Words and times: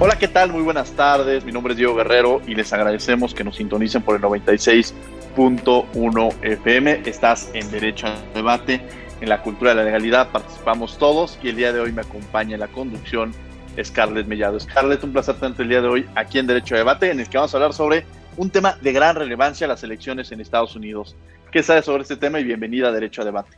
Hola, 0.00 0.16
¿qué 0.16 0.28
tal? 0.28 0.52
Muy 0.52 0.62
buenas 0.62 0.92
tardes. 0.92 1.44
Mi 1.44 1.50
nombre 1.50 1.72
es 1.72 1.76
Diego 1.76 1.96
Guerrero 1.96 2.40
y 2.46 2.54
les 2.54 2.72
agradecemos 2.72 3.34
que 3.34 3.42
nos 3.42 3.56
sintonicen 3.56 4.00
por 4.00 4.14
el 4.14 4.22
96.1 4.22 6.34
FM. 6.40 7.02
Estás 7.04 7.50
en 7.52 7.68
Derecho 7.72 8.06
a 8.06 8.14
Debate, 8.32 8.80
en 9.20 9.28
la 9.28 9.42
cultura 9.42 9.70
de 9.70 9.78
la 9.78 9.82
legalidad. 9.82 10.30
Participamos 10.30 10.98
todos 10.98 11.36
y 11.42 11.48
el 11.48 11.56
día 11.56 11.72
de 11.72 11.80
hoy 11.80 11.90
me 11.90 12.02
acompaña 12.02 12.54
en 12.54 12.60
la 12.60 12.68
conducción 12.68 13.34
Scarlett 13.82 14.28
Mellado. 14.28 14.60
Scarlett, 14.60 15.02
un 15.02 15.12
placer 15.12 15.34
tanto 15.34 15.62
el 15.62 15.68
día 15.68 15.82
de 15.82 15.88
hoy 15.88 16.06
aquí 16.14 16.38
en 16.38 16.46
Derecho 16.46 16.76
a 16.76 16.78
Debate, 16.78 17.10
en 17.10 17.18
el 17.18 17.28
que 17.28 17.36
vamos 17.36 17.52
a 17.52 17.56
hablar 17.56 17.72
sobre 17.72 18.06
un 18.36 18.50
tema 18.50 18.78
de 18.80 18.92
gran 18.92 19.16
relevancia, 19.16 19.66
las 19.66 19.82
elecciones 19.82 20.30
en 20.30 20.40
Estados 20.40 20.76
Unidos. 20.76 21.16
¿Qué 21.50 21.64
sabes 21.64 21.86
sobre 21.86 22.02
este 22.02 22.14
tema 22.14 22.38
y 22.38 22.44
bienvenida 22.44 22.86
a 22.86 22.92
Derecho 22.92 23.22
a 23.22 23.24
Debate? 23.24 23.56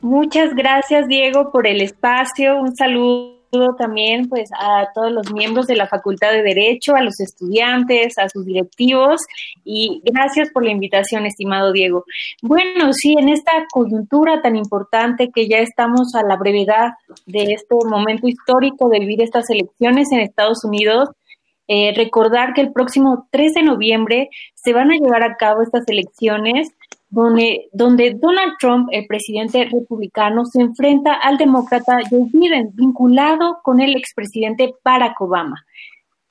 Muchas 0.00 0.56
gracias, 0.56 1.06
Diego, 1.06 1.52
por 1.52 1.68
el 1.68 1.82
espacio. 1.82 2.56
Un 2.56 2.74
saludo 2.74 3.37
también 3.78 4.28
pues 4.28 4.50
a 4.58 4.88
todos 4.94 5.10
los 5.12 5.32
miembros 5.32 5.66
de 5.66 5.76
la 5.76 5.86
Facultad 5.86 6.32
de 6.32 6.42
Derecho, 6.42 6.94
a 6.94 7.02
los 7.02 7.18
estudiantes, 7.20 8.18
a 8.18 8.28
sus 8.28 8.44
directivos 8.44 9.20
y 9.64 10.02
gracias 10.04 10.50
por 10.50 10.64
la 10.64 10.70
invitación, 10.70 11.26
estimado 11.26 11.72
Diego. 11.72 12.04
Bueno, 12.42 12.92
sí, 12.92 13.14
en 13.18 13.28
esta 13.28 13.52
coyuntura 13.72 14.42
tan 14.42 14.56
importante 14.56 15.30
que 15.34 15.48
ya 15.48 15.58
estamos 15.58 16.14
a 16.14 16.22
la 16.22 16.36
brevedad 16.36 16.92
de 17.26 17.54
este 17.54 17.74
momento 17.88 18.28
histórico 18.28 18.88
de 18.88 19.00
vivir 19.00 19.22
estas 19.22 19.48
elecciones 19.50 20.12
en 20.12 20.20
Estados 20.20 20.64
Unidos, 20.64 21.10
eh, 21.68 21.92
recordar 21.94 22.54
que 22.54 22.62
el 22.62 22.72
próximo 22.72 23.28
3 23.30 23.54
de 23.54 23.62
noviembre 23.62 24.30
se 24.54 24.72
van 24.72 24.90
a 24.90 24.96
llevar 24.96 25.22
a 25.22 25.36
cabo 25.36 25.62
estas 25.62 25.86
elecciones 25.88 26.68
donde, 27.10 27.68
donde 27.72 28.14
Donald 28.14 28.54
Trump, 28.60 28.88
el 28.92 29.06
presidente 29.06 29.64
republicano, 29.64 30.44
se 30.44 30.60
enfrenta 30.60 31.14
al 31.14 31.38
demócrata 31.38 32.00
Joe 32.10 32.26
Biden, 32.32 32.70
vinculado 32.74 33.58
con 33.62 33.80
el 33.80 33.96
expresidente 33.96 34.74
Barack 34.84 35.20
Obama. 35.20 35.64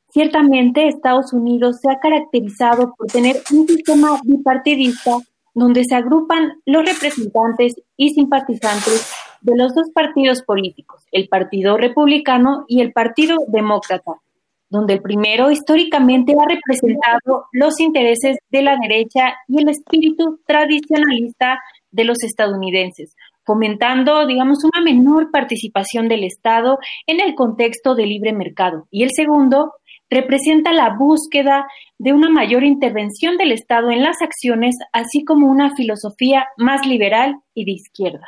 Ciertamente, 0.10 0.88
Estados 0.88 1.34
Unidos 1.34 1.80
se 1.82 1.92
ha 1.92 2.00
caracterizado 2.00 2.94
por 2.98 3.08
tener 3.08 3.38
un 3.52 3.68
sistema 3.68 4.20
bipartidista 4.24 5.18
donde 5.54 5.84
se 5.84 5.96
agrupan 5.96 6.54
los 6.66 6.86
representantes 6.86 7.76
y 7.98 8.12
simpatizantes 8.12 9.12
de 9.42 9.56
los 9.56 9.74
dos 9.74 9.90
partidos 9.92 10.44
políticos, 10.44 11.04
el 11.12 11.28
Partido 11.28 11.78
Republicano 11.78 12.66
y 12.68 12.82
el 12.82 12.94
Partido 12.94 13.38
Demócrata, 13.48 14.14
donde 14.70 14.94
el 14.94 15.02
primero 15.02 15.52
históricamente 15.52 16.34
ha 16.34 16.48
representado 16.48 17.46
los 17.52 17.80
intereses 17.80 18.38
de 18.50 18.62
la 18.62 18.78
derecha 18.78 19.36
y 19.48 19.62
el 19.62 19.70
espíritu 19.70 20.40
tradicionalista 20.46 21.60
de 21.92 22.04
los 22.04 22.24
estadounidenses, 22.24 23.16
fomentando, 23.46 24.28
digamos, 24.28 24.64
una 24.64 24.84
menor 24.84 25.32
participación 25.32 26.08
del 26.10 26.24
Estado 26.24 26.80
en 27.08 27.22
el 27.22 27.34
contexto 27.34 27.96
del 27.96 28.10
libre 28.10 28.34
mercado. 28.34 28.88
Y 28.92 29.04
el 29.04 29.12
segundo 29.12 29.74
representa 30.10 30.74
la 30.74 30.96
búsqueda 30.98 31.66
de 31.98 32.14
una 32.14 32.30
mayor 32.30 32.64
intervención 32.64 33.38
del 33.38 33.52
Estado 33.52 33.90
en 33.92 34.04
las 34.04 34.22
acciones, 34.22 34.76
así 34.94 35.24
como 35.24 35.48
una 35.48 35.76
filosofía 35.76 36.48
más 36.58 36.86
liberal 36.86 37.38
y 37.54 37.66
de 37.66 37.72
izquierda. 37.72 38.26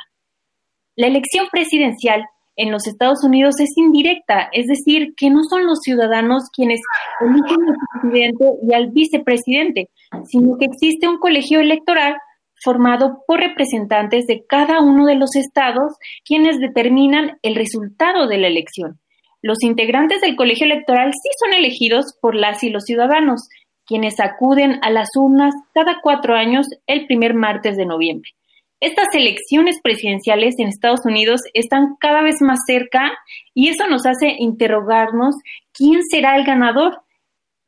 La 0.96 1.06
elección 1.06 1.46
presidencial 1.50 2.26
en 2.60 2.70
los 2.70 2.86
Estados 2.86 3.24
Unidos 3.24 3.58
es 3.58 3.70
indirecta, 3.76 4.50
es 4.52 4.66
decir, 4.66 5.14
que 5.16 5.30
no 5.30 5.44
son 5.44 5.66
los 5.66 5.78
ciudadanos 5.82 6.50
quienes 6.54 6.80
eligen 7.20 7.56
al 7.66 8.00
presidente 8.02 8.44
y 8.62 8.74
al 8.74 8.90
vicepresidente, 8.90 9.88
sino 10.26 10.58
que 10.58 10.66
existe 10.66 11.08
un 11.08 11.18
colegio 11.18 11.60
electoral 11.60 12.16
formado 12.62 13.24
por 13.26 13.40
representantes 13.40 14.26
de 14.26 14.44
cada 14.46 14.82
uno 14.82 15.06
de 15.06 15.14
los 15.14 15.36
estados 15.36 15.94
quienes 16.22 16.60
determinan 16.60 17.38
el 17.40 17.54
resultado 17.54 18.28
de 18.28 18.36
la 18.36 18.48
elección. 18.48 19.00
Los 19.40 19.62
integrantes 19.62 20.20
del 20.20 20.36
colegio 20.36 20.66
electoral 20.66 21.12
sí 21.14 21.30
son 21.38 21.54
elegidos 21.54 22.14
por 22.20 22.34
las 22.34 22.62
y 22.62 22.68
los 22.68 22.84
ciudadanos, 22.84 23.48
quienes 23.86 24.20
acuden 24.20 24.80
a 24.82 24.90
las 24.90 25.08
urnas 25.16 25.54
cada 25.72 26.00
cuatro 26.02 26.34
años 26.34 26.66
el 26.86 27.06
primer 27.06 27.32
martes 27.32 27.78
de 27.78 27.86
noviembre. 27.86 28.30
Estas 28.80 29.08
elecciones 29.12 29.78
presidenciales 29.82 30.58
en 30.58 30.68
Estados 30.68 31.04
Unidos 31.04 31.42
están 31.52 31.96
cada 32.00 32.22
vez 32.22 32.40
más 32.40 32.60
cerca 32.66 33.12
y 33.52 33.68
eso 33.68 33.86
nos 33.88 34.06
hace 34.06 34.36
interrogarnos 34.38 35.34
quién 35.74 36.02
será 36.02 36.36
el 36.36 36.44
ganador, 36.44 37.02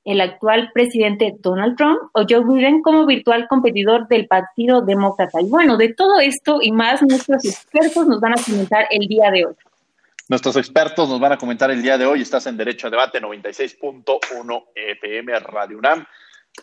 el 0.05 0.23
actual 0.23 0.71
presidente 0.73 1.35
Donald 1.41 1.77
Trump 1.77 1.99
o 2.15 2.25
Joe 2.27 2.45
Biden 2.47 2.81
como 2.81 3.05
virtual 3.05 3.47
competidor 3.47 4.09
del 4.09 4.27
Partido 4.27 4.81
Demócrata. 4.81 5.43
Y 5.43 5.51
bueno, 5.51 5.77
de 5.77 5.93
todo 5.93 6.19
esto 6.19 6.61
y 6.63 6.73
más 6.73 7.03
nuestros 7.03 7.45
expertos 7.45 8.09
nos 8.09 8.19
van 8.19 8.33
a 8.33 8.43
comentar 8.43 8.87
el 8.91 9.07
día 9.07 9.31
de 9.31 9.45
hoy. 9.45 9.55
Nuestros 10.31 10.57
expertos 10.57 11.11
nos 11.11 11.21
van 11.21 11.33
a 11.33 11.37
comentar 11.37 11.71
el 11.71 11.83
día 11.83 11.99
de 11.99 12.07
hoy. 12.07 12.23
Estás 12.23 12.47
en 12.47 12.57
Derecho 12.57 12.87
a 12.87 12.91
Debate 12.91 13.21
96.1 13.21 14.65
FM 14.75 15.39
Radio 15.41 15.77
UNAM. 15.77 16.07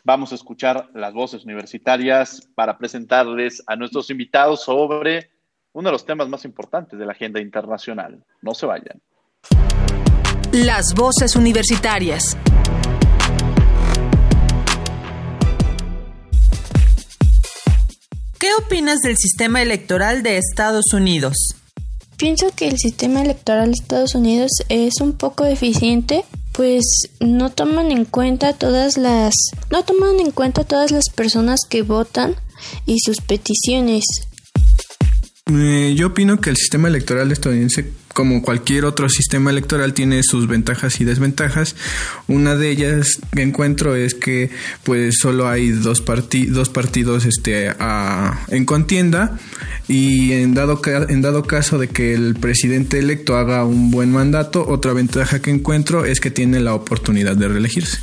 Vamos 0.03 0.31
a 0.31 0.35
escuchar 0.35 0.89
las 0.93 1.13
voces 1.13 1.43
universitarias 1.43 2.47
para 2.55 2.77
presentarles 2.77 3.63
a 3.65 3.75
nuestros 3.75 4.09
invitados 4.09 4.63
sobre 4.63 5.31
uno 5.73 5.89
de 5.89 5.93
los 5.93 6.05
temas 6.05 6.29
más 6.29 6.45
importantes 6.45 6.97
de 6.97 7.05
la 7.05 7.13
agenda 7.13 7.41
internacional. 7.41 8.23
No 8.41 8.53
se 8.53 8.65
vayan. 8.65 9.01
Las 10.51 10.93
voces 10.95 11.35
universitarias. 11.35 12.37
¿Qué 18.39 18.47
opinas 18.63 18.99
del 18.99 19.17
sistema 19.17 19.61
electoral 19.61 20.23
de 20.23 20.37
Estados 20.37 20.93
Unidos? 20.93 21.35
Pienso 22.17 22.47
que 22.55 22.67
el 22.67 22.77
sistema 22.77 23.21
electoral 23.21 23.71
de 23.71 23.77
Estados 23.81 24.15
Unidos 24.15 24.51
es 24.69 25.01
un 25.01 25.13
poco 25.13 25.43
deficiente 25.43 26.25
pues 26.59 26.83
no 27.21 27.51
toman 27.51 27.89
en 27.89 28.03
cuenta 28.03 28.51
todas 28.51 28.97
las 28.97 29.33
no 29.71 29.85
toman 29.85 30.19
en 30.19 30.31
cuenta 30.31 30.65
todas 30.65 30.91
las 30.91 31.05
personas 31.15 31.61
que 31.69 31.83
votan 31.83 32.35
y 32.85 32.99
sus 32.99 33.21
peticiones. 33.21 34.03
Eh, 35.45 35.93
yo 35.95 36.07
opino 36.07 36.41
que 36.41 36.49
el 36.49 36.57
sistema 36.57 36.89
electoral 36.89 37.31
estadounidense, 37.31 37.89
como 38.13 38.41
cualquier 38.41 38.85
otro 38.85 39.09
sistema 39.09 39.51
electoral, 39.51 39.93
tiene 39.93 40.23
sus 40.23 40.47
ventajas 40.47 40.99
y 40.99 41.05
desventajas. 41.05 41.75
Una 42.27 42.55
de 42.55 42.69
ellas 42.69 43.19
que 43.33 43.41
encuentro 43.41 43.95
es 43.95 44.13
que, 44.13 44.49
pues, 44.83 45.15
solo 45.21 45.47
hay 45.47 45.69
dos, 45.69 46.03
dos 46.49 46.69
partidos, 46.69 47.25
este, 47.25 47.71
en 48.49 48.65
contienda 48.65 49.37
y 49.87 50.33
en 50.33 50.53
dado, 50.53 50.81
en 50.85 51.21
dado 51.21 51.43
caso 51.43 51.77
de 51.77 51.87
que 51.87 52.13
el 52.13 52.35
presidente 52.35 52.99
electo 52.99 53.37
haga 53.37 53.63
un 53.65 53.91
buen 53.91 54.11
mandato, 54.11 54.67
otra 54.67 54.93
ventaja 54.93 55.41
que 55.41 55.51
encuentro 55.51 56.05
es 56.05 56.19
que 56.19 56.31
tiene 56.31 56.59
la 56.59 56.73
oportunidad 56.73 57.35
de 57.35 57.47
reelegirse. 57.47 57.99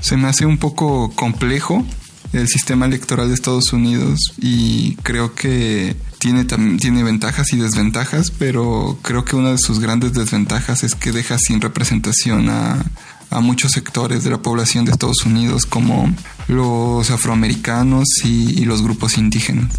Se 0.00 0.16
me 0.16 0.28
hace 0.28 0.46
un 0.46 0.58
poco 0.58 1.12
complejo 1.14 1.86
el 2.32 2.48
sistema 2.48 2.86
electoral 2.86 3.28
de 3.28 3.34
Estados 3.34 3.72
Unidos 3.72 4.18
y 4.38 4.96
creo 4.96 5.34
que 5.34 5.94
tiene, 6.20 6.44
tiene 6.44 7.02
ventajas 7.02 7.52
y 7.52 7.56
desventajas, 7.56 8.30
pero 8.30 8.98
creo 9.02 9.24
que 9.24 9.34
una 9.36 9.52
de 9.52 9.58
sus 9.58 9.80
grandes 9.80 10.12
desventajas 10.12 10.84
es 10.84 10.94
que 10.94 11.12
deja 11.12 11.38
sin 11.38 11.60
representación 11.60 12.50
a, 12.50 12.84
a 13.30 13.40
muchos 13.40 13.72
sectores 13.72 14.22
de 14.22 14.30
la 14.30 14.38
población 14.38 14.84
de 14.84 14.92
Estados 14.92 15.24
Unidos 15.24 15.64
como 15.64 16.12
los 16.46 17.10
afroamericanos 17.10 18.06
y, 18.24 18.64
los 18.64 18.82
grupos 18.82 19.16
indígenas. 19.16 19.72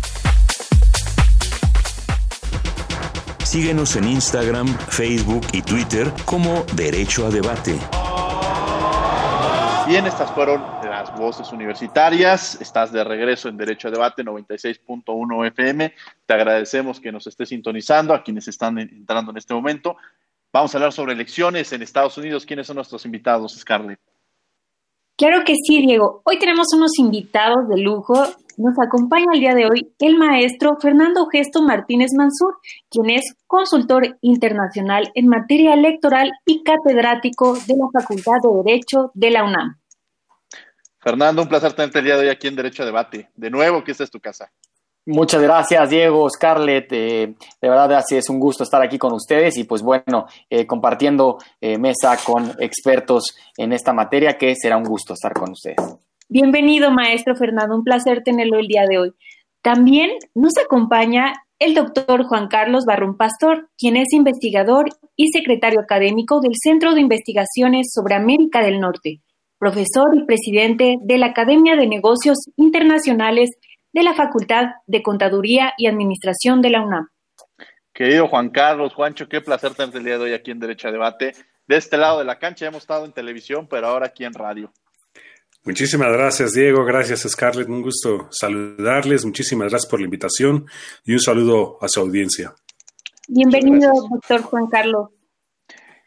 Síguenos 3.44 3.96
en 3.98 4.08
Instagram, 4.08 4.68
Facebook 4.90 5.46
y 5.52 5.62
Twitter 5.62 6.12
como 6.26 6.66
Derecho 6.74 7.28
a 7.28 7.30
Debate. 7.30 7.78
Bien, 9.88 10.08
estas 10.08 10.32
fueron 10.32 10.62
las 11.01 11.18
voces 11.18 11.51
universitarias. 11.51 12.62
Estás 12.62 12.92
de 12.92 13.03
regreso 13.03 13.50
en 13.50 13.57
Derecho 13.57 13.88
a 13.88 13.92
Debate 13.92 14.24
96.1 14.24 15.48
FM. 15.48 15.94
Te 16.27 16.33
agradecemos 16.33 17.00
que 17.00 17.12
nos 17.12 17.25
estés 17.25 17.50
sintonizando 17.50 18.13
a 18.13 18.21
quienes 18.21 18.48
están 18.48 18.77
entrando 18.77 19.31
en 19.31 19.38
este 19.38 19.51
momento. 19.56 19.98
Vamos 20.53 20.74
a 20.74 20.77
hablar 20.77 20.94
sobre 20.94 21.13
elecciones 21.13 21.74
en 21.74 21.81
Estados 21.81 22.19
Unidos. 22.19 22.45
¿Quiénes 22.45 22.68
son 22.68 22.75
nuestros 22.75 23.03
invitados, 23.06 23.57
Scarlett? 23.57 24.00
Claro 25.18 25.44
que 25.44 25.56
sí, 25.56 25.81
Diego. 25.81 26.21
Hoy 26.24 26.38
tenemos 26.38 26.68
unos 26.75 26.92
invitados 27.00 27.68
de 27.68 27.77
lujo. 27.77 28.13
Nos 28.57 28.77
acompaña 28.80 29.25
el 29.33 29.39
día 29.39 29.56
de 29.56 29.65
hoy 29.65 29.92
el 29.97 30.18
maestro 30.18 30.77
Fernando 30.80 31.25
Gesto 31.27 31.63
Martínez 31.63 32.12
Mansur, 32.15 32.59
quien 32.92 33.09
es 33.09 33.24
consultor 33.47 34.19
internacional 34.21 35.12
en 35.15 35.27
materia 35.30 35.74
electoral 35.74 36.31
y 36.45 36.62
catedrático 36.62 37.56
de 37.56 37.75
la 37.75 37.88
Facultad 37.92 38.38
de 38.44 38.63
Derecho 38.63 39.09
de 39.15 39.31
la 39.31 39.44
UNAM. 39.45 39.81
Fernando, 41.01 41.42
un 41.42 41.48
placer 41.48 41.74
tenerte 41.74 42.00
el 42.00 42.06
día 42.06 42.15
de 42.15 42.21
hoy 42.21 42.30
aquí 42.30 42.48
en 42.48 42.56
Derecho 42.56 42.83
a 42.83 42.86
Debate. 42.86 43.30
De 43.36 43.50
nuevo, 43.50 43.83
que 43.83 43.92
esta 43.92 44.03
es 44.03 44.12
tu 44.12 44.19
casa. 44.19 44.51
Muchas 45.07 45.42
gracias, 45.42 45.89
Diego, 45.89 46.30
Scarlett. 46.30 46.94
Eh, 46.94 47.33
de 47.59 47.69
verdad, 47.69 47.92
así 47.94 48.15
es 48.15 48.30
un 48.30 48.39
gusto 48.39 48.63
estar 48.63 48.83
aquí 48.83 49.00
con 49.00 49.12
ustedes 49.13 49.57
y, 49.57 49.63
pues 49.63 49.81
bueno, 49.81 50.27
eh, 50.48 50.68
compartiendo 50.68 51.39
eh, 51.59 51.80
mesa 51.80 52.15
con 52.24 52.51
expertos 52.59 53.36
en 53.57 53.74
esta 53.74 53.94
materia, 53.94 54.38
que 54.38 54.53
será 54.56 54.77
un 54.77 54.83
gusto 54.83 55.13
estar 55.15 55.33
con 55.33 55.51
ustedes. 55.51 55.77
Bienvenido, 56.30 56.92
maestro 56.92 57.36
Fernando. 57.36 57.75
Un 57.75 57.83
placer 57.83 58.21
tenerlo 58.24 58.59
el 58.59 58.68
día 58.68 58.86
de 58.88 59.00
hoy. 59.00 59.13
También 59.63 60.12
nos 60.36 60.54
acompaña 60.63 61.33
el 61.57 61.74
doctor 61.74 62.25
Juan 62.25 62.47
Carlos 62.47 62.86
Barrón 62.86 63.18
Pastor, 63.18 63.69
quien 63.75 63.97
es 63.97 64.13
investigador 64.13 64.89
y 65.15 65.30
secretario 65.31 65.80
académico 65.80 66.42
del 66.42 66.54
Centro 66.56 66.94
de 66.94 67.01
Investigaciones 67.01 67.92
sobre 67.92 68.15
América 68.15 68.62
del 68.62 68.80
Norte, 68.80 69.21
profesor 69.62 70.10
y 70.16 70.25
presidente 70.25 70.98
de 71.04 71.18
la 71.19 71.28
Academia 71.28 71.75
de 71.75 71.86
Negocios 71.86 72.40
Internacionales 72.56 73.52
de 73.94 74.02
la 74.02 74.16
Facultad 74.16 74.69
de 74.88 75.04
Contaduría 75.04 75.74
y 75.78 75.86
Administración 75.86 76.63
de 76.63 76.72
la 76.72 76.81
UNAM. 76.81 77.10
Querido 77.94 78.28
Juan 78.28 78.50
Carlos, 78.50 78.96
Juancho, 78.96 79.30
qué 79.30 79.40
placer 79.40 79.75
tenerte 79.75 80.00
el 80.00 80.04
día 80.04 80.18
de 80.18 80.24
hoy 80.24 80.34
aquí 80.34 80.50
en 80.50 80.60
Derecho 80.60 80.88
a 80.88 80.92
Debate. 80.92 81.34
De 81.68 81.78
este 81.78 81.96
lado 81.96 82.18
de 82.18 82.25
la 82.25 82.40
cancha 82.40 82.66
hemos 82.66 82.81
estado 82.81 83.06
en 83.06 83.12
televisión, 83.12 83.68
pero 83.69 83.86
ahora 83.86 84.08
aquí 84.08 84.25
en 84.25 84.34
radio. 84.34 84.74
Muchísimas 85.64 86.12
gracias, 86.12 86.54
Diego. 86.54 86.84
Gracias, 86.84 87.22
Scarlett. 87.30 87.69
Un 87.69 87.84
gusto 87.84 88.30
saludarles. 88.31 89.25
Muchísimas 89.25 89.69
gracias 89.69 89.88
por 89.88 90.00
la 90.00 90.06
invitación 90.06 90.66
y 91.06 91.14
un 91.14 91.19
saludo 91.19 91.78
a 91.81 91.88
su 91.88 92.00
audiencia. 92.00 92.56
Bienvenido, 93.28 93.92
doctor 94.10 94.42
Juan 94.42 94.66
Carlos. 94.72 95.10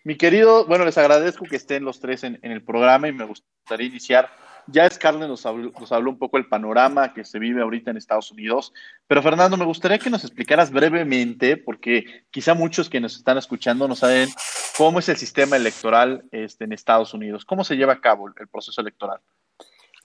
Mi 0.04 0.16
querido, 0.16 0.66
bueno, 0.66 0.84
les 0.84 0.98
agradezco 0.98 1.46
que 1.46 1.56
estén 1.56 1.84
los 1.84 1.98
tres 1.98 2.24
en, 2.24 2.38
el 2.42 2.62
programa 2.62 3.08
y 3.08 3.12
me 3.12 3.24
gustaría 3.24 3.86
iniciar 3.86 4.30
ya 4.66 4.88
Scarlett 4.88 5.28
nos 5.28 5.44
habló, 5.44 6.10
un 6.10 6.18
poco 6.18 6.38
del 6.38 6.46
panorama 6.46 7.12
que 7.12 7.24
se 7.24 7.38
vive 7.38 7.60
ahorita 7.60 7.90
en 7.90 7.98
Estados 7.98 8.30
Unidos, 8.30 8.72
pero 9.06 9.22
Fernando, 9.22 9.58
me 9.58 9.64
gustaría 9.66 9.98
que 9.98 10.08
nos 10.08 10.24
explicaras 10.24 10.70
brevemente, 10.70 11.58
porque 11.58 12.24
quizá 12.30 12.54
muchos 12.54 12.88
que 12.88 12.98
nos 12.98 13.16
están 13.16 13.36
escuchando 13.36 13.86
no 13.86 13.94
saben 13.94 14.30
cómo 14.78 15.00
es 15.00 15.08
el 15.10 15.16
sistema 15.16 15.56
electoral 15.56 16.24
este, 16.30 16.64
en 16.64 16.72
Estados 16.72 17.12
Unidos, 17.12 17.44
cómo 17.44 17.62
se 17.62 17.76
lleva 17.76 17.92
a 17.92 18.00
cabo 18.00 18.28
el 18.28 18.48
proceso 18.48 18.80
electoral. 18.80 19.20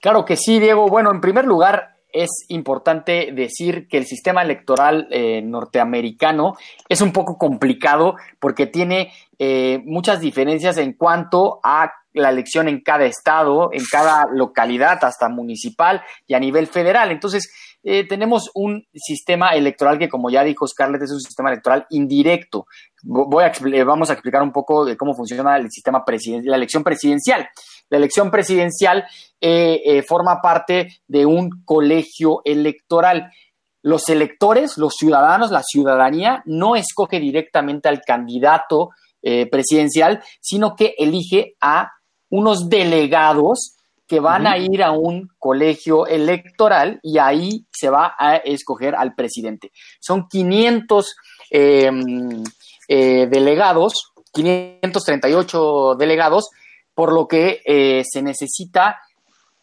Claro 0.00 0.24
que 0.24 0.36
sí, 0.36 0.58
Diego. 0.60 0.88
Bueno, 0.88 1.10
en 1.10 1.20
primer 1.20 1.44
lugar, 1.44 1.96
es 2.12 2.30
importante 2.48 3.32
decir 3.32 3.88
que 3.88 3.98
el 3.98 4.06
sistema 4.06 4.42
electoral 4.42 5.08
eh, 5.10 5.42
norteamericano 5.42 6.56
es 6.88 7.00
un 7.00 7.12
poco 7.12 7.38
complicado 7.38 8.16
porque 8.38 8.66
tiene 8.66 9.12
eh, 9.38 9.82
muchas 9.84 10.20
diferencias 10.20 10.76
en 10.78 10.92
cuanto 10.94 11.60
a 11.62 11.92
la 12.12 12.30
elección 12.30 12.68
en 12.68 12.80
cada 12.80 13.04
estado, 13.04 13.70
en 13.72 13.84
cada 13.90 14.26
localidad, 14.32 15.04
hasta 15.04 15.28
municipal 15.28 16.02
y 16.26 16.34
a 16.34 16.40
nivel 16.40 16.66
federal. 16.66 17.10
Entonces, 17.10 17.52
eh, 17.82 18.06
tenemos 18.06 18.50
un 18.54 18.84
sistema 18.92 19.50
electoral 19.50 19.98
que, 19.98 20.08
como 20.08 20.28
ya 20.28 20.42
dijo 20.42 20.66
Scarlett, 20.66 21.02
es 21.02 21.12
un 21.12 21.20
sistema 21.20 21.50
electoral 21.50 21.86
indirecto. 21.90 22.66
Voy 23.02 23.44
a, 23.44 23.52
vamos 23.84 24.10
a 24.10 24.14
explicar 24.14 24.42
un 24.42 24.52
poco 24.52 24.84
de 24.84 24.96
cómo 24.96 25.14
funciona 25.14 25.56
el 25.56 25.70
sistema 25.70 26.04
la 26.44 26.56
elección 26.56 26.82
presidencial. 26.82 27.48
La 27.90 27.98
elección 27.98 28.30
presidencial 28.30 29.04
eh, 29.40 29.82
eh, 29.84 30.02
forma 30.02 30.40
parte 30.40 31.00
de 31.06 31.26
un 31.26 31.62
colegio 31.64 32.40
electoral. 32.44 33.30
Los 33.82 34.08
electores, 34.08 34.78
los 34.78 34.94
ciudadanos, 34.94 35.50
la 35.50 35.62
ciudadanía 35.62 36.42
no 36.46 36.76
escoge 36.76 37.20
directamente 37.20 37.88
al 37.88 38.00
candidato 38.00 38.90
presidencial, 39.50 40.22
sino 40.40 40.74
que 40.74 40.94
elige 40.96 41.54
a 41.60 41.92
unos 42.30 42.70
delegados 42.70 43.74
que 44.10 44.18
van 44.18 44.48
a 44.48 44.58
ir 44.58 44.82
a 44.82 44.90
un 44.90 45.30
colegio 45.38 46.04
electoral 46.04 46.98
y 47.00 47.18
ahí 47.18 47.64
se 47.70 47.90
va 47.90 48.16
a 48.18 48.38
escoger 48.38 48.96
al 48.96 49.14
presidente. 49.14 49.70
Son 50.00 50.26
500 50.28 51.14
em, 51.48 52.42
eh, 52.88 53.28
delegados, 53.30 54.10
538 54.32 55.94
delegados, 55.94 56.50
por 56.94 57.12
lo 57.12 57.26
que 57.28 57.62
eh, 57.64 58.02
se 58.10 58.22
necesita, 58.22 59.00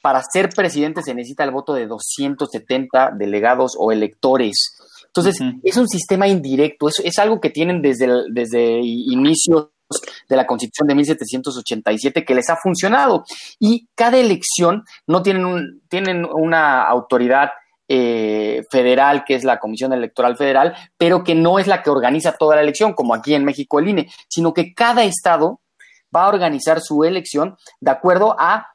para 0.02 0.22
ser 0.24 0.50
presidente 0.50 1.02
se 1.02 1.14
necesita 1.14 1.44
el 1.44 1.52
voto 1.52 1.74
de 1.74 1.88
270 1.88 3.12
delegados 3.18 3.74
o 3.78 3.92
electores. 3.92 4.78
Entonces, 5.08 5.40
es 5.64 5.78
un 5.78 5.88
sistema 5.88 6.28
indirecto, 6.28 6.88
es, 6.88 7.00
es 7.04 7.18
algo 7.18 7.42
que 7.42 7.50
tienen 7.50 7.82
desde, 7.82 8.08
desde 8.30 8.80
inicios 8.82 9.70
de 10.28 10.36
la 10.36 10.46
Constitución 10.46 10.88
de 10.88 10.96
1787 10.96 12.26
que 12.26 12.36
les 12.36 12.50
ha 12.50 12.58
funcionado. 12.58 13.24
Y 13.60 13.88
cada 13.96 14.18
elección 14.18 14.84
no 15.08 15.22
tienen, 15.22 15.82
tienen 15.90 16.26
una 16.26 16.84
autoridad 16.84 17.52
eh, 17.90 18.64
federal, 18.70 19.24
que 19.26 19.36
es 19.36 19.44
la 19.44 19.60
Comisión 19.60 19.94
Electoral 19.94 20.36
Federal, 20.36 20.76
pero 20.98 21.24
que 21.24 21.36
no 21.36 21.58
es 21.58 21.68
la 21.68 21.82
que 21.82 21.90
organiza 21.90 22.34
toda 22.34 22.58
la 22.58 22.62
elección, 22.62 22.94
como 22.94 23.14
aquí 23.14 23.34
en 23.34 23.46
México 23.46 23.80
el 23.80 23.88
INE, 23.88 24.12
sino 24.28 24.54
que 24.54 24.74
cada 24.74 25.04
estado 25.04 25.62
va 26.16 26.26
a 26.26 26.30
organizar 26.30 26.82
su 26.82 27.04
elección 27.04 27.58
de 27.80 27.92
acuerdo 27.92 28.36
a 28.40 28.68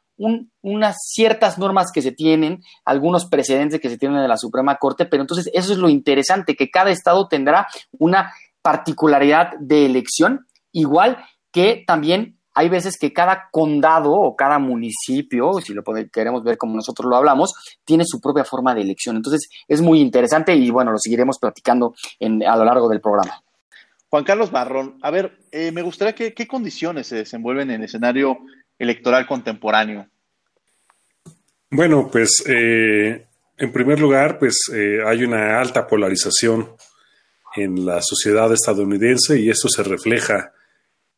unas 0.61 0.97
ciertas 1.11 1.59
normas 1.59 1.91
que 1.93 2.03
se 2.03 2.13
tienen, 2.13 2.63
algunos 2.85 3.27
precedentes 3.27 3.81
que 3.81 3.89
se 3.89 3.99
tienen 3.99 4.21
de 4.21 4.29
la 4.29 4.37
Suprema 4.37 4.77
Corte, 4.77 5.05
pero 5.07 5.23
entonces 5.23 5.51
eso 5.53 5.73
es 5.73 5.79
lo 5.79 5.89
interesante, 5.89 6.55
que 6.55 6.71
cada 6.71 6.91
estado 6.91 7.27
tendrá 7.27 7.67
una 7.99 8.33
particularidad 8.63 9.51
de 9.59 9.87
elección 9.87 10.47
Igual 10.73 11.19
que 11.53 11.85
también 11.87 12.39
hay 12.55 12.69
veces 12.69 12.99
que 12.99 13.13
cada 13.13 13.49
condado 13.51 14.13
o 14.13 14.37
cada 14.37 14.59
municipio, 14.59 15.53
si 15.61 15.73
lo 15.73 15.83
queremos 16.11 16.43
ver 16.43 16.59
como 16.59 16.75
nosotros 16.75 17.09
lo 17.09 17.17
hablamos, 17.17 17.55
tiene 17.85 18.05
su 18.07 18.21
propia 18.21 18.45
forma 18.45 18.75
de 18.75 18.83
elección. 18.83 19.17
Entonces 19.17 19.49
es 19.69 19.81
muy 19.81 20.01
interesante 20.01 20.55
y 20.55 20.71
bueno, 20.71 20.93
lo 20.93 20.99
seguiremos 20.99 21.39
platicando 21.39 21.95
a 22.21 22.57
lo 22.57 22.65
largo 22.65 22.89
del 22.89 23.01
programa. 23.01 23.43
Juan 24.13 24.25
Carlos 24.25 24.51
Barrón, 24.51 24.99
a 25.01 25.11
ver, 25.11 25.39
eh, 25.51 25.73
me 25.73 25.81
gustaría 25.81 26.15
que 26.15 26.35
qué 26.35 26.47
condiciones 26.47 27.07
se 27.07 27.17
desenvuelven 27.17 27.71
en 27.71 27.81
el 27.81 27.87
escenario 27.87 28.41
electoral 28.79 29.27
contemporáneo. 29.27 30.07
Bueno, 31.71 32.11
pues 32.13 32.45
eh, 32.47 33.27
en 33.57 33.73
primer 33.73 33.99
lugar, 33.99 34.39
pues 34.39 34.69
eh, 34.71 34.99
hay 35.03 35.25
una 35.25 35.59
alta 35.59 35.87
polarización 35.87 36.77
en 37.57 37.87
la 37.87 38.03
sociedad 38.03 38.53
estadounidense 38.53 39.41
y 39.41 39.49
esto 39.49 39.71
se 39.71 39.83
refleja 39.83 40.53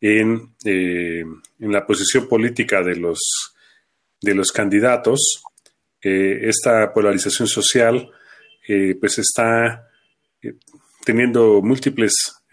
en, 0.01 0.55
en 0.65 1.73
la 1.73 1.85
posición 1.85 2.29
política 2.29 2.85
de 2.85 2.95
los, 2.95 3.19
de 4.21 4.37
los 4.37 4.53
candidatos. 4.53 5.43
Esta 6.01 6.93
polarización 6.93 7.49
social 7.49 8.09
pues 9.01 9.19
está 9.19 9.89
teniendo 11.05 11.61
múltiples 11.61 12.44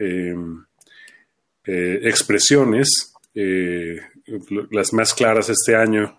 expresiones. 1.66 3.14
las 4.72 4.94
más 4.94 5.14
claras 5.14 5.50
este 5.50 5.76
año 5.76 6.18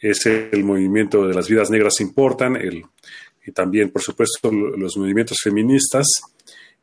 es 0.00 0.26
el 0.26 0.64
movimiento 0.64 1.26
de 1.26 1.34
las 1.34 1.48
vidas 1.48 1.70
negras 1.70 2.00
importan, 2.00 2.56
el, 2.56 2.84
y 3.46 3.52
también, 3.52 3.90
por 3.90 4.02
supuesto, 4.02 4.50
los 4.52 4.96
movimientos 4.96 5.38
feministas. 5.42 6.06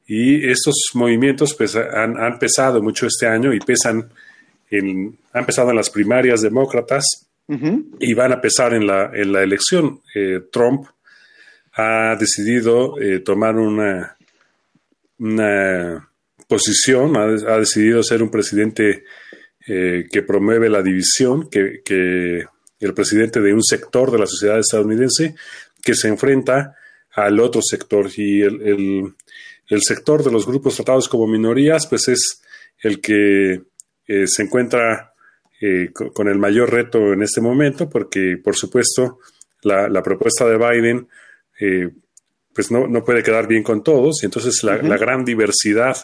Y 0.07 0.47
estos 0.49 0.75
movimientos 0.93 1.55
pues, 1.55 1.75
han, 1.75 2.17
han 2.17 2.37
pesado 2.37 2.81
mucho 2.81 3.07
este 3.07 3.27
año 3.27 3.53
y 3.53 3.59
pesan 3.59 4.09
en, 4.69 5.17
han 5.33 5.45
pesado 5.45 5.69
en 5.69 5.75
las 5.75 5.89
primarias 5.89 6.41
demócratas 6.41 7.27
y 7.99 8.13
van 8.15 8.31
a 8.31 8.41
pesar 8.41 8.73
en 8.73 8.87
la, 8.87 9.11
en 9.13 9.31
la 9.31 9.43
elección. 9.43 10.01
Eh, 10.15 10.41
Trump 10.51 10.87
ha 11.73 12.15
decidido 12.19 12.99
eh, 12.99 13.19
tomar 13.19 13.55
una, 13.57 14.17
una 15.19 16.09
posición, 16.47 17.17
ha, 17.17 17.57
decidido 17.57 18.03
ser 18.03 18.21
un 18.23 18.29
presidente 18.29 19.03
eh, 19.67 20.05
que 20.11 20.21
promueve 20.21 20.69
la 20.69 20.81
división, 20.81 21.49
que, 21.49 21.81
que, 21.83 22.45
el 22.79 22.93
presidente 22.93 23.41
de 23.41 23.53
un 23.53 23.63
sector 23.63 24.11
de 24.11 24.19
la 24.19 24.27
sociedad 24.27 24.59
estadounidense 24.59 25.35
que 25.81 25.95
se 25.95 26.07
enfrenta 26.07 26.75
al 27.11 27.39
otro 27.39 27.61
sector. 27.63 28.09
Y 28.15 28.41
el, 28.41 29.15
el 29.67 29.81
sector 29.81 30.23
de 30.23 30.31
los 30.31 30.45
grupos 30.45 30.75
tratados 30.75 31.09
como 31.09 31.27
minorías, 31.27 31.87
pues 31.87 32.07
es 32.09 32.41
el 32.79 33.01
que 33.01 33.61
eh, 34.07 34.27
se 34.27 34.43
encuentra 34.43 35.13
eh, 35.61 35.91
con 35.93 36.27
el 36.27 36.37
mayor 36.37 36.71
reto 36.71 37.13
en 37.13 37.23
este 37.23 37.41
momento, 37.41 37.89
porque 37.89 38.37
por 38.43 38.55
supuesto 38.55 39.19
la, 39.63 40.03
propuesta 40.03 40.45
de 40.45 40.57
Biden 40.57 41.07
eh, 41.59 41.89
pues 42.53 42.71
no, 42.71 42.87
no, 42.87 43.03
puede 43.03 43.23
quedar 43.23 43.47
bien 43.47 43.63
con 43.63 43.83
todos, 43.83 44.21
y 44.21 44.25
entonces 44.25 44.63
la, 44.63 44.77
gran 44.77 45.25
diversidad 45.25 45.97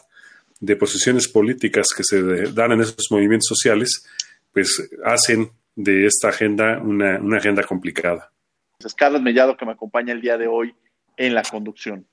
de 0.61 0.75
posiciones 0.77 1.27
políticas 1.27 1.87
que 1.95 2.03
se 2.03 2.21
dan 2.53 2.71
en 2.71 2.81
esos 2.81 3.11
movimientos 3.11 3.47
sociales, 3.47 4.07
pues 4.53 4.89
hacen 5.03 5.49
de 5.75 6.05
esta 6.05 6.29
agenda 6.29 6.79
una, 6.79 7.19
una 7.19 7.37
agenda 7.37 7.63
complicada. 7.63 8.31
Es 8.79 8.93
Carlos 8.93 9.21
Mellado 9.21 9.57
que 9.57 9.65
me 9.65 9.73
acompaña 9.73 10.13
el 10.13 10.21
día 10.21 10.37
de 10.37 10.47
hoy 10.47 10.73
en 11.17 11.33
la 11.33 11.43
conducción. 11.43 12.05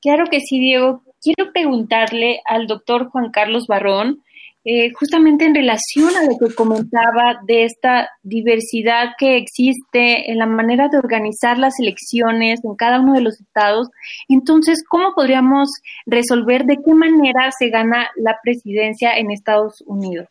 Claro 0.00 0.24
que 0.30 0.40
sí, 0.40 0.58
Diego. 0.58 1.02
Quiero 1.20 1.52
preguntarle 1.52 2.40
al 2.46 2.66
doctor 2.66 3.08
Juan 3.10 3.30
Carlos 3.30 3.66
Barrón, 3.66 4.22
eh, 4.70 4.92
justamente 4.92 5.46
en 5.46 5.54
relación 5.54 6.14
a 6.14 6.24
lo 6.24 6.36
que 6.36 6.54
comentaba 6.54 7.40
de 7.46 7.64
esta 7.64 8.10
diversidad 8.22 9.12
que 9.18 9.38
existe 9.38 10.30
en 10.30 10.36
la 10.36 10.44
manera 10.44 10.88
de 10.88 10.98
organizar 10.98 11.56
las 11.56 11.80
elecciones 11.80 12.60
en 12.62 12.74
cada 12.74 13.00
uno 13.00 13.14
de 13.14 13.22
los 13.22 13.40
estados. 13.40 13.88
Entonces, 14.28 14.84
¿cómo 14.86 15.14
podríamos 15.14 15.70
resolver 16.04 16.64
de 16.66 16.76
qué 16.84 16.92
manera 16.92 17.50
se 17.58 17.70
gana 17.70 18.10
la 18.16 18.36
presidencia 18.42 19.16
en 19.16 19.30
Estados 19.30 19.82
Unidos? 19.86 20.26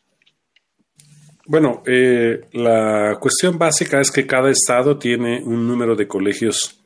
Bueno, 1.47 1.81
eh, 1.87 2.41
la 2.53 3.17
cuestión 3.19 3.57
básica 3.57 3.99
es 3.99 4.11
que 4.11 4.27
cada 4.27 4.51
estado 4.51 4.99
tiene 4.99 5.41
un 5.43 5.67
número 5.67 5.95
de 5.95 6.07
colegios 6.07 6.79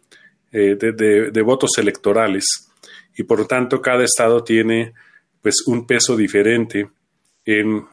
eh, 0.53 0.77
de, 0.77 1.41
votos 1.41 1.72
electorales 1.77 2.72
y 3.17 3.24
por 3.24 3.39
lo 3.39 3.46
tanto 3.46 3.81
cada 3.81 4.05
estado 4.05 4.41
tiene 4.41 4.93
pues 5.41 5.67
un 5.67 5.86
peso 5.86 6.15
diferente 6.15 6.88
en, 7.60 7.88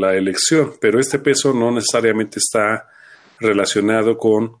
la 0.00 0.16
elección, 0.16 0.76
pero 0.80 0.98
este 0.98 1.18
peso 1.18 1.52
no 1.52 1.70
necesariamente 1.70 2.38
está 2.38 2.88
relacionado 3.38 4.16
con 4.16 4.56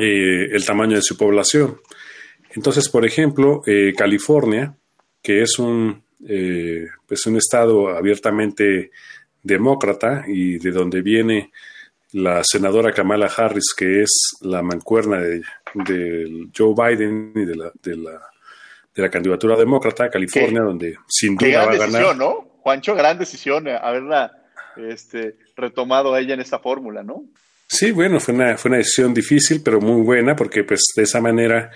eh, 0.00 0.46
el 0.50 0.64
tamaño 0.64 0.96
de 0.96 1.02
su 1.02 1.18
población. 1.18 1.78
Entonces, 2.54 2.88
por 2.88 3.04
ejemplo, 3.04 3.60
California, 3.94 4.74
que 5.22 5.42
es 5.42 5.58
un, 5.58 6.02
pues 7.06 7.26
un 7.26 7.36
estado 7.36 7.90
abiertamente 7.90 8.90
demócrata 9.42 10.24
y 10.26 10.56
de 10.56 10.70
donde 10.70 11.02
viene 11.02 11.50
la 12.12 12.42
senadora 12.44 12.92
Kamala 12.92 13.26
Harris, 13.26 13.74
que 13.76 14.02
es 14.02 14.36
la 14.40 14.62
mancuerna 14.62 15.18
de, 15.18 15.42
Joe 16.56 16.74
Biden 16.74 17.32
y 17.34 17.44
de 17.44 17.54
la, 17.54 17.70
de 17.82 17.96
la, 17.96 18.20
de 18.94 19.02
la 19.02 19.10
candidatura 19.10 19.56
demócrata 19.56 20.08
California, 20.08 20.62
donde 20.62 20.96
sin 21.06 21.36
duda 21.36 21.66
va 21.66 21.72
a 21.72 21.76
ganar. 21.76 21.88
Decisión, 21.88 22.18
¿no? 22.18 22.55
Juancho, 22.66 22.96
gran 22.96 23.16
decisión 23.16 23.68
eh, 23.68 23.78
haberla 23.80 24.42
este, 24.76 25.36
retomado 25.54 26.16
ella 26.16 26.34
en 26.34 26.40
esta 26.40 26.58
fórmula, 26.58 27.04
¿no? 27.04 27.24
Sí, 27.68 27.92
bueno, 27.92 28.18
fue 28.18 28.34
una, 28.34 28.56
fue 28.56 28.70
una 28.70 28.78
decisión 28.78 29.14
difícil, 29.14 29.62
pero 29.62 29.80
muy 29.80 30.02
buena, 30.02 30.34
porque 30.34 30.64
pues 30.64 30.80
de 30.96 31.04
esa 31.04 31.20
manera 31.20 31.70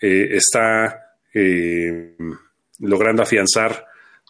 eh, 0.00 0.28
está 0.30 1.16
eh, 1.34 2.16
logrando 2.78 3.24
afianzar 3.24 3.86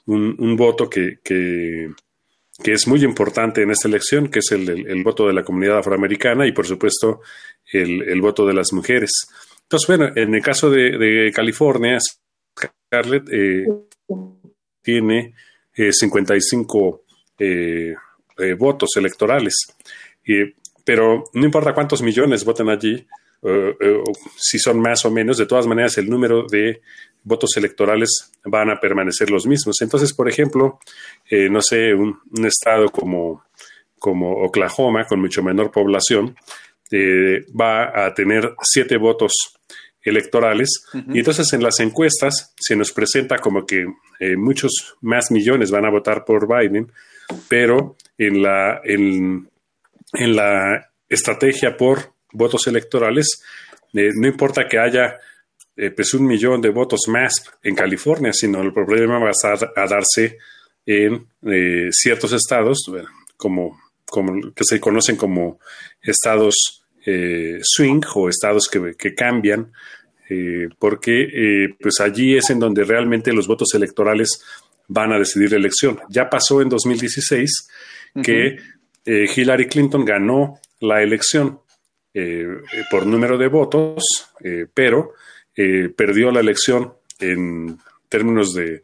un, 0.06 0.56
voto 0.56 0.88
que, 0.88 1.18
que 1.22 2.72
es 2.72 2.86
muy 2.88 3.04
importante 3.04 3.60
en 3.60 3.72
esta 3.72 3.86
elección, 3.86 4.28
que 4.28 4.38
es 4.38 4.52
el, 4.52 5.02
voto 5.04 5.26
de 5.26 5.34
la 5.34 5.44
comunidad 5.44 5.80
afroamericana 5.80 6.46
y, 6.46 6.52
por 6.52 6.66
supuesto, 6.66 7.20
el, 7.70 8.22
voto 8.22 8.46
de 8.46 8.54
las 8.54 8.72
mujeres. 8.72 9.10
Entonces, 9.64 9.86
bueno, 9.86 10.12
en 10.16 10.34
el 10.34 10.42
caso 10.42 10.70
de, 10.70 11.30
California, 11.34 11.98
Scarlett 12.88 13.28
eh, 13.30 13.66
tiene 14.80 15.34
55 15.34 15.45
eh, 17.38 17.94
eh, 18.38 18.54
votos 18.54 18.90
electorales, 18.96 19.54
pero 20.84 21.24
no 21.32 21.44
importa 21.44 21.74
cuántos 21.74 22.02
millones 22.02 22.44
voten 22.44 22.68
allí, 22.68 23.06
si 24.36 24.58
son 24.58 24.80
más 24.80 25.04
o 25.04 25.10
menos, 25.10 25.38
de 25.38 25.46
todas 25.46 25.66
maneras 25.66 25.98
el 25.98 26.10
número 26.10 26.46
de 26.50 26.80
votos 27.26 27.56
electorales 27.56 28.32
van 28.44 28.70
a 28.70 28.80
permanecer 28.80 29.30
los 29.30 29.46
mismos. 29.46 29.82
Entonces, 29.82 30.14
por 30.14 30.28
ejemplo, 30.28 30.78
eh, 31.28 31.48
no 31.50 31.60
sé, 31.60 31.92
un, 31.92 32.20
estado 32.46 32.88
como, 32.88 33.44
como 33.98 34.44
Oklahoma, 34.44 35.04
con 35.06 35.20
mucho 35.20 35.42
menor 35.42 35.72
población, 35.72 36.36
eh, 36.92 37.44
va 37.48 38.06
a 38.06 38.14
tener 38.14 38.54
siete 38.62 38.96
votos 38.96 39.55
electorales. 40.06 40.84
Y 41.12 41.18
entonces 41.18 41.52
en 41.52 41.62
las 41.62 41.80
encuestas 41.80 42.54
se 42.58 42.76
nos 42.76 42.92
presenta 42.92 43.38
como 43.38 43.66
que 43.66 43.86
eh, 44.20 44.36
muchos 44.36 44.96
más 45.02 45.30
millones 45.30 45.70
van 45.70 45.84
a 45.84 45.90
votar 45.90 46.24
por 46.24 46.46
Biden, 46.48 46.90
pero 47.48 47.96
en 48.16 48.40
la, 48.40 48.80
en, 48.84 49.50
en 50.12 50.36
la 50.36 50.90
estrategia 51.08 51.76
por 51.76 52.12
votos 52.32 52.66
electorales, 52.66 53.42
no 53.92 54.28
importa 54.28 54.68
que 54.68 54.78
haya 54.78 55.16
eh, 55.76 55.90
pues 55.90 56.14
un 56.14 56.26
millón 56.26 56.60
de 56.60 56.70
votos 56.70 57.00
más 57.08 57.32
en 57.62 57.74
California, 57.74 58.32
sino 58.32 58.62
el 58.62 58.72
problema 58.72 59.18
va 59.18 59.30
a, 59.30 59.86
darse 59.86 60.38
en 60.84 61.26
eh, 61.42 61.88
ciertos 61.90 62.32
estados, 62.32 62.78
como, 63.36 63.80
como 64.04 64.52
que 64.52 64.64
se 64.64 64.78
conocen 64.80 65.16
como 65.16 65.58
estados 66.00 66.85
eh, 67.06 67.60
swing 67.62 68.02
o 68.14 68.28
estados 68.28 68.68
que, 68.68 69.14
cambian, 69.14 69.72
porque 70.78 71.68
pues 71.80 72.00
allí 72.00 72.36
es 72.36 72.50
en 72.50 72.58
donde 72.58 72.82
realmente 72.82 73.32
los 73.32 73.46
votos 73.46 73.72
electorales 73.74 74.42
van 74.88 75.12
a 75.12 75.18
decidir 75.18 75.52
la 75.52 75.58
elección. 75.58 76.00
Ya 76.08 76.28
pasó 76.28 76.60
en 76.60 76.68
2016 76.68 77.68
que 78.24 78.56
Hillary 79.04 79.68
Clinton 79.68 80.04
ganó 80.04 80.58
la 80.80 81.00
elección 81.00 81.60
por 82.90 83.06
número 83.06 83.38
de 83.38 83.46
votos, 83.46 84.04
pero 84.74 85.14
eh, 85.58 85.88
perdió 85.88 86.30
la 86.30 86.40
elección 86.40 86.92
en 87.18 87.78
términos 88.10 88.52
de, 88.52 88.82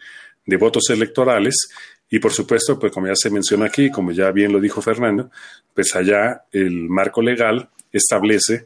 votos 0.58 0.84
electorales 0.88 1.68
y 2.08 2.18
por 2.18 2.32
supuesto, 2.32 2.78
pues 2.78 2.92
como 2.92 3.06
ya 3.06 3.14
se 3.14 3.30
menciona 3.30 3.66
aquí, 3.66 3.90
como 3.90 4.10
ya 4.10 4.30
bien 4.30 4.52
lo 4.52 4.60
dijo 4.60 4.80
Fernando, 4.80 5.30
pues 5.74 5.94
allá 5.94 6.44
el 6.50 6.88
marco 6.88 7.20
legal 7.20 7.68
establece 7.92 8.64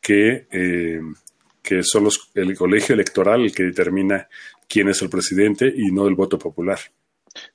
que, 0.00 0.46
eh, 0.50 1.00
que 1.62 1.82
son 1.82 2.04
los, 2.04 2.30
el 2.34 2.56
colegio 2.56 2.94
electoral 2.94 3.42
el 3.42 3.54
que 3.54 3.64
determina 3.64 4.28
quién 4.68 4.88
es 4.88 5.02
el 5.02 5.10
presidente 5.10 5.72
y 5.74 5.90
no 5.92 6.06
el 6.06 6.14
voto 6.14 6.38
popular. 6.38 6.78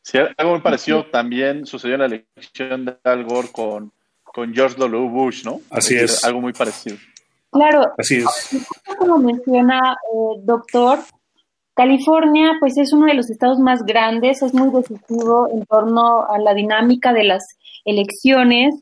Sí, 0.01 0.18
algo 0.38 0.51
muy 0.51 0.62
parecido 0.62 1.06
también 1.06 1.66
sucedió 1.66 1.96
en 1.96 2.00
la 2.01 2.06
elección 2.08 2.86
de 2.86 2.98
Al 3.04 3.24
Gore 3.24 3.50
con, 3.51 3.92
con 4.24 4.54
George 4.54 4.75
W. 4.78 5.10
Bush, 5.10 5.44
¿no? 5.44 5.62
Así 5.70 5.96
es. 5.96 6.24
Algo 6.24 6.42
muy 6.42 6.54
parecido. 6.54 6.98
Claro, 7.51 7.92
Así 7.98 8.24
como 8.98 9.18
menciona 9.18 9.94
eh, 9.94 10.42
doctor, 10.44 11.00
California 11.74 12.54
pues 12.60 12.78
es 12.78 12.94
uno 12.94 13.08
de 13.08 13.13
los 13.13 13.30
estados 13.30 13.60
más 13.60 13.84
grandes, 13.84 14.42
es 14.42 14.54
muy 14.54 14.70
decisivo 14.72 15.50
en 15.51 15.66
torno 15.66 16.25
a 16.30 16.40
la 16.40 16.54
dinámica 16.54 17.12
de 17.12 17.25
las 17.25 17.44
elecciones 17.84 18.75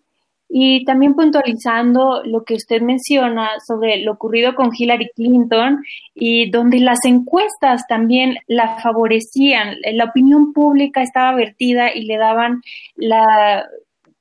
y 0.51 0.83
también 0.83 1.13
puntualizando 1.13 2.23
lo 2.25 2.43
que 2.43 2.55
usted 2.55 2.81
menciona 2.81 3.51
sobre 3.65 3.97
lo 3.97 4.13
ocurrido 4.13 4.55
con 4.55 4.71
Hillary 4.75 5.11
Clinton 5.15 5.83
y 6.15 6.49
donde 6.49 6.79
las 6.79 7.05
encuestas 7.05 7.85
también 7.87 8.37
la 8.47 8.79
favorecían, 8.81 9.75
la 9.93 10.05
opinión 10.05 10.51
pública 10.51 11.03
estaba 11.03 11.35
vertida 11.35 11.93
y 11.93 12.05
le 12.05 12.17
daban 12.17 12.61
la 12.95 13.67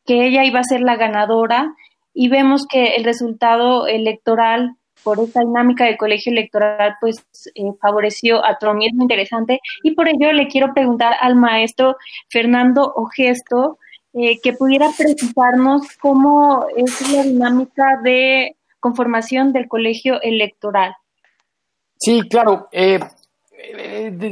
que 0.04 0.26
ella 0.26 0.44
iba 0.44 0.60
a 0.60 0.64
ser 0.64 0.82
la 0.82 0.96
ganadora. 0.96 1.74
Y 2.12 2.28
vemos 2.28 2.66
que 2.66 2.96
el 2.96 3.04
resultado 3.04 3.86
electoral 3.86 4.74
por 5.04 5.20
esta 5.20 5.40
dinámica 5.40 5.84
del 5.84 5.96
colegio 5.96 6.32
electoral 6.32 6.96
pues 7.00 7.24
eh, 7.54 7.62
favoreció 7.80 8.44
a 8.44 8.58
Trump 8.58 8.82
y 8.82 8.86
es 8.86 8.94
muy 8.94 9.04
interesante. 9.04 9.60
Y 9.82 9.92
por 9.92 10.08
ello 10.08 10.32
le 10.32 10.48
quiero 10.48 10.74
preguntar 10.74 11.14
al 11.20 11.36
maestro 11.36 11.96
Fernando 12.28 12.92
Ogesto 12.96 13.78
eh, 14.18 14.38
que 14.42 14.52
pudiera 14.52 14.90
precisarnos 14.96 15.82
cómo 16.00 16.66
es 16.76 17.12
la 17.12 17.22
dinámica 17.22 18.00
de 18.02 18.56
conformación 18.80 19.52
del 19.52 19.68
colegio 19.68 20.20
electoral. 20.22 20.94
Sí, 21.96 22.22
claro. 22.28 22.68
Eh, 22.72 23.00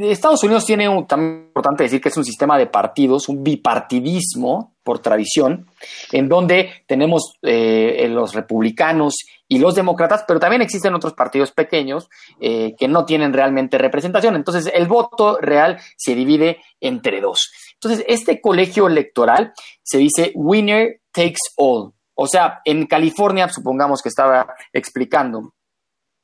Estados 0.09 0.43
Unidos 0.43 0.65
tiene 0.65 0.87
un, 0.87 1.05
también 1.05 1.47
importante 1.47 1.83
decir 1.83 1.99
que 2.01 2.09
es 2.09 2.17
un 2.17 2.23
sistema 2.23 2.57
de 2.57 2.67
partidos, 2.67 3.27
un 3.27 3.43
bipartidismo 3.43 4.73
por 4.83 4.99
tradición, 4.99 5.67
en 6.13 6.29
donde 6.29 6.83
tenemos 6.87 7.37
eh, 7.41 8.07
los 8.09 8.33
republicanos 8.33 9.15
y 9.49 9.59
los 9.59 9.75
demócratas, 9.75 10.23
pero 10.25 10.39
también 10.39 10.61
existen 10.61 10.93
otros 10.93 11.13
partidos 11.13 11.51
pequeños 11.51 12.09
eh, 12.39 12.73
que 12.77 12.87
no 12.87 13.05
tienen 13.05 13.33
realmente 13.33 13.77
representación. 13.77 14.35
Entonces, 14.35 14.71
el 14.73 14.87
voto 14.87 15.37
real 15.41 15.77
se 15.97 16.15
divide 16.15 16.59
entre 16.79 17.19
dos. 17.19 17.51
Entonces, 17.81 18.05
este 18.07 18.41
colegio 18.41 18.87
electoral 18.87 19.53
se 19.83 19.99
dice 19.99 20.31
winner 20.35 21.01
takes 21.11 21.37
all. 21.55 21.93
O 22.15 22.27
sea, 22.27 22.61
en 22.65 22.87
California, 22.87 23.47
supongamos 23.49 24.01
que 24.01 24.09
estaba 24.09 24.55
explicando 24.73 25.53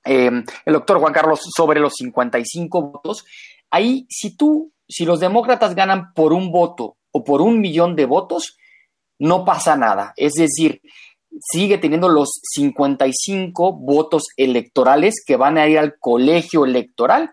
eh, 0.05 0.31
el 0.65 0.73
doctor 0.73 0.99
Juan 0.99 1.13
Carlos 1.13 1.41
sobre 1.55 1.79
los 1.79 1.93
55 1.93 2.81
votos, 2.81 3.25
ahí 3.69 4.05
si 4.09 4.35
tú, 4.35 4.73
si 4.87 5.05
los 5.05 5.19
demócratas 5.19 5.75
ganan 5.75 6.13
por 6.13 6.33
un 6.33 6.51
voto 6.51 6.97
o 7.11 7.23
por 7.23 7.41
un 7.41 7.61
millón 7.61 7.95
de 7.95 8.05
votos, 8.05 8.57
no 9.19 9.45
pasa 9.45 9.77
nada. 9.77 10.13
Es 10.17 10.33
decir, 10.33 10.81
sigue 11.39 11.77
teniendo 11.77 12.09
los 12.09 12.39
55 12.55 13.73
votos 13.73 14.23
electorales 14.35 15.23
que 15.25 15.37
van 15.37 15.57
a 15.57 15.67
ir 15.67 15.77
al 15.77 15.97
colegio 15.99 16.65
electoral 16.65 17.31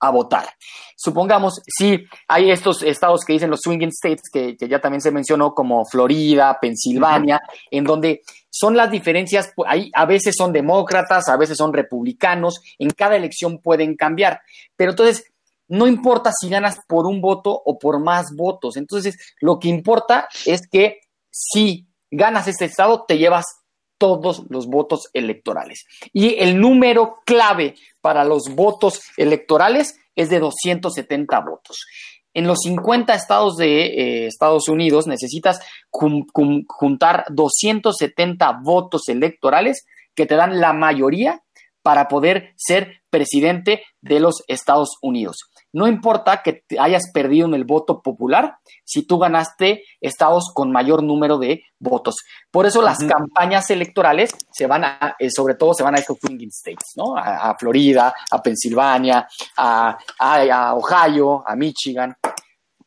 a 0.00 0.10
votar. 0.10 0.48
Supongamos, 0.96 1.60
si 1.66 2.04
hay 2.26 2.50
estos 2.50 2.82
estados 2.82 3.24
que 3.24 3.34
dicen 3.34 3.50
los 3.50 3.60
swinging 3.62 3.90
states, 3.90 4.30
que, 4.32 4.56
ya 4.58 4.80
también 4.80 5.00
se 5.00 5.10
mencionó, 5.10 5.54
como 5.54 5.84
Florida, 5.84 6.58
Pensilvania, 6.60 7.40
en 7.70 7.84
donde 7.84 8.22
son 8.50 8.76
las 8.76 8.90
diferencias, 8.90 9.52
ahí 9.66 9.90
a 9.94 10.06
veces 10.06 10.34
son 10.36 10.52
demócratas, 10.52 11.28
a 11.28 11.36
veces 11.36 11.56
son 11.56 11.72
republicanos, 11.72 12.60
en 12.78 12.90
cada 12.90 13.16
elección 13.16 13.58
pueden 13.58 13.96
cambiar. 13.96 14.40
Pero 14.76 14.90
entonces, 14.90 15.24
no 15.68 15.86
importa 15.86 16.32
si 16.32 16.48
ganas 16.48 16.80
por 16.88 17.06
un 17.06 17.20
voto 17.20 17.50
o 17.64 17.78
por 17.78 18.00
más 18.00 18.34
votos. 18.34 18.76
Entonces, 18.76 19.16
lo 19.40 19.58
que 19.60 19.68
importa 19.68 20.28
es 20.44 20.66
que 20.66 21.00
si 21.30 21.86
ganas 22.10 22.48
este 22.48 22.64
estado, 22.64 23.04
te 23.06 23.18
llevas 23.18 23.59
todos 24.00 24.44
los 24.48 24.66
votos 24.66 25.10
electorales. 25.12 25.84
Y 26.14 26.36
el 26.38 26.58
número 26.58 27.18
clave 27.26 27.74
para 28.00 28.24
los 28.24 28.44
votos 28.54 29.02
electorales 29.18 30.00
es 30.16 30.30
de 30.30 30.40
270 30.40 31.38
votos. 31.40 31.84
En 32.32 32.46
los 32.46 32.60
50 32.62 33.12
estados 33.12 33.58
de 33.58 33.86
eh, 33.86 34.26
Estados 34.26 34.68
Unidos 34.68 35.06
necesitas 35.06 35.60
juntar 35.90 37.26
270 37.28 38.60
votos 38.62 39.08
electorales 39.08 39.84
que 40.14 40.24
te 40.24 40.36
dan 40.36 40.60
la 40.60 40.72
mayoría 40.72 41.42
para 41.82 42.08
poder 42.08 42.54
ser 42.56 43.02
presidente 43.10 43.82
de 44.00 44.20
los 44.20 44.44
Estados 44.48 44.96
Unidos. 45.02 45.50
No 45.72 45.86
importa 45.86 46.42
que 46.42 46.64
hayas 46.78 47.10
perdido 47.12 47.46
en 47.46 47.54
el 47.54 47.64
voto 47.64 48.02
popular 48.02 48.56
si 48.84 49.02
tú 49.02 49.18
ganaste 49.18 49.84
estados 50.00 50.50
con 50.52 50.72
mayor 50.72 51.02
número 51.02 51.38
de 51.38 51.62
votos. 51.78 52.16
Por 52.50 52.66
eso 52.66 52.82
las 52.82 52.98
campañas 52.98 53.70
electorales 53.70 54.30
se 54.52 54.66
van 54.66 54.84
a, 54.84 55.16
eh, 55.18 55.30
sobre 55.30 55.54
todo 55.54 55.72
se 55.74 55.84
van 55.84 55.94
a 55.94 55.98
estos 55.98 56.18
swinging 56.18 56.50
states, 56.50 56.92
¿no? 56.96 57.16
A, 57.16 57.56
Florida, 57.56 58.12
a 58.30 58.42
Pensilvania, 58.42 59.28
a, 59.56 59.96
a, 60.18 60.74
Ohio, 60.74 61.44
a 61.46 61.54
Michigan, 61.54 62.16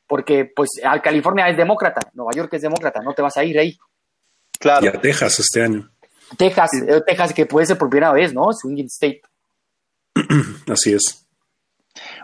porque 0.06 0.52
pues 0.54 0.70
a 0.84 1.02
California 1.02 1.48
es 1.48 1.56
demócrata, 1.56 2.02
Nueva 2.14 2.32
York 2.36 2.54
es 2.54 2.62
demócrata, 2.64 3.02
no 3.02 3.14
te 3.14 3.22
vas 3.22 3.38
a 3.38 3.44
ir 3.46 3.58
ahí. 3.58 3.78
Claro. 4.60 4.86
Y 4.86 4.90
a 4.90 5.00
Texas 5.00 5.40
este 5.40 5.64
año. 5.64 5.90
Texas, 6.38 6.70
eh, 6.86 7.02
Texas 7.06 7.34
que 7.34 7.46
puede 7.46 7.66
ser 7.66 7.78
por 7.78 7.90
primera 7.90 8.12
vez, 8.12 8.34
¿no? 8.34 8.52
Swinging 8.52 8.88
state. 8.88 9.22
Así 10.68 10.94
es. 10.94 11.23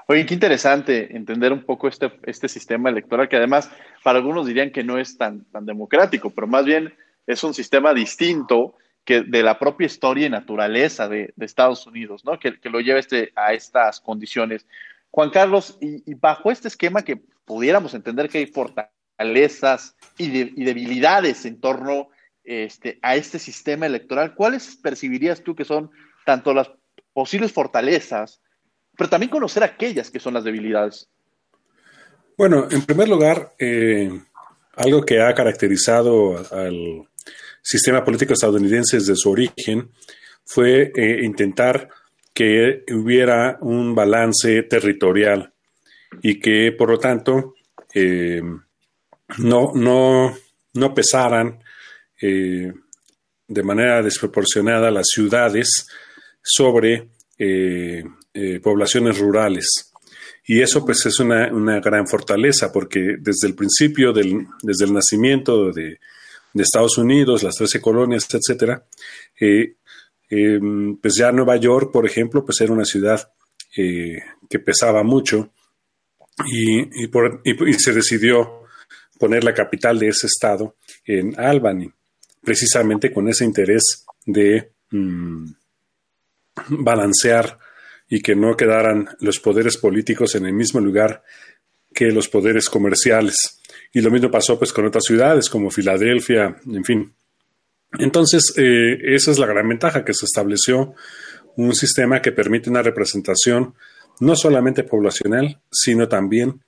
Oye, 0.08 0.26
qué 0.26 0.34
interesante 0.34 1.16
entender 1.16 1.54
un 1.54 1.64
poco 1.64 1.88
este, 1.88 2.12
este 2.24 2.48
sistema 2.48 2.90
electoral, 2.90 3.30
que 3.30 3.36
además 3.36 3.70
para 4.04 4.18
algunos 4.20 4.48
dirían 4.48 4.72
que 4.72 4.84
no 4.84 4.98
es 4.98 5.18
tan, 5.18 5.46
tan 5.46 5.66
democrático, 5.66 6.32
pero 6.32 6.48
más 6.48 6.66
bien 6.66 6.94
es 7.28 7.44
un 7.44 7.54
sistema 7.54 7.94
distinto 7.94 8.76
que 9.06 9.22
de 9.22 9.44
la 9.44 9.60
propia 9.60 9.86
historia 9.86 10.28
y 10.28 10.30
naturaleza 10.30 11.08
de, 11.08 11.34
Estados 11.40 11.86
Unidos, 11.86 12.26
¿no? 12.26 12.40
Que, 12.40 12.58
lo 12.64 12.80
lleva 12.80 13.00
este, 13.00 13.32
a 13.36 13.54
estas 13.54 14.00
condiciones. 14.00 14.66
Juan 15.12 15.30
Carlos, 15.30 15.78
y, 15.82 16.14
bajo 16.16 16.52
este 16.52 16.68
esquema 16.68 17.04
que 17.04 17.22
pudiéramos 17.46 17.94
entender 17.94 18.30
que 18.30 18.40
hay 18.40 18.48
fortalezas 18.48 19.96
y, 20.18 20.26
y 20.26 20.66
debilidades 20.66 21.46
en 21.46 21.60
torno 21.60 22.10
este, 22.44 23.00
a 23.02 23.16
este 23.16 23.38
sistema 23.38 23.86
electoral, 23.86 24.34
¿cuáles 24.34 24.76
percibirías 24.76 25.44
tú 25.44 25.56
que 25.56 25.66
son 25.66 25.92
tanto 26.26 26.54
las 26.54 26.72
posibles 27.14 27.52
fortalezas 27.52 28.42
pero 29.00 29.10
también 29.10 29.30
conocer 29.30 29.64
aquellas 29.64 30.12
que 30.12 30.20
son 30.20 30.34
las 30.34 30.44
debilidades. 30.44 31.08
Bueno, 32.38 32.68
en 32.70 32.82
primer 32.82 33.08
lugar, 33.08 33.54
eh, 33.58 34.12
algo 34.76 35.04
que 35.04 35.22
ha 35.22 35.34
caracterizado 35.34 36.36
al 36.52 37.08
sistema 37.62 38.04
político 38.04 38.34
estadounidense 38.34 38.98
desde 38.98 39.16
su 39.16 39.32
origen 39.32 39.90
fue 40.44 40.92
eh, 40.94 41.22
intentar 41.24 41.88
que 42.34 42.84
hubiera 42.92 43.58
un 43.62 43.96
balance 43.96 44.64
territorial 44.64 45.54
y 46.22 46.38
que, 46.38 46.74
por 46.74 46.90
lo 46.90 47.00
tanto, 47.00 47.56
eh, 47.94 48.42
no, 49.38 49.72
no, 49.76 50.38
no, 50.74 50.94
pesaran 50.94 51.64
de 52.22 53.64
manera 53.64 54.04
desproporcionada 54.04 54.92
las 54.92 55.08
ciudades 55.08 55.88
sobre 56.42 57.08
eh, 58.34 58.60
poblaciones 58.60 59.18
rurales. 59.18 59.92
Y 60.46 60.62
eso 60.62 60.86
pues 60.86 61.06
es 61.06 61.20
una, 61.20 61.80
gran 61.80 62.08
fortaleza 62.08 62.72
porque 62.72 63.18
desde 63.20 63.48
el 63.48 63.56
principio, 63.56 64.12
del, 64.14 64.48
desde 64.62 64.86
el 64.86 64.94
nacimiento 64.94 65.72
de, 65.72 66.00
Estados 66.56 66.98
Unidos, 66.98 67.44
las 67.44 67.56
13 67.56 67.80
colonias, 67.80 68.28
etcétera, 68.34 68.84
eh, 69.40 69.76
em, 70.30 70.98
pues 70.98 71.16
ya 71.16 71.32
Nueva 71.32 71.56
York, 71.56 71.92
por 71.92 72.06
ejemplo, 72.06 72.44
pues 72.44 72.60
era 72.60 72.74
una 72.74 72.84
ciudad 72.84 73.32
eh, 73.78 74.20
que 74.50 74.60
pesaba 74.60 75.04
mucho 75.04 75.54
y, 76.46 76.90
se 77.78 77.94
decidió 77.94 78.64
poner 79.18 79.44
la 79.44 79.54
capital 79.54 80.00
de 80.00 80.10
ese 80.10 80.28
estado 80.28 80.78
en 81.06 81.40
Albany, 81.40 81.92
precisamente 82.42 83.12
con 83.14 83.28
ese 83.30 83.46
interés 83.46 84.06
de 84.26 84.72
mm, 84.92 85.52
balancear 86.70 87.58
y 88.10 88.22
que 88.22 88.36
no 88.36 88.58
quedaran 88.58 89.08
los 89.20 89.40
poderes 89.40 89.78
políticos 89.78 90.36
en 90.36 90.46
el 90.46 90.54
mismo 90.54 90.80
lugar 90.80 91.24
que 91.94 92.12
los 92.12 92.28
poderes 92.28 92.70
comerciales. 92.70 93.62
Y 93.94 94.02
lo 94.02 94.12
mismo 94.12 94.32
pasó 94.32 94.58
pues 94.58 94.74
con 94.74 94.86
otras 94.86 95.04
ciudades 95.06 95.50
como 95.50 95.70
Filadelfia, 95.70 96.58
en 96.66 96.84
fin. 96.84 97.14
Entonces, 97.98 98.54
eh, 98.58 98.98
esa 99.16 99.32
es 99.32 99.40
la 99.40 99.48
gran 99.48 99.68
ventaja 99.68 100.04
que 100.04 100.14
se 100.14 100.26
estableció 100.26 100.94
un 101.56 101.74
sistema 101.74 102.22
que 102.22 102.32
permite 102.32 102.70
una 102.70 102.82
representación 102.82 103.76
no 104.20 104.36
solamente 104.36 104.84
poblacional, 104.84 105.60
sino 105.72 106.08
también 106.08 106.62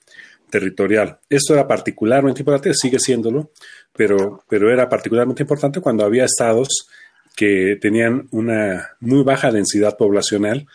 territorial. 0.50 1.20
Esto 1.30 1.54
era 1.54 1.68
particularmente 1.68 2.42
importante, 2.42 2.74
sigue 2.74 3.00
siéndolo, 3.00 3.52
pero, 3.94 4.44
pero 4.50 4.72
era 4.72 4.90
particularmente 4.90 5.44
importante 5.44 5.82
cuando 5.82 6.04
había 6.04 6.26
estados 6.26 6.88
que 7.36 7.78
tenían 7.80 8.28
una 8.32 8.90
muy 9.00 9.24
baja 9.24 9.52
densidad 9.52 9.98
poblacional 9.98 10.68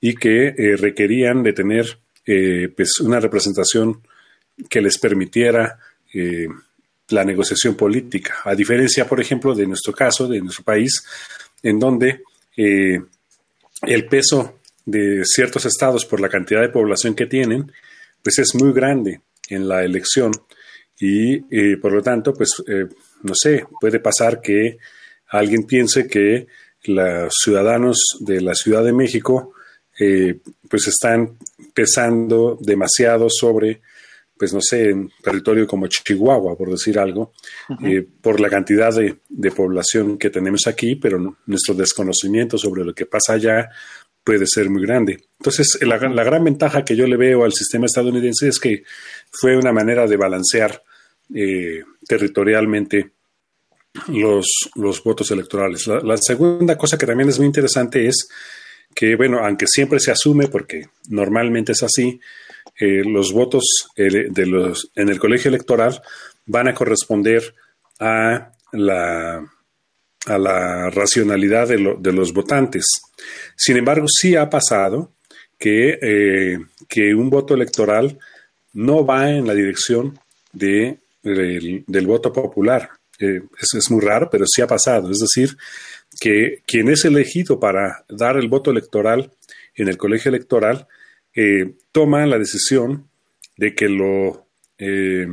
y 0.00 0.14
que 0.14 0.48
eh, 0.48 0.76
requerían 0.76 1.42
de 1.42 1.52
tener 1.52 1.98
eh, 2.26 2.68
pues 2.74 3.00
una 3.00 3.20
representación 3.20 4.02
que 4.68 4.80
les 4.80 4.98
permitiera 4.98 5.78
eh, 6.12 6.46
la 7.08 7.24
negociación 7.24 7.74
política, 7.74 8.36
a 8.44 8.54
diferencia, 8.54 9.06
por 9.06 9.20
ejemplo, 9.20 9.54
de 9.54 9.66
nuestro 9.66 9.92
caso, 9.92 10.28
de 10.28 10.40
nuestro 10.40 10.64
país, 10.64 11.02
en 11.62 11.78
donde 11.78 12.22
el 12.54 14.06
peso 14.10 14.58
de 14.84 15.22
ciertos 15.24 15.64
estados 15.64 16.04
por 16.04 16.20
la 16.20 16.28
cantidad 16.28 16.60
de 16.60 16.68
población 16.68 17.14
que 17.14 17.26
tienen, 17.26 17.72
pues 18.22 18.38
es 18.40 18.54
muy 18.56 18.72
grande 18.72 19.22
en 19.48 19.68
la 19.68 19.84
elección 19.84 20.32
y 21.00 21.40
por 21.76 21.92
lo 21.92 22.02
tanto, 22.02 22.34
pues 22.34 22.50
no 23.22 23.32
sé, 23.34 23.64
puede 23.80 24.00
pasar 24.00 24.40
que 24.42 24.78
alguien 25.28 25.64
piense 25.64 26.08
que 26.08 26.48
los 26.84 27.32
ciudadanos 27.42 27.98
de 28.20 28.40
la 28.40 28.54
Ciudad 28.54 28.84
de 28.84 28.92
México 28.92 29.54
eh, 29.98 30.38
pues 30.68 30.86
están 30.86 31.36
pesando 31.74 32.56
demasiado 32.60 33.28
sobre, 33.28 33.80
pues 34.36 34.52
no 34.54 34.60
sé, 34.60 34.90
en 34.90 35.10
territorio 35.22 35.66
como 35.66 35.88
Chihuahua, 35.88 36.56
por 36.56 36.70
decir 36.70 36.98
algo, 36.98 37.32
eh, 37.84 38.06
por 38.20 38.40
la 38.40 38.48
cantidad 38.48 38.94
de, 38.94 39.50
población 39.50 40.18
que 40.18 40.30
tenemos 40.30 40.66
aquí, 40.66 40.96
pero 40.96 41.36
nuestro 41.46 41.74
desconocimiento 41.74 42.58
sobre 42.58 42.84
lo 42.84 42.94
que 42.94 43.06
pasa 43.06 43.32
allá 43.34 43.70
puede 44.22 44.46
ser 44.46 44.70
muy 44.70 44.82
grande. 44.82 45.24
Entonces, 45.38 45.78
la, 45.80 45.98
gran 45.98 46.44
ventaja 46.44 46.84
que 46.84 46.94
yo 46.94 47.06
le 47.06 47.16
veo 47.16 47.44
al 47.44 47.52
sistema 47.52 47.86
estadounidense 47.86 48.48
es 48.48 48.60
que 48.60 48.84
fue 49.30 49.56
una 49.56 49.72
manera 49.72 50.06
de 50.06 50.16
balancear 50.16 50.82
eh, 51.34 51.82
territorialmente 52.06 53.10
los, 54.08 54.46
los 54.76 55.02
votos 55.02 55.30
electorales. 55.30 55.86
la, 55.86 56.16
segunda 56.18 56.76
cosa 56.76 56.98
que 56.98 57.06
también 57.06 57.30
es 57.30 57.38
muy 57.38 57.46
interesante 57.46 58.06
es 58.06 58.28
que, 58.98 59.14
bueno, 59.14 59.38
aunque 59.46 59.66
siempre 59.68 60.00
se 60.00 60.10
asume, 60.10 60.48
porque 60.48 60.88
normalmente 61.08 61.70
es 61.70 61.84
así, 61.84 62.20
eh, 62.76 63.04
los 63.04 63.32
votos 63.32 63.62
eh, 63.94 64.26
de 64.28 64.44
los, 64.44 64.90
en 64.96 65.08
el 65.08 65.20
colegio 65.20 65.50
electoral 65.50 66.02
van 66.46 66.66
a 66.66 66.74
corresponder 66.74 67.54
a 68.00 68.50
la, 68.72 69.36
a 70.26 70.38
la 70.38 70.90
racionalidad 70.90 71.68
de, 71.68 71.78
los 72.12 72.32
votantes. 72.32 72.86
Sin 73.54 73.76
embargo, 73.76 74.06
sí 74.08 74.34
ha 74.34 74.50
pasado 74.50 75.12
que, 75.56 75.96
eh, 76.02 76.58
que 76.88 77.14
un 77.14 77.30
voto 77.30 77.54
electoral 77.54 78.18
no 78.72 79.06
va 79.06 79.30
en 79.30 79.46
la 79.46 79.54
dirección 79.54 80.18
de, 80.52 80.98
del, 81.22 82.06
voto 82.08 82.32
popular. 82.32 82.90
eso 83.20 83.78
es 83.78 83.90
muy 83.92 84.00
raro, 84.00 84.28
pero 84.28 84.44
sí 84.44 84.60
ha 84.60 84.66
pasado. 84.66 85.08
Es 85.12 85.18
decir, 85.18 85.56
que 86.20 86.62
quien 86.66 86.88
es 86.88 87.04
elegido 87.04 87.60
para 87.60 88.04
dar 88.08 88.36
el 88.36 88.48
voto 88.48 88.70
electoral 88.70 89.32
en 89.74 89.88
el 89.88 89.96
colegio 89.96 90.30
electoral 90.30 90.88
eh, 91.34 91.74
toma 91.92 92.26
la 92.26 92.38
decisión 92.38 93.08
de 93.56 93.74
que 93.74 93.88
lo 93.88 94.46
eh, 94.78 95.26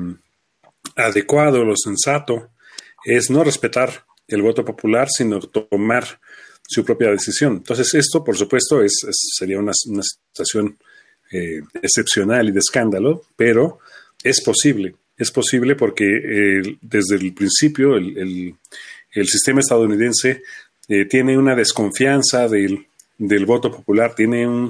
adecuado, 0.95 1.63
lo 1.63 1.75
sensato, 1.75 2.51
es 3.03 3.29
no 3.29 3.43
respetar 3.43 4.05
el 4.27 4.41
voto 4.41 4.65
popular, 4.65 5.07
sino 5.09 5.39
tomar 5.39 6.19
su 6.67 6.83
propia 6.83 7.11
decisión. 7.11 7.57
Entonces, 7.57 7.93
esto, 7.93 8.23
por 8.23 8.37
supuesto, 8.37 8.81
es, 8.81 8.93
sería 9.37 9.59
una, 9.59 9.73
situación 9.73 10.77
eh, 11.31 11.61
excepcional 11.81 12.49
y 12.49 12.51
de 12.51 12.59
escándalo, 12.59 13.23
pero 13.35 13.79
es 14.23 14.41
posible. 14.41 14.95
Es 15.17 15.31
posible 15.31 15.75
porque 15.75 16.05
eh, 16.05 16.77
desde 16.81 17.15
el 17.15 17.33
principio 17.33 17.95
el, 17.95 18.55
sistema 19.23 19.61
estadounidense 19.61 20.41
eh, 20.87 21.05
tiene 21.05 21.37
una 21.37 21.55
desconfianza 21.55 22.47
del, 22.47 22.87
voto 23.45 23.71
popular, 23.71 24.13
tiene 24.15 24.47
un, 24.47 24.69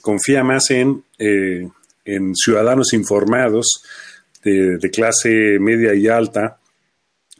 confía 0.00 0.42
más 0.42 0.70
en, 0.70 1.04
en 1.18 2.34
ciudadanos 2.34 2.92
informados 2.92 3.82
de, 4.42 4.90
clase 4.90 5.58
media 5.58 5.94
y 5.94 6.08
alta 6.08 6.60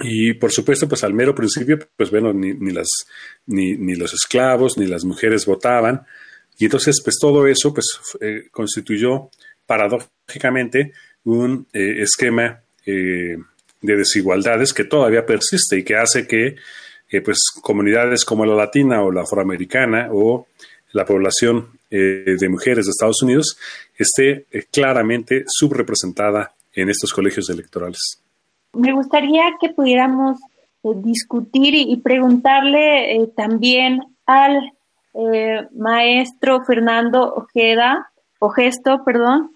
y 0.02 0.34
por 0.34 0.50
supuesto, 0.50 0.88
pues 0.88 1.04
al 1.04 1.12
mero 1.12 1.34
principio, 1.34 1.78
pues 1.96 2.10
bueno, 2.10 2.32
ni, 2.32 2.54
ni 2.54 2.72
las, 2.72 2.88
ni, 3.46 3.76
ni, 3.76 3.94
los 3.94 4.14
esclavos, 4.14 4.78
ni 4.78 4.86
las 4.86 5.04
mujeres 5.04 5.44
votaban. 5.44 6.06
Y 6.58 6.64
entonces, 6.64 7.00
pues 7.04 7.16
todo 7.20 7.46
eso, 7.46 7.74
pues 7.74 7.86
eh, 8.20 8.48
constituyó 8.50 9.30
paradójicamente 9.66 10.92
un 11.24 11.66
eh, 11.72 12.02
esquema 12.02 12.62
eh, 12.86 13.36
de 13.82 13.96
desigualdades 13.96 14.72
que 14.72 14.84
todavía 14.84 15.26
persiste 15.26 15.78
y 15.78 15.84
que 15.84 15.96
hace 15.96 16.26
que, 16.26 16.56
pues, 17.24 17.38
comunidades 17.62 18.24
como 18.24 18.44
la 18.44 18.54
latina 18.54 19.02
o 19.02 19.10
la 19.10 19.22
afroamericana 19.22 20.08
o 20.12 20.46
la 20.92 21.04
población 21.04 21.68
de 21.90 22.48
mujeres 22.48 22.84
de 22.84 22.90
Estados 22.90 23.22
Unidos 23.22 23.58
esté 23.96 24.46
claramente 24.72 25.44
subrepresentada 25.46 26.52
en 26.74 26.88
estos 26.88 27.12
colegios 27.12 27.50
electorales. 27.50 28.20
Me 28.72 28.92
gustaría 28.92 29.42
que 29.60 29.70
pudiéramos 29.70 30.38
eh, 30.82 30.88
discutir 30.96 31.74
y, 31.74 31.96
preguntarle 31.96 33.16
eh, 33.16 33.26
también 33.36 34.00
al 34.26 34.72
eh, 35.14 35.66
maestro 35.76 36.64
Fernando 36.64 37.34
Ojeda, 37.34 38.10
Ogesto, 38.38 39.04
perdón, 39.04 39.50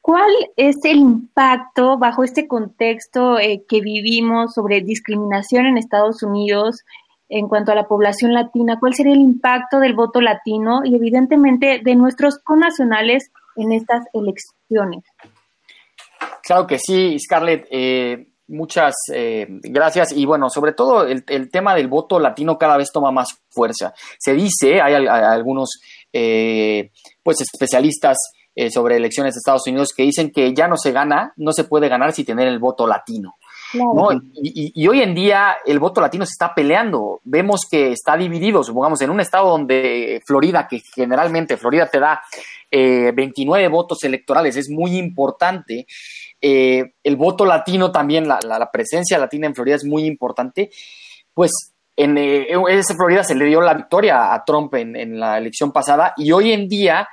¿cuál 0.00 0.30
es 0.56 0.76
el 0.84 0.98
impacto 0.98 1.98
bajo 1.98 2.24
este 2.24 2.46
contexto 2.46 3.36
que 3.68 3.80
vivimos 3.80 4.54
sobre 4.54 4.80
discriminación 4.80 5.66
en 5.66 5.78
Estados 5.78 6.22
Unidos 6.22 6.84
en 7.28 7.48
cuanto 7.48 7.72
a 7.72 7.74
la 7.74 7.88
población 7.88 8.34
latina? 8.34 8.78
¿Cuál 8.78 8.94
sería 8.94 9.14
el 9.14 9.20
impacto 9.20 9.80
del 9.80 9.94
voto 9.94 10.20
latino 10.20 10.80
y 10.84 10.94
evidentemente 10.94 11.80
de 11.82 11.94
nuestros 11.94 12.38
connacionales 12.38 13.30
en 13.56 13.72
estas 13.72 14.04
elecciones? 14.12 15.04
Claro 16.42 16.66
que 16.66 16.78
sí, 16.78 17.18
Scarlett. 17.18 17.66
Eh, 17.70 18.26
muchas 18.48 18.94
eh, 19.12 19.46
gracias. 19.48 20.12
Y 20.12 20.26
bueno, 20.26 20.50
sobre 20.50 20.72
todo 20.72 21.06
el, 21.06 21.24
tema 21.50 21.74
del 21.74 21.88
voto 21.88 22.18
latino 22.18 22.58
cada 22.58 22.76
vez 22.76 22.90
toma 22.92 23.10
más 23.10 23.40
fuerza. 23.48 23.94
Se 24.18 24.34
dice, 24.34 24.80
hay, 24.80 25.06
algunos 25.06 25.80
eh, 26.12 26.90
pues 27.22 27.40
especialistas 27.40 28.18
sobre 28.68 28.96
elecciones 28.96 29.34
de 29.34 29.38
Estados 29.38 29.66
Unidos 29.66 29.94
que 29.96 30.02
dicen 30.02 30.30
que 30.30 30.52
ya 30.52 30.68
no 30.68 30.76
se 30.76 30.92
gana, 30.92 31.32
no 31.36 31.52
se 31.52 31.64
puede 31.64 31.88
ganar 31.88 32.12
sin 32.12 32.26
tener 32.26 32.48
el 32.48 32.58
voto 32.58 32.86
latino. 32.86 33.36
Y, 34.42 34.88
hoy 34.88 35.00
en 35.00 35.14
día 35.14 35.58
el 35.64 35.78
voto 35.78 36.00
latino 36.00 36.26
se 36.26 36.32
está 36.32 36.54
peleando. 36.54 37.20
Vemos 37.24 37.62
que 37.70 37.92
está 37.92 38.16
dividido, 38.16 38.64
supongamos, 38.64 39.00
en 39.00 39.10
un 39.10 39.20
estado 39.20 39.50
donde 39.50 40.20
Florida, 40.26 40.66
que 40.68 40.82
generalmente 40.94 41.56
Florida 41.56 41.86
te 41.86 42.00
da 42.00 42.20
29 42.70 43.68
votos 43.68 44.02
electorales, 44.04 44.56
es 44.56 44.68
muy 44.70 44.96
importante. 44.96 45.86
Eh, 46.40 46.94
el 47.02 47.16
voto 47.16 47.44
latino 47.44 47.92
también, 47.92 48.26
la, 48.26 48.70
presencia 48.72 49.18
latina 49.18 49.46
en 49.46 49.54
Florida 49.54 49.76
es 49.76 49.84
muy 49.84 50.04
importante, 50.04 50.70
pues 51.34 51.50
en 51.96 52.16
eh, 52.16 52.48
esa 52.70 52.94
Florida 52.94 53.22
se 53.22 53.34
le 53.34 53.44
dio 53.44 53.60
la 53.60 53.74
victoria 53.74 54.32
a 54.32 54.44
Trump 54.44 54.74
en, 54.74 55.20
la 55.20 55.36
elección 55.36 55.70
pasada 55.70 56.14
y 56.16 56.32
hoy 56.32 56.52
en 56.52 56.66
día 56.68 57.06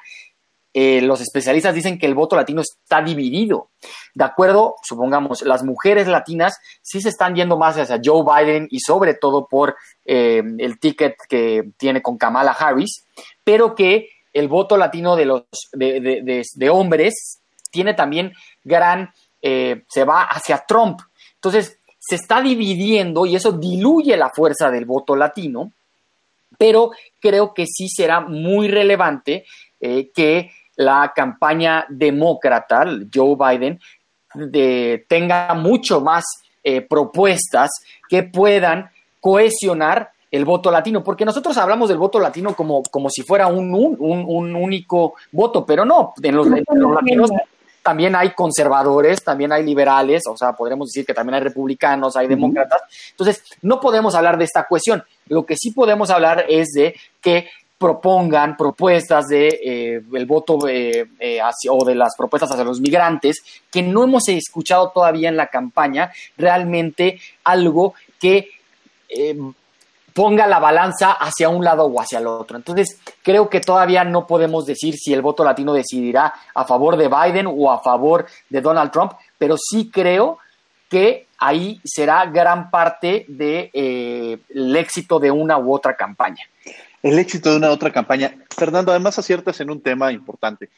eh, 0.79 1.01
los 1.01 1.21
especialistas 1.21 1.73
dicen 1.73 1.97
que 1.97 2.05
el 2.05 2.13
voto 2.13 2.35
latino 2.35 2.61
está 2.61 3.01
dividido. 3.01 3.69
De 4.13 4.23
acuerdo, 4.23 4.75
supongamos, 4.83 5.41
las 5.41 5.63
mujeres 5.63 6.07
latinas 6.07 6.59
sí 6.83 7.01
se 7.01 7.09
están 7.09 7.33
yendo 7.33 7.57
más 7.57 7.77
hacia 7.77 7.99
Joe 8.03 8.23
Biden 8.23 8.67
y 8.69 8.79
sobre 8.79 9.15
todo 9.15 9.47
por 9.47 9.75
el 10.05 10.79
ticket 10.79 11.15
que 11.27 11.71
tiene 11.77 12.01
con 12.01 12.17
Kamala 12.17 12.51
Harris, 12.51 13.05
pero 13.43 13.73
que 13.73 14.09
el 14.33 14.47
voto 14.47 14.77
latino 14.77 15.15
de 15.15 15.25
los 15.25 15.43
de 15.73 16.69
hombres 16.69 17.41
tiene 17.71 17.93
también 17.93 18.33
gran, 18.63 19.11
eh, 19.41 19.83
se 19.87 20.03
va 20.03 20.23
hacia 20.23 20.63
Trump. 20.67 20.99
Entonces, 21.35 21.79
se 21.99 22.15
está 22.15 22.41
dividiendo 22.41 23.25
y 23.25 23.35
eso 23.35 23.51
diluye 23.51 24.15
la 24.17 24.29
fuerza 24.29 24.71
del 24.71 24.85
voto 24.85 25.15
latino, 25.15 25.71
pero 26.57 26.91
creo 27.19 27.53
que 27.53 27.65
sí 27.67 27.89
será 27.89 28.21
muy 28.21 28.67
relevante 28.67 29.45
eh, 29.79 30.11
que 30.13 30.51
la 30.77 31.11
campaña 31.13 31.85
demócrata, 31.89 32.85
Joe 33.13 33.35
Biden, 33.35 33.79
tenga 35.07 35.53
mucho 35.53 36.01
más 36.01 36.23
eh, 36.63 36.81
propuestas 36.81 37.71
que 38.09 38.23
puedan 38.23 38.89
cohesionar 39.19 40.11
el 40.29 40.45
voto 40.45 40.69
latino, 40.69 41.03
porque 41.03 41.25
nosotros 41.25 41.57
hablamos 41.57 41.89
del 41.89 41.97
voto 41.97 42.19
latino 42.19 42.55
como, 42.55 42.83
como 42.83 43.09
si 43.09 43.23
fuera 43.23 43.47
un, 43.47 43.73
un, 43.73 44.55
único 44.55 45.15
voto, 45.31 45.65
pero 45.65 45.85
no, 45.85 46.13
en 46.21 46.35
los, 46.35 46.47
en 46.47 46.63
los 46.67 46.93
latinos 46.93 47.31
también 47.81 48.17
hay 48.17 48.31
conservadores, 48.31 49.23
también 49.23 49.53
hay 49.53 49.63
liberales, 49.63 50.23
o 50.29 50.35
sea, 50.35 50.51
podremos 50.51 50.89
decir 50.89 51.05
que 51.05 51.13
también 51.13 51.35
hay 51.35 51.41
republicanos, 51.41 52.17
hay 52.17 52.27
demócratas. 52.27 52.81
Entonces, 53.11 53.41
no 53.61 53.79
podemos 53.79 54.13
hablar 54.13 54.37
de 54.37 54.43
esta 54.43 54.67
cuestión. 54.67 55.01
Lo 55.27 55.45
que 55.45 55.55
sí 55.55 55.71
podemos 55.71 56.09
hablar 56.09 56.45
es 56.49 56.67
de 56.75 56.95
que 57.21 57.47
propongan 57.77 58.57
propuestas 58.57 59.27
de 59.27 59.47
eh, 59.47 60.01
el 60.13 60.25
voto 60.25 60.67
eh, 60.67 61.05
eh, 61.19 61.39
o 61.69 61.85
de 61.85 61.95
las 61.95 62.15
propuestas 62.15 62.51
hacia 62.51 62.63
los 62.63 62.81
migrantes 62.81 63.43
que 63.71 63.83
no 63.83 64.03
hemos 64.03 64.27
escuchado 64.29 64.89
todavía 64.89 65.29
en 65.29 65.37
la 65.37 65.47
campaña 65.47 66.11
realmente 66.37 67.19
algo 67.43 67.93
que 68.19 68.49
ponga 70.17 70.47
la 70.47 70.57
balanza 70.57 71.11
hacia 71.11 71.47
un 71.47 71.63
lado 71.63 71.85
o 71.85 72.01
hacia 72.01 72.17
el 72.17 72.25
otro. 72.25 72.57
Entonces, 72.57 72.99
creo 73.21 73.49
que 73.49 73.59
todavía 73.59 74.03
no 74.03 74.25
podemos 74.25 74.65
decir 74.65 74.95
si 74.97 75.13
el 75.13 75.21
voto 75.21 75.43
latino 75.43 75.73
decidirá 75.73 76.33
a 76.55 76.65
favor 76.65 76.97
de 76.97 77.07
Biden 77.07 77.45
o 77.47 77.71
a 77.71 77.83
favor 77.83 78.25
de 78.49 78.59
Donald 78.59 78.89
Trump, 78.91 79.13
pero 79.37 79.55
sí 79.57 79.91
creo 79.91 80.39
que 80.89 81.27
ahí 81.37 81.79
será 81.83 82.25
gran 82.25 82.71
parte 82.71 83.25
del 83.27 83.37
de, 83.37 83.71
eh, 83.73 84.39
éxito 84.79 85.19
de 85.19 85.29
una 85.29 85.57
u 85.57 85.73
otra 85.73 85.95
campaña. 85.95 86.43
El 87.03 87.19
éxito 87.19 87.51
de 87.51 87.57
una 87.57 87.71
otra 87.71 87.91
campaña. 87.91 88.35
Fernando, 88.55 88.91
además 88.91 89.19
aciertas 89.19 89.59
en 89.61 89.69
un 89.69 89.81
tema 89.81 90.11
importante. 90.11 90.69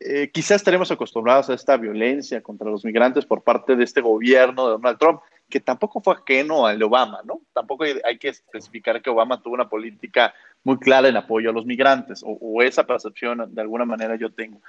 Eh, 0.00 0.30
quizás 0.32 0.56
estaremos 0.56 0.90
acostumbrados 0.90 1.50
a 1.50 1.54
esta 1.54 1.76
violencia 1.76 2.42
contra 2.42 2.70
los 2.70 2.84
migrantes 2.84 3.24
por 3.24 3.42
parte 3.42 3.76
de 3.76 3.84
este 3.84 4.00
gobierno 4.00 4.66
de 4.66 4.72
Donald 4.72 4.98
Trump, 4.98 5.20
que 5.48 5.60
tampoco 5.60 6.00
fue 6.00 6.14
ajeno 6.14 6.66
al 6.66 6.82
Obama, 6.82 7.20
¿no? 7.24 7.42
Tampoco 7.52 7.84
hay, 7.84 8.18
que 8.18 8.28
especificar 8.28 9.00
que 9.00 9.10
Obama 9.10 9.40
tuvo 9.40 9.54
una 9.54 9.68
política 9.68 10.34
muy 10.64 10.78
clara 10.78 11.08
en 11.08 11.16
apoyo 11.16 11.50
a 11.50 11.52
los 11.52 11.66
migrantes, 11.66 12.22
o, 12.24 12.62
esa 12.62 12.86
percepción 12.86 13.54
de 13.54 13.60
alguna 13.60 13.84
manera 13.84 14.16
yo 14.16 14.32
tengo. 14.32 14.60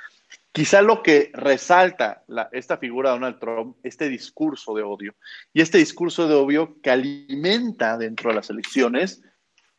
Quizá 0.51 0.81
lo 0.81 1.01
que 1.01 1.31
resalta 1.33 2.23
esta 2.51 2.77
figura 2.77 3.09
de 3.09 3.15
Donald 3.15 3.39
Trump, 3.39 3.77
este 3.83 4.09
discurso 4.09 4.75
de 4.75 4.83
odio, 4.83 5.15
y 5.53 5.61
este 5.61 5.77
discurso 5.77 6.27
de 6.27 6.35
odio 6.35 6.75
que 6.81 6.91
alimenta 6.91 7.97
dentro 7.97 8.29
de 8.29 8.35
las 8.35 8.49
elecciones 8.49 9.23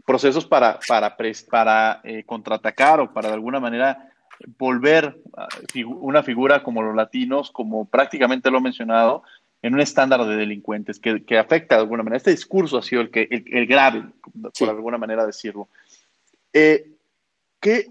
procesos 0.06 0.46
para, 0.46 0.78
para, 0.88 1.16
para 1.50 2.00
eh, 2.04 2.22
contraatacar 2.24 3.00
o 3.00 3.12
para 3.12 3.28
de 3.28 3.34
alguna 3.34 3.60
manera 3.60 4.10
volver 4.58 5.18
una 5.84 6.22
figura 6.22 6.62
como 6.62 6.82
los 6.82 6.94
latinos, 6.94 7.50
como 7.50 7.86
prácticamente 7.86 8.50
lo 8.50 8.58
he 8.58 8.62
mencionado, 8.62 9.22
en 9.62 9.74
un 9.74 9.80
estándar 9.80 10.24
de 10.24 10.36
delincuentes 10.36 11.00
que, 11.00 11.38
afecta 11.38 11.74
de 11.74 11.80
alguna 11.80 12.02
manera. 12.02 12.18
Este 12.18 12.30
discurso 12.30 12.78
ha 12.78 12.82
sido 12.82 13.02
el, 13.02 13.10
que, 13.10 13.26
el, 13.30 13.66
grave, 13.66 14.04
por 14.58 14.68
alguna 14.68 14.98
manera 14.98 15.26
decirlo. 15.26 15.68
Eh, 16.52 16.92
¿qué, 17.58 17.90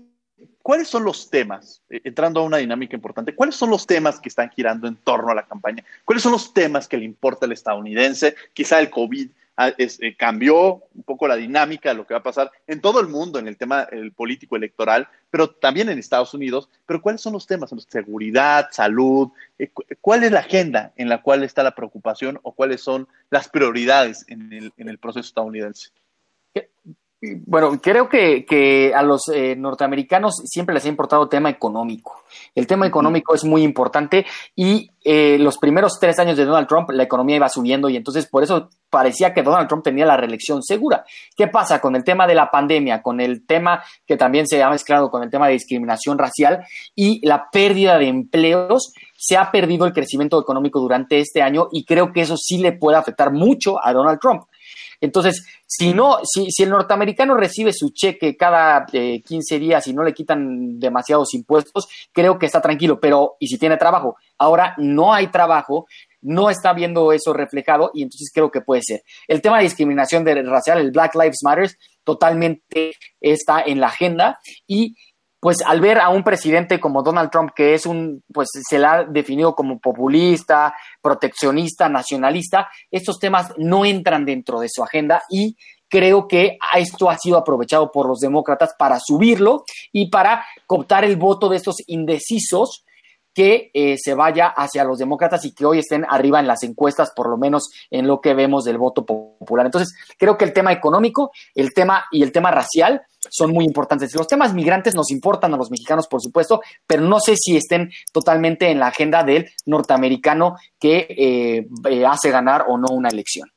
¿Cuáles 0.61 0.87
son 0.87 1.03
los 1.03 1.29
temas, 1.29 1.81
eh, 1.89 2.01
entrando 2.03 2.39
a 2.39 2.43
una 2.43 2.57
dinámica 2.57 2.95
importante, 2.95 3.35
cuáles 3.35 3.55
son 3.55 3.69
los 3.69 3.85
temas 3.85 4.19
que 4.19 4.29
están 4.29 4.49
girando 4.49 4.87
en 4.87 4.95
torno 4.95 5.31
a 5.31 5.35
la 5.35 5.45
campaña? 5.45 5.83
¿Cuáles 6.05 6.23
son 6.23 6.31
los 6.31 6.53
temas 6.53 6.87
que 6.87 6.97
le 6.97 7.05
importa 7.05 7.45
al 7.45 7.51
estadounidense? 7.51 8.35
Quizá 8.53 8.79
el 8.79 8.89
COVID 8.89 9.29
Eh, 9.57 10.17
cambió 10.17 10.83
un 10.93 11.03
poco 11.03 11.29
la 11.29 11.37
dinámica 11.37 11.89
de 11.89 11.95
lo 11.95 12.05
que 12.05 12.13
va 12.13 12.19
a 12.19 12.23
pasar 12.23 12.51
en 12.67 12.81
todo 12.81 12.99
el 12.99 13.07
mundo 13.07 13.39
en 13.39 13.47
el 13.47 13.55
tema 13.55 13.87
el 13.89 14.11
político 14.11 14.57
electoral, 14.57 15.07
pero 15.29 15.49
también 15.49 15.87
en 15.87 15.97
Estados 15.97 16.33
Unidos. 16.33 16.69
Pero 16.85 17.01
¿cuáles 17.01 17.21
son 17.21 17.33
los 17.33 17.47
temas? 17.47 17.73
Seguridad, 17.87 18.67
salud. 18.71 19.29
Eh, 19.57 19.71
¿Cuál 20.01 20.25
es 20.25 20.31
la 20.33 20.41
agenda 20.41 20.91
en 20.97 21.07
la 21.07 21.21
cual 21.21 21.43
está 21.43 21.63
la 21.63 21.75
preocupación 21.75 22.37
o 22.43 22.51
cuáles 22.51 22.81
son 22.81 23.07
las 23.29 23.47
prioridades 23.47 24.25
en 24.27 24.51
el, 24.51 24.73
en 24.75 24.89
el 24.89 24.97
proceso 24.97 25.27
estadounidense? 25.27 25.91
Bueno, 27.45 27.79
creo 27.81 28.09
que, 28.09 28.91
a 28.95 29.01
los 29.03 29.27
eh, 29.33 29.55
norteamericanos 29.55 30.35
siempre 30.45 30.73
les 30.73 30.85
ha 30.85 30.89
importado 30.89 31.23
el 31.23 31.29
tema 31.29 31.49
económico. 31.49 32.23
El 32.53 32.67
tema 32.67 32.87
económico 32.87 33.35
es 33.35 33.43
muy 33.43 33.63
importante 33.63 34.25
y 34.55 34.89
eh, 35.03 35.37
los 35.39 35.57
primeros 35.57 35.99
tres 35.99 36.19
años 36.19 36.37
de 36.37 36.45
Donald 36.45 36.67
Trump 36.67 36.89
la 36.91 37.03
economía 37.03 37.35
iba 37.35 37.49
subiendo 37.49 37.89
y 37.89 37.95
entonces 37.95 38.27
por 38.27 38.43
eso 38.43 38.69
parecía 38.89 39.33
que 39.33 39.43
Donald 39.43 39.67
Trump 39.67 39.83
tenía 39.83 40.05
la 40.05 40.17
reelección 40.17 40.63
segura. 40.63 41.05
¿Qué 41.35 41.47
pasa 41.47 41.79
con 41.79 41.95
el 41.95 42.03
tema 42.03 42.27
de 42.27 42.35
la 42.35 42.49
pandemia, 42.49 43.01
con 43.01 43.19
el 43.19 43.45
tema 43.45 43.83
que 44.05 44.17
también 44.17 44.47
se 44.47 44.63
ha 44.63 44.69
mezclado 44.69 45.11
con 45.11 45.21
el 45.23 45.29
tema 45.29 45.47
de 45.47 45.53
discriminación 45.53 46.17
racial 46.17 46.65
y 46.95 47.25
la 47.25 47.49
pérdida 47.51 47.97
de 47.97 48.07
empleos? 48.07 48.93
Se 49.17 49.37
ha 49.37 49.51
perdido 49.51 49.85
el 49.85 49.93
crecimiento 49.93 50.39
económico 50.39 50.79
durante 50.79 51.19
este 51.19 51.41
año 51.41 51.67
y 51.71 51.85
creo 51.85 52.11
que 52.11 52.21
eso 52.21 52.37
sí 52.37 52.57
le 52.57 52.73
puede 52.73 52.97
afectar 52.97 53.31
mucho 53.31 53.83
a 53.83 53.93
Donald 53.93 54.19
Trump. 54.19 54.43
Entonces, 55.01 55.45
si 55.65 55.93
no, 55.93 56.19
si, 56.23 56.49
el 56.63 56.69
norteamericano 56.69 57.35
recibe 57.35 57.73
su 57.73 57.89
cheque 57.89 58.35
cada 58.35 58.85
15 58.85 59.55
eh, 59.55 59.59
días 59.59 59.87
y 59.87 59.93
no 59.93 60.03
le 60.03 60.13
quitan 60.13 60.79
demasiados 60.79 61.33
impuestos, 61.33 61.87
creo 62.11 62.37
que 62.37 62.45
está 62.45 62.61
tranquilo, 62.61 62.99
pero 62.99 63.35
¿y 63.39 63.47
si 63.47 63.57
tiene 63.57 63.77
trabajo? 63.77 64.17
Ahora 64.37 64.73
no 64.77 65.13
hay 65.13 65.27
trabajo, 65.27 65.87
no 66.21 66.49
está 66.49 66.73
viendo 66.73 67.11
eso 67.11 67.33
reflejado 67.33 67.91
y 67.93 68.03
entonces 68.03 68.31
creo 68.33 68.51
que 68.51 68.61
puede 68.61 68.81
ser. 68.83 69.03
El 69.27 69.41
tema 69.41 69.57
de 69.57 69.63
discriminación 69.63 70.23
de 70.23 70.41
racial, 70.43 70.79
el 70.79 70.91
Black 70.91 71.15
Lives 71.15 71.43
Matter, 71.43 71.71
totalmente 72.03 72.93
está 73.19 73.61
en 73.61 73.79
la 73.79 73.87
agenda 73.87 74.39
y 74.67 74.95
pues 75.39 75.61
al 75.61 75.79
ver 75.79 75.99
a 75.99 76.09
un 76.09 76.23
presidente 76.23 76.79
como 76.79 77.03
Donald 77.03 77.29
Trump, 77.29 77.51
que 77.55 77.73
es 77.73 77.85
un, 77.85 78.23
pues 78.33 78.49
se 78.51 78.79
le 78.79 78.85
ha 78.85 79.03
definido 79.03 79.53
como 79.55 79.79
populista, 79.79 80.73
proteccionista, 81.01 81.87
nacionalista, 81.89 82.69
estos 82.89 83.19
temas 83.19 83.53
no 83.57 83.85
entran 83.85 84.25
dentro 84.25 84.59
de 84.59 84.69
su 84.69 84.83
agenda 84.83 85.21
y 85.29 85.55
creo 85.87 86.27
que 86.27 86.57
esto 86.75 87.09
ha 87.09 87.17
sido 87.17 87.37
aprovechado 87.37 87.91
por 87.91 88.07
los 88.07 88.19
demócratas 88.19 88.73
para 88.77 88.99
subirlo 88.99 89.63
y 89.91 90.09
para 90.09 90.45
cooptar 90.65 91.05
el 91.05 91.15
voto 91.15 91.49
de 91.49 91.57
estos 91.57 91.75
indecisos 91.87 92.85
que 93.35 93.69
eh, 93.73 93.97
se 94.01 94.13
vaya 94.13 94.47
hacia 94.47 94.85
los 94.85 94.97
demócratas 94.97 95.43
y 95.43 95.53
que 95.53 95.65
hoy 95.65 95.79
estén 95.79 96.05
arriba 96.07 96.39
en 96.39 96.47
las 96.47 96.63
encuestas, 96.63 97.11
por 97.13 97.29
lo 97.29 97.37
menos 97.37 97.69
en 97.91 98.07
lo 98.07 98.21
que 98.21 98.33
vemos 98.33 98.63
del 98.63 98.77
voto 98.77 99.05
popular. 99.05 99.65
Entonces, 99.65 99.93
creo 100.17 100.37
que 100.37 100.45
el 100.45 100.53
tema 100.53 100.71
económico, 100.71 101.31
el 101.53 101.73
tema 101.73 102.05
y 102.11 102.23
el 102.23 102.31
tema 102.31 102.49
racial 102.49 103.01
son 103.35 103.51
muy 103.51 103.65
importantes. 103.65 104.15
Los 104.15 104.27
temas 104.27 104.53
migrantes 104.53 104.95
nos 104.95 105.11
importan 105.11 105.53
a 105.53 105.57
los 105.57 105.69
mexicanos, 105.69 106.07
por 106.07 106.21
supuesto, 106.21 106.61
pero 106.87 107.01
no 107.03 107.19
sé 107.19 107.35
si 107.35 107.57
estén 107.57 107.91
totalmente 108.13 108.69
en 108.69 108.79
la 108.79 108.87
agenda 108.87 109.23
del 109.23 109.49
norteamericano 109.65 110.55
que 110.79 111.07
eh, 111.09 111.67
eh, 111.89 112.05
hace 112.05 112.31
ganar 112.31 112.65
o 112.67 112.77
no 112.77 112.87
una 112.89 113.09
elección. 113.09 113.49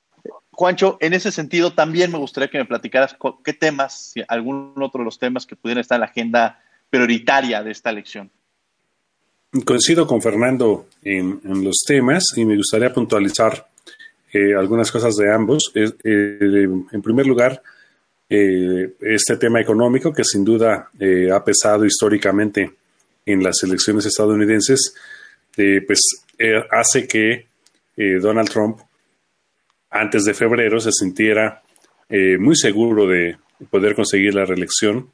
Juancho, 0.50 0.96
en 1.00 1.14
ese 1.14 1.30
sentido 1.30 1.72
también 1.72 2.10
me 2.10 2.18
gustaría 2.18 2.48
que 2.48 2.58
me 2.58 2.64
platicaras 2.64 3.16
qué 3.44 3.52
temas, 3.52 4.10
si 4.12 4.24
algún 4.26 4.74
otro 4.82 4.98
de 4.98 5.04
los 5.04 5.18
temas 5.18 5.46
que 5.46 5.54
pudieran 5.54 5.82
estar 5.82 5.96
en 5.96 6.00
la 6.00 6.06
agenda 6.06 6.60
prioritaria 6.90 7.62
de 7.62 7.70
esta 7.70 7.90
elección. 7.90 8.30
Coincido 9.64 10.06
con 10.06 10.20
Fernando 10.20 10.88
en, 11.02 11.40
los 11.64 11.84
temas 11.86 12.24
y 12.36 12.44
me 12.44 12.56
gustaría 12.56 12.92
puntualizar 12.92 13.68
eh, 14.32 14.54
algunas 14.54 14.90
cosas 14.90 15.14
de 15.14 15.32
ambos. 15.32 15.70
Eh, 15.74 15.90
en 16.04 17.02
primer 17.02 17.26
lugar, 17.26 17.62
eh, 18.30 18.94
este 19.00 19.36
tema 19.36 19.60
económico 19.60 20.12
que 20.12 20.24
sin 20.24 20.44
duda 20.44 20.90
ha 21.32 21.44
pesado 21.44 21.84
históricamente 21.84 22.70
en 23.24 23.42
las 23.42 23.62
elecciones 23.62 24.06
estadounidenses, 24.06 24.94
pues 25.54 26.00
hace 26.70 27.06
que 27.06 27.46
Donald 28.20 28.48
Trump 28.48 28.78
antes 29.90 30.24
de 30.24 30.34
febrero 30.34 30.78
se 30.78 30.92
sintiera 30.92 31.62
muy 32.38 32.54
seguro 32.56 33.06
de 33.06 33.36
poder 33.70 33.94
conseguir 33.94 34.34
la 34.34 34.44
reelección 34.44 35.10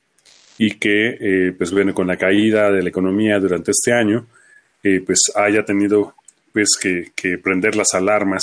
y 0.58 0.78
que, 0.78 1.16
eh, 1.20 1.52
pues 1.56 1.72
bueno, 1.72 1.94
con 1.94 2.06
la 2.06 2.16
caída 2.16 2.70
de 2.70 2.82
la 2.82 2.88
economía 2.88 3.38
durante 3.40 3.72
este 3.72 3.92
año, 3.92 4.26
eh, 4.82 5.00
pues 5.04 5.32
haya 5.34 5.64
tenido 5.64 6.14
pues 6.52 6.68
que, 6.80 7.38
prender 7.38 7.74
las 7.74 7.94
alarmas 7.94 8.42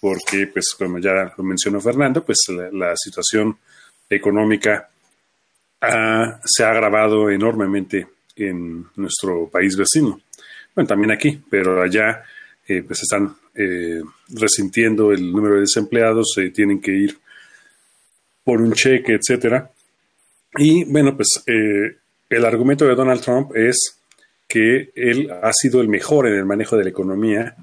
porque, 0.00 0.46
pues 0.46 0.74
como 0.78 0.98
ya 0.98 1.32
lo 1.36 1.44
mencionó 1.44 1.80
Fernando, 1.80 2.24
pues 2.24 2.38
la, 2.72 2.94
situación 2.96 3.56
económica 4.10 4.88
se 6.44 6.64
ha 6.64 6.70
agravado 6.70 7.30
enormemente 7.30 8.06
en 8.36 8.84
nuestro 8.96 9.48
país 9.48 9.76
vecino. 9.76 10.20
Bueno, 10.74 10.88
también 10.88 11.12
aquí, 11.12 11.40
pero 11.48 11.82
allá 11.82 12.22
eh, 12.68 12.82
pues 12.82 13.02
están 13.02 13.34
resintiendo 14.28 15.12
el 15.12 15.32
número 15.32 15.54
de 15.56 15.62
desempleados, 15.62 16.34
tienen 16.54 16.80
que 16.80 16.92
ir 16.92 17.18
por 18.44 18.60
un 18.60 18.72
cheque, 18.72 19.14
etcétera. 19.14 19.70
Y 20.56 20.84
bueno, 20.84 21.16
pues 21.16 21.42
eh, 21.46 21.96
el 22.28 22.44
argumento 22.44 22.86
de 22.86 22.94
Donald 22.94 23.20
Trump 23.20 23.54
es 23.54 24.00
que 24.48 24.90
él 24.94 25.30
ha 25.42 25.52
sido 25.52 25.80
el 25.80 25.88
mejor 25.88 26.26
en 26.26 26.34
el 26.34 26.44
manejo 26.44 26.76
de 26.76 26.84
la 26.84 26.90
economía 26.90 27.54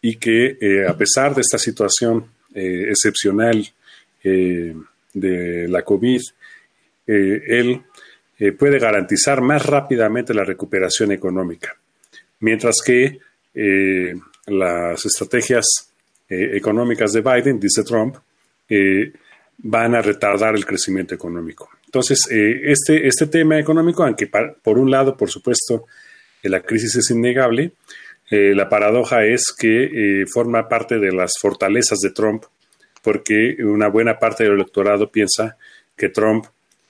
y 0.00 0.16
que 0.16 0.56
eh, 0.60 0.86
a 0.88 0.96
pesar 0.96 1.34
de 1.34 1.40
esta 1.40 1.58
situación 1.58 2.26
eh, 2.54 2.86
excepcional 2.90 3.68
de 5.18 5.68
la 5.68 5.82
COVID, 5.82 6.20
él 7.06 7.82
puede 8.58 8.78
garantizar 8.78 9.40
más 9.40 9.64
rápidamente 9.64 10.34
la 10.34 10.44
recuperación 10.44 11.12
económica. 11.12 11.76
Mientras 12.40 12.76
que 12.84 13.18
las 14.46 15.06
estrategias 15.06 15.64
económicas 16.28 17.12
de 17.12 17.20
Biden, 17.20 17.60
dice 17.60 17.84
Trump, 17.84 18.16
van 19.58 19.94
a 19.94 20.02
retardar 20.02 20.54
el 20.54 20.66
crecimiento 20.66 21.14
económico. 21.14 21.70
Entonces, 21.86 22.28
eh, 22.30 22.60
este, 22.72 23.06
este 23.06 23.26
tema 23.26 23.58
económico, 23.58 24.04
aunque 24.04 24.26
por 24.26 24.78
un 24.78 24.90
lado, 24.90 25.16
por 25.16 25.30
supuesto, 25.30 25.86
eh, 26.42 26.48
la 26.48 26.60
crisis 26.60 26.96
es 26.96 27.10
innegable, 27.10 27.72
eh, 28.30 28.54
la 28.54 28.68
paradoja 28.68 29.24
es 29.24 29.54
que 29.56 30.24
forma 30.30 30.68
parte 30.68 30.98
de 30.98 31.12
las 31.12 31.34
fortalezas 31.40 32.00
de 32.00 32.10
Trump, 32.10 32.44
porque 33.06 33.56
una 33.60 33.86
buena 33.86 34.18
parte 34.18 34.42
del 34.42 34.54
electorado 34.54 35.08
piensa 35.08 35.56
que 35.96 36.08
Trump 36.08 36.44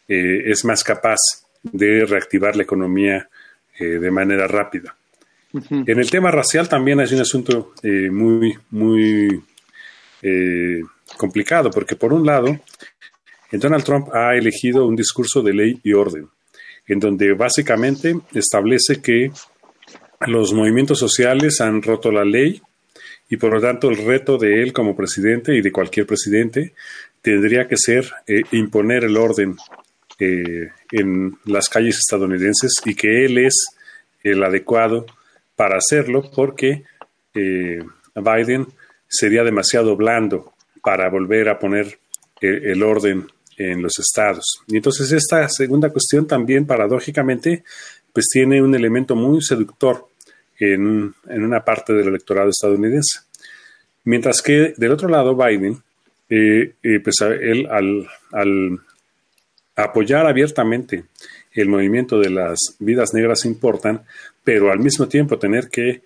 es 0.08 0.64
más 0.64 0.82
capaz 0.82 1.18
de 1.62 2.06
reactivar 2.06 2.56
la 2.56 2.62
economía 2.62 3.28
de 3.78 4.10
manera 4.10 4.46
rápida. 4.46 4.96
En 5.52 5.98
el 5.98 6.10
tema 6.10 6.30
racial 6.30 6.70
también 6.70 7.00
hay 7.00 7.12
un 7.12 7.20
asunto 7.20 7.74
muy, 7.82 8.56
muy 8.70 9.44
complicado, 11.18 11.70
porque 11.70 11.96
por 11.96 12.14
un 12.14 12.24
lado, 12.24 12.60
Donald 13.52 13.84
Trump 13.84 14.08
ha 14.14 14.34
elegido 14.36 14.86
un 14.86 14.96
discurso 14.96 15.42
de 15.42 15.52
ley 15.52 15.80
y 15.82 15.92
orden, 15.92 16.30
en 16.86 16.98
donde 16.98 17.34
básicamente 17.34 18.16
establece 18.32 19.02
que 19.02 19.30
los 20.26 20.54
movimientos 20.54 20.98
sociales 20.98 21.60
han 21.60 21.82
roto 21.82 22.10
la 22.10 22.24
ley 22.24 22.62
y 23.28 23.36
por 23.36 23.52
lo 23.52 23.60
tanto 23.60 23.88
el 23.88 23.96
reto 23.96 24.38
de 24.38 24.62
él 24.62 24.72
como 24.72 24.96
presidente 24.96 25.54
y 25.54 25.60
de 25.60 25.72
cualquier 25.72 26.06
presidente 26.06 26.74
tendría 27.20 27.66
que 27.66 27.76
ser 27.76 28.08
eh, 28.26 28.42
imponer 28.52 29.04
el 29.04 29.16
orden 29.16 29.56
eh, 30.18 30.70
en 30.92 31.36
las 31.44 31.68
calles 31.68 31.98
estadounidenses 31.98 32.72
y 32.84 32.94
que 32.94 33.24
él 33.24 33.38
es 33.38 33.66
el 34.22 34.42
adecuado 34.42 35.06
para 35.56 35.78
hacerlo 35.78 36.30
porque 36.34 36.84
eh, 37.34 37.82
Biden 38.14 38.66
sería 39.08 39.42
demasiado 39.42 39.96
blando 39.96 40.52
para 40.82 41.08
volver 41.10 41.48
a 41.48 41.58
poner 41.58 41.98
el 42.40 42.82
orden 42.82 43.26
en 43.56 43.82
los 43.82 43.98
estados. 43.98 44.44
Y 44.66 44.76
entonces 44.76 45.10
esta 45.10 45.48
segunda 45.48 45.90
cuestión 45.90 46.26
también, 46.26 46.66
paradójicamente, 46.66 47.64
pues 48.12 48.26
tiene 48.30 48.62
un 48.62 48.74
elemento 48.74 49.16
muy 49.16 49.42
seductor 49.42 50.08
en, 50.58 51.14
una 51.28 51.64
parte 51.64 51.92
del 51.92 52.08
electorado 52.08 52.50
estadounidense. 52.50 53.20
Mientras 54.04 54.42
que 54.42 54.74
del 54.76 54.92
otro 54.92 55.08
lado, 55.08 55.36
Biden, 55.36 55.82
eh, 56.28 56.74
eh, 56.82 57.00
pues 57.00 57.16
él 57.20 57.66
al, 57.70 58.80
apoyar 59.76 60.26
abiertamente 60.26 61.04
el 61.52 61.68
movimiento 61.68 62.18
de 62.18 62.30
las 62.30 62.58
vidas 62.78 63.12
negras 63.14 63.44
importan, 63.44 64.02
pero 64.42 64.70
al 64.70 64.78
mismo 64.78 65.08
tiempo 65.08 65.38
tener 65.38 65.68
que 65.68 66.02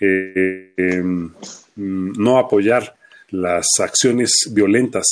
eh, 0.00 0.72
em, 0.76 1.30
no 1.76 2.38
apoyar 2.38 2.96
las 3.30 3.66
acciones 3.78 4.50
violentas 4.52 5.06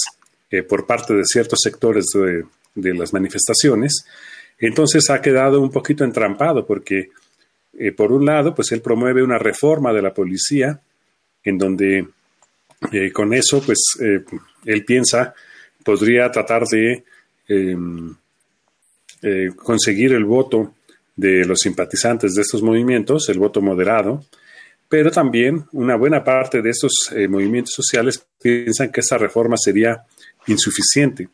eh, 0.51 0.63
por 0.63 0.87
parte 0.87 1.15
de 1.15 1.25
ciertos 1.25 1.59
sectores 1.63 2.07
de, 2.15 2.95
las 2.95 3.13
manifestaciones, 3.13 4.07
entonces 4.59 5.11
ha 5.11 5.21
quedado 5.21 5.61
un 5.61 5.71
poquito 5.71 6.05
entrampado 6.05 6.65
porque, 6.65 7.11
eh, 7.79 7.93
por 7.93 8.13
un 8.13 8.25
lado, 8.25 8.55
pues 8.55 8.73
él 8.73 8.81
promueve 8.81 9.23
una 9.23 9.39
reforma 9.39 9.93
de 9.93 10.03
la 10.03 10.13
policía 10.13 10.81
en 11.45 11.59
donde 11.59 12.09
eh, 12.93 13.13
con 13.13 13.33
eso, 13.33 13.63
pues 13.65 13.79
él 14.65 14.85
piensa, 14.85 15.35
podría 15.85 16.31
tratar 16.31 16.65
de 16.67 17.05
em, 17.49 18.15
conseguir 19.57 20.13
el 20.13 20.25
voto 20.25 20.75
de 21.17 21.45
los 21.45 21.59
simpatizantes 21.61 22.35
de 22.35 22.43
estos 22.43 22.63
movimientos, 22.63 23.29
el 23.29 23.39
voto 23.39 23.61
moderado, 23.61 24.25
pero 24.89 25.11
también 25.11 25.65
una 25.73 25.97
buena 25.97 26.23
parte 26.23 26.63
de 26.63 26.71
estos 26.71 26.93
movimientos 27.29 27.75
sociales 27.75 28.25
piensan 28.41 28.93
que 28.93 29.01
esta 29.01 29.19
reforma 29.19 29.57
sería 29.57 30.05
insuficiente. 30.47 31.29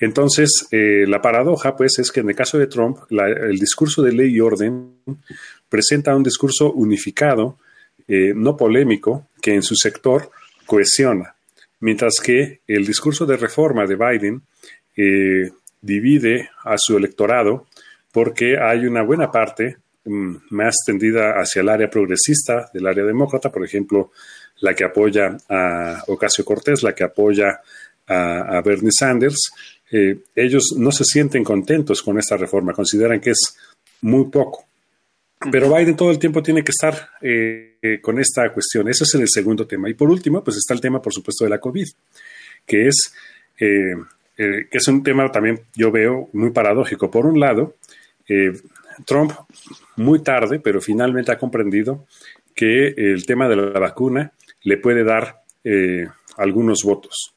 Entonces, 0.00 0.68
eh, 0.70 1.04
la 1.08 1.20
paradoja, 1.20 1.76
pues, 1.76 1.98
es 1.98 2.12
que 2.12 2.20
en 2.20 2.28
el 2.28 2.36
caso 2.36 2.58
de 2.58 2.68
Trump, 2.68 2.98
el 3.10 3.58
discurso 3.58 4.02
de 4.02 4.12
ley 4.12 4.34
y 4.34 4.40
orden 4.40 4.92
presenta 5.68 6.16
un 6.16 6.22
discurso 6.22 6.72
unificado, 6.72 7.58
eh, 8.06 8.32
no 8.34 8.56
polémico, 8.56 9.28
que 9.40 9.54
en 9.54 9.62
su 9.62 9.74
sector 9.74 10.30
cohesiona, 10.66 11.34
mientras 11.80 12.14
que 12.22 12.60
el 12.66 12.86
discurso 12.86 13.26
de 13.26 13.36
reforma 13.36 13.86
de 13.86 13.96
Biden 13.96 14.42
eh, 14.96 15.50
divide 15.80 16.50
a 16.64 16.76
su 16.76 16.96
electorado 16.96 17.66
porque 18.12 18.58
hay 18.58 18.86
una 18.86 19.02
buena 19.02 19.30
parte 19.30 19.76
mm, 20.04 20.36
más 20.50 20.76
tendida 20.84 21.32
hacia 21.32 21.62
el 21.62 21.68
área 21.68 21.90
progresista 21.90 22.70
del 22.72 22.86
área 22.86 23.04
demócrata, 23.04 23.50
por 23.50 23.64
ejemplo, 23.64 24.10
la 24.60 24.74
que 24.74 24.84
apoya 24.84 25.36
a 25.48 26.02
Ocasio 26.08 26.44
Cortés, 26.44 26.82
la 26.82 26.94
que 26.94 27.04
apoya 27.04 27.60
a, 28.06 28.60
Bernie 28.64 28.90
Sanders, 28.90 29.50
eh, 29.90 30.18
ellos 30.34 30.74
no 30.76 30.90
se 30.90 31.04
sienten 31.04 31.44
contentos 31.44 32.02
con 32.02 32.18
esta 32.18 32.36
reforma, 32.36 32.72
consideran 32.72 33.20
que 33.20 33.30
es 33.30 33.56
muy 34.00 34.24
poco. 34.30 34.67
Pero 35.52 35.72
Biden 35.72 35.96
todo 35.96 36.10
el 36.10 36.18
tiempo 36.18 36.42
tiene 36.42 36.64
que 36.64 36.72
estar 36.72 37.10
eh, 37.20 37.76
eh, 37.80 38.00
con 38.00 38.18
esta 38.18 38.52
cuestión. 38.52 38.88
Ese 38.88 39.04
es 39.04 39.14
el 39.14 39.28
segundo 39.28 39.66
tema. 39.66 39.88
Y 39.88 39.94
por 39.94 40.10
último, 40.10 40.42
pues 40.42 40.56
está 40.56 40.74
el 40.74 40.80
tema, 40.80 41.00
por 41.00 41.12
supuesto, 41.12 41.44
de 41.44 41.50
la 41.50 41.60
COVID, 41.60 41.86
que 42.66 42.88
es, 42.88 43.14
que 43.56 44.66
es 44.70 44.88
un 44.88 45.02
tema 45.02 45.30
también, 45.30 45.60
yo 45.74 45.90
veo, 45.90 46.28
muy 46.32 46.50
paradójico. 46.50 47.10
Por 47.10 47.26
un 47.26 47.40
lado, 47.40 47.76
Trump, 49.06 49.32
muy 49.96 50.22
tarde, 50.22 50.60
pero 50.60 50.80
finalmente 50.80 51.32
ha 51.32 51.38
comprendido 51.38 52.06
que 52.54 52.88
el 52.88 53.24
tema 53.24 53.48
de 53.48 53.56
la 53.56 53.78
vacuna 53.78 54.32
le 54.62 54.76
puede 54.76 55.04
dar 55.04 55.42
algunos 56.36 56.82
votos. 56.84 57.34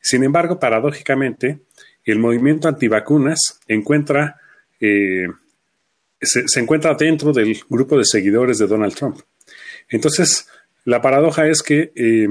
Sin 0.00 0.24
embargo, 0.24 0.58
paradójicamente, 0.58 1.60
el 2.04 2.18
movimiento 2.18 2.68
antivacunas 2.68 3.60
encuentra, 3.66 4.40
eh, 4.80 5.26
se, 6.20 6.60
encuentra 6.60 6.94
dentro 6.94 7.32
del 7.32 7.58
grupo 7.68 7.96
de 7.96 8.04
seguidores 8.04 8.58
de 8.58 8.66
Donald 8.66 8.94
Trump. 8.94 9.20
Entonces, 9.88 10.48
la 10.84 11.00
paradoja 11.00 11.46
es 11.46 11.62
que 11.62 11.92
eh, 11.94 12.28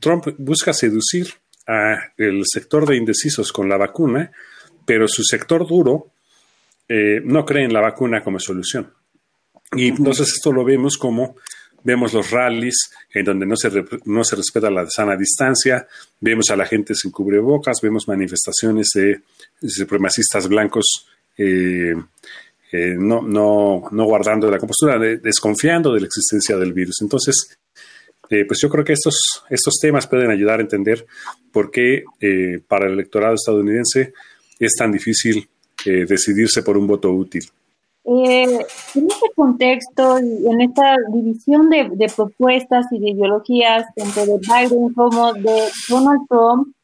Trump 0.00 0.28
busca 0.38 0.72
seducir 0.72 1.28
al 1.66 2.42
sector 2.44 2.86
de 2.86 2.96
indecisos 2.96 3.52
con 3.52 3.68
la 3.68 3.76
vacuna, 3.76 4.30
pero 4.86 5.06
su 5.06 5.22
sector 5.22 5.66
duro 5.66 6.12
eh, 6.88 7.20
no 7.22 7.44
cree 7.44 7.64
en 7.64 7.74
la 7.74 7.82
vacuna 7.82 8.22
como 8.22 8.40
solución. 8.40 8.92
Y 9.72 9.88
entonces 9.88 10.28
esto 10.28 10.50
lo 10.50 10.64
vemos 10.64 10.96
como 10.96 11.36
vemos 11.82 12.12
los 12.12 12.30
rallies 12.30 12.90
en 13.12 13.24
donde 13.24 13.46
no 13.46 13.56
se, 13.56 13.70
no 14.04 14.24
se 14.24 14.36
respeta 14.36 14.70
la 14.70 14.88
sana 14.88 15.16
distancia, 15.16 15.86
vemos 16.20 16.50
a 16.50 16.56
la 16.56 16.66
gente 16.66 16.94
sin 16.94 17.10
cubrebocas, 17.10 17.80
vemos 17.82 18.08
manifestaciones 18.08 18.88
de, 18.94 19.20
supremacistas 19.66 20.48
blancos 20.48 21.06
eh, 21.36 21.94
eh, 22.72 22.94
no, 22.98 23.22
no, 23.22 23.84
no, 23.90 24.04
guardando 24.04 24.50
la 24.50 24.58
compostura, 24.58 24.98
desconfiando 24.98 25.92
de 25.92 26.00
la 26.00 26.06
existencia 26.06 26.56
del 26.56 26.72
virus. 26.72 27.00
Entonces, 27.02 27.58
eh, 28.30 28.44
pues 28.46 28.60
yo 28.60 28.68
creo 28.68 28.84
que 28.84 28.92
estos, 28.92 29.14
estos 29.48 29.78
temas 29.80 30.06
pueden 30.06 30.30
ayudar 30.30 30.58
a 30.58 30.62
entender 30.62 31.06
por 31.52 31.70
qué 31.70 32.04
para 32.66 32.86
el 32.86 32.92
electorado 32.92 33.34
estadounidense 33.34 34.12
es 34.58 34.72
tan 34.76 34.92
difícil 34.92 35.48
decidirse 35.84 36.62
por 36.62 36.76
un 36.76 36.86
voto 36.86 37.10
útil. 37.10 37.48
Eh, 38.10 38.44
en 38.94 39.06
este 39.06 39.30
contexto 39.36 40.16
en 40.16 40.60
esta 40.62 40.96
división 41.12 41.68
de, 41.68 42.10
propuestas 42.16 42.86
y 42.90 43.00
de 43.00 43.10
ideologías, 43.10 43.84
tanto 43.94 44.24
de 44.24 44.38
Biden 44.38 44.94
como 44.94 45.34
de 45.34 45.68
Donald 45.90 46.22
Trump, 46.26 46.74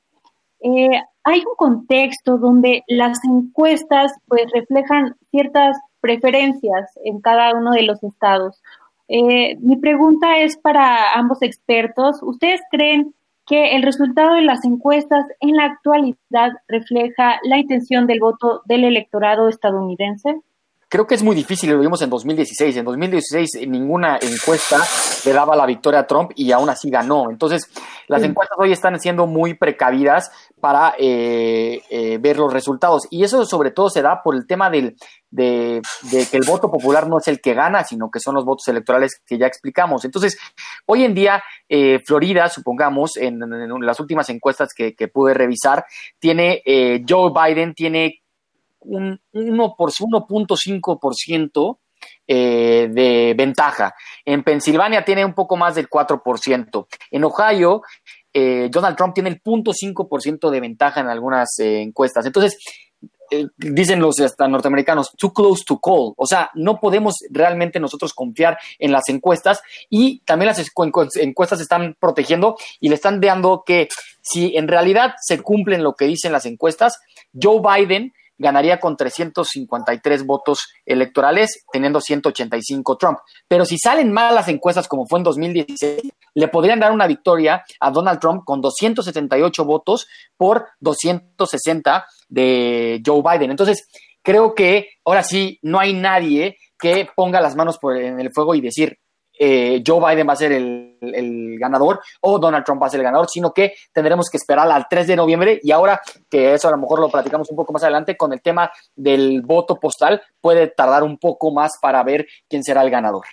eh, 0.61 1.01
hay 1.23 1.38
un 1.38 1.57
contexto 1.57 2.37
donde 2.37 2.83
las 2.88 3.25
encuestas 3.25 4.12
pues 4.29 4.42
reflejan 4.53 5.16
ciertas 5.35 5.77
preferencias 6.01 6.97
en 7.05 7.20
cada 7.20 7.55
uno 7.55 7.73
de 7.73 7.83
los 7.83 8.01
estados. 8.05 8.62
Eh, 9.09 9.57
mi 9.59 9.77
pregunta 9.77 10.38
es 10.38 10.57
para 10.57 11.12
ambos 11.14 11.42
expertos. 11.42 12.23
¿Ustedes 12.23 12.61
creen 12.70 13.16
que 13.44 13.75
el 13.75 13.83
resultado 13.83 14.35
de 14.35 14.42
las 14.42 14.64
encuestas 14.64 15.27
en 15.40 15.57
la 15.57 15.64
actualidad 15.64 16.53
refleja 16.68 17.40
la 17.42 17.59
intención 17.59 18.07
del 18.07 18.20
voto 18.20 18.62
del 18.66 18.85
electorado 18.85 19.49
estadounidense? 19.49 20.37
Creo 20.95 21.09
que 21.09 21.17
es 21.17 21.25
muy 21.25 21.35
difícil, 21.35 21.71
lo 21.71 21.81
vimos 21.81 22.01
en 22.03 22.11
2016. 22.11 22.77
En 22.77 22.85
2016 22.85 23.67
ninguna 23.67 24.17
encuesta 24.23 24.79
le 25.25 25.33
daba 25.33 25.57
la 25.57 25.67
victoria 25.67 25.99
a 25.99 26.07
Trump 26.07 26.31
y 26.37 26.53
aún 26.53 26.69
así 26.69 26.89
ganó. 26.89 27.33
Entonces, 27.33 27.69
las 28.07 28.23
encuestas 28.23 28.57
hoy 28.61 28.71
están 28.71 29.01
siendo 29.01 29.27
muy 29.27 29.55
precavidas 29.55 30.31
para 30.61 30.95
eh, 30.97 31.83
eh, 31.91 32.19
ver 32.19 32.37
los 32.39 32.53
resultados. 32.53 33.09
Y 33.11 33.25
eso 33.25 33.45
sobre 33.45 33.73
todo 33.73 33.91
se 33.91 34.03
da 34.03 34.23
por 34.23 34.37
el 34.37 34.47
tema 34.47 34.71
del, 34.71 34.95
de, 35.33 35.83
que 36.31 36.37
el 36.37 36.45
voto 36.47 36.71
popular 36.71 37.09
no 37.09 37.19
es 37.19 37.27
el 37.27 37.41
que 37.41 37.55
gana, 37.55 37.83
sino 37.83 38.09
que 38.09 38.21
son 38.21 38.37
los 38.37 38.45
votos 38.45 38.69
electorales 38.69 39.21
que 39.27 39.37
ya 39.37 39.49
explicamos. 39.49 40.05
Entonces, 40.05 40.39
hoy 40.87 41.03
en 41.03 41.13
día, 41.13 41.43
eh, 41.69 41.99
Florida, 42.07 42.49
supongamos, 42.49 43.17
en, 43.17 43.41
las 43.85 43.99
últimas 43.99 44.29
encuestas 44.29 44.69
que, 44.73 44.95
que 44.95 45.09
pude 45.09 45.35
revisar, 45.35 45.87
tiene 46.21 46.63
Joe 47.09 47.33
Biden 47.35 47.75
tiene 47.75 48.21
un 48.85 49.20
1.5% 49.33 51.79
eh, 52.27 52.88
de 52.90 53.35
ventaja. 53.37 53.94
En 54.25 54.42
Pensilvania 54.42 55.05
tiene 55.05 55.25
un 55.25 55.35
poco 55.35 55.57
más 55.57 55.75
del 55.75 55.88
4%. 55.88 56.87
En 57.11 57.25
Ohio, 57.25 57.83
eh, 58.33 58.68
Donald 58.70 58.97
Trump 58.97 59.14
tiene 59.14 59.31
el 59.31 59.42
0.5% 59.42 60.51
de 60.51 60.61
ventaja 60.61 61.01
en 61.01 61.09
algunas 61.09 61.59
eh, 61.59 61.83
encuestas. 61.83 62.27
Entonces, 62.27 62.59
dicen 63.57 64.01
los 64.01 64.20
hasta 64.20 64.49
norteamericanos, 64.49 65.12
too 65.18 65.33
close 65.33 65.64
to 65.66 65.79
call. 65.79 66.12
O 66.16 66.27
sea, 66.27 66.51
no 66.55 66.81
podemos 66.81 67.16
realmente 67.31 67.81
nosotros 67.81 68.12
confiar 68.12 68.59
en 68.79 68.92
las 68.92 69.09
encuestas 69.09 69.61
y 69.90 70.20
también 70.20 70.49
las 70.49 70.62
encuestas 71.16 71.61
están 71.61 71.97
protegiendo 71.99 72.57
y 72.81 72.88
le 72.88 72.94
están 72.94 73.20
dando 73.20 73.62
que 73.66 73.88
si 74.20 74.57
en 74.57 74.68
realidad 74.68 75.14
se 75.20 75.40
cumplen 75.40 75.83
lo 75.83 75.94
que 75.94 76.07
dicen 76.07 76.33
las 76.33 76.47
encuestas, 76.47 76.99
Joe 77.40 77.61
Biden 77.61 78.12
ganaría 78.38 78.81
con 78.81 78.97
353 78.97 80.27
votos 80.27 80.68
electorales, 80.85 81.64
teniendo 81.73 82.01
185 82.01 82.97
Trump. 82.97 83.18
Pero 83.49 83.64
si 83.64 83.79
salen 83.79 84.12
mal 84.12 84.35
las 84.35 84.49
encuestas 84.49 84.88
como 84.88 85.07
fue 85.07 85.20
en 85.20 85.25
2016, 85.25 86.03
le 86.35 86.49
podrían 86.49 86.81
dar 86.81 86.92
una 86.92 87.07
victoria 87.07 87.64
a 87.81 87.90
Donald 87.90 88.18
Trump 88.20 88.42
con 88.44 88.61
278 88.61 89.64
votos 89.64 90.07
por 90.37 90.66
260 90.81 92.07
de 92.29 93.03
Joe 93.05 93.23
Biden. 93.23 93.51
Entonces, 93.51 93.88
creo 94.23 94.55
que 94.55 94.88
ahora 95.05 95.23
sí 95.23 95.59
no 95.62 95.79
hay 95.79 95.94
nadie 95.94 96.57
que 96.79 97.09
ponga 97.14 97.40
las 97.40 97.55
manos 97.55 97.79
por, 97.79 97.97
en 97.97 98.20
el 98.20 98.33
fuego 98.33 98.55
y 98.55 98.61
decir, 98.61 98.99
eh, 99.38 99.83
Joe 99.87 100.01
Biden 100.01 100.29
va 100.29 100.33
a 100.33 100.37
ser 100.37 100.53
el, 100.53 101.59
ganador 101.59 102.01
o 102.20 102.38
Donald 102.38 102.64
Trump 102.64 102.83
va 102.83 102.87
a 102.87 102.90
ser 102.90 103.01
el 103.01 103.05
ganador, 103.05 103.29
sino 103.29 103.53
que 103.53 103.75
tendremos 103.92 104.29
que 104.31 104.37
esperar 104.37 104.68
al 104.70 104.87
3 104.88 105.07
de 105.07 105.16
noviembre 105.16 105.61
y 105.62 105.70
ahora 105.70 106.01
que 106.29 106.55
eso 106.55 106.68
a 106.68 106.70
lo 106.73 106.79
mejor 106.79 107.01
lo 107.01 107.09
platicamos 107.09 107.51
un 107.51 107.57
poco 107.57 107.73
más 107.73 107.83
adelante 107.83 108.16
con 108.16 108.33
el 108.33 108.42
tema 108.42 108.70
del 108.94 109.42
voto 109.42 109.77
postal, 109.77 110.20
puede 110.40 110.68
tardar 110.68 111.03
un 111.03 111.18
poco 111.18 111.53
más 111.53 111.73
para 111.81 112.03
ver 112.03 112.27
quién 112.49 112.62
será 112.62 112.83
el 112.83 112.90
ganador. 112.90 113.25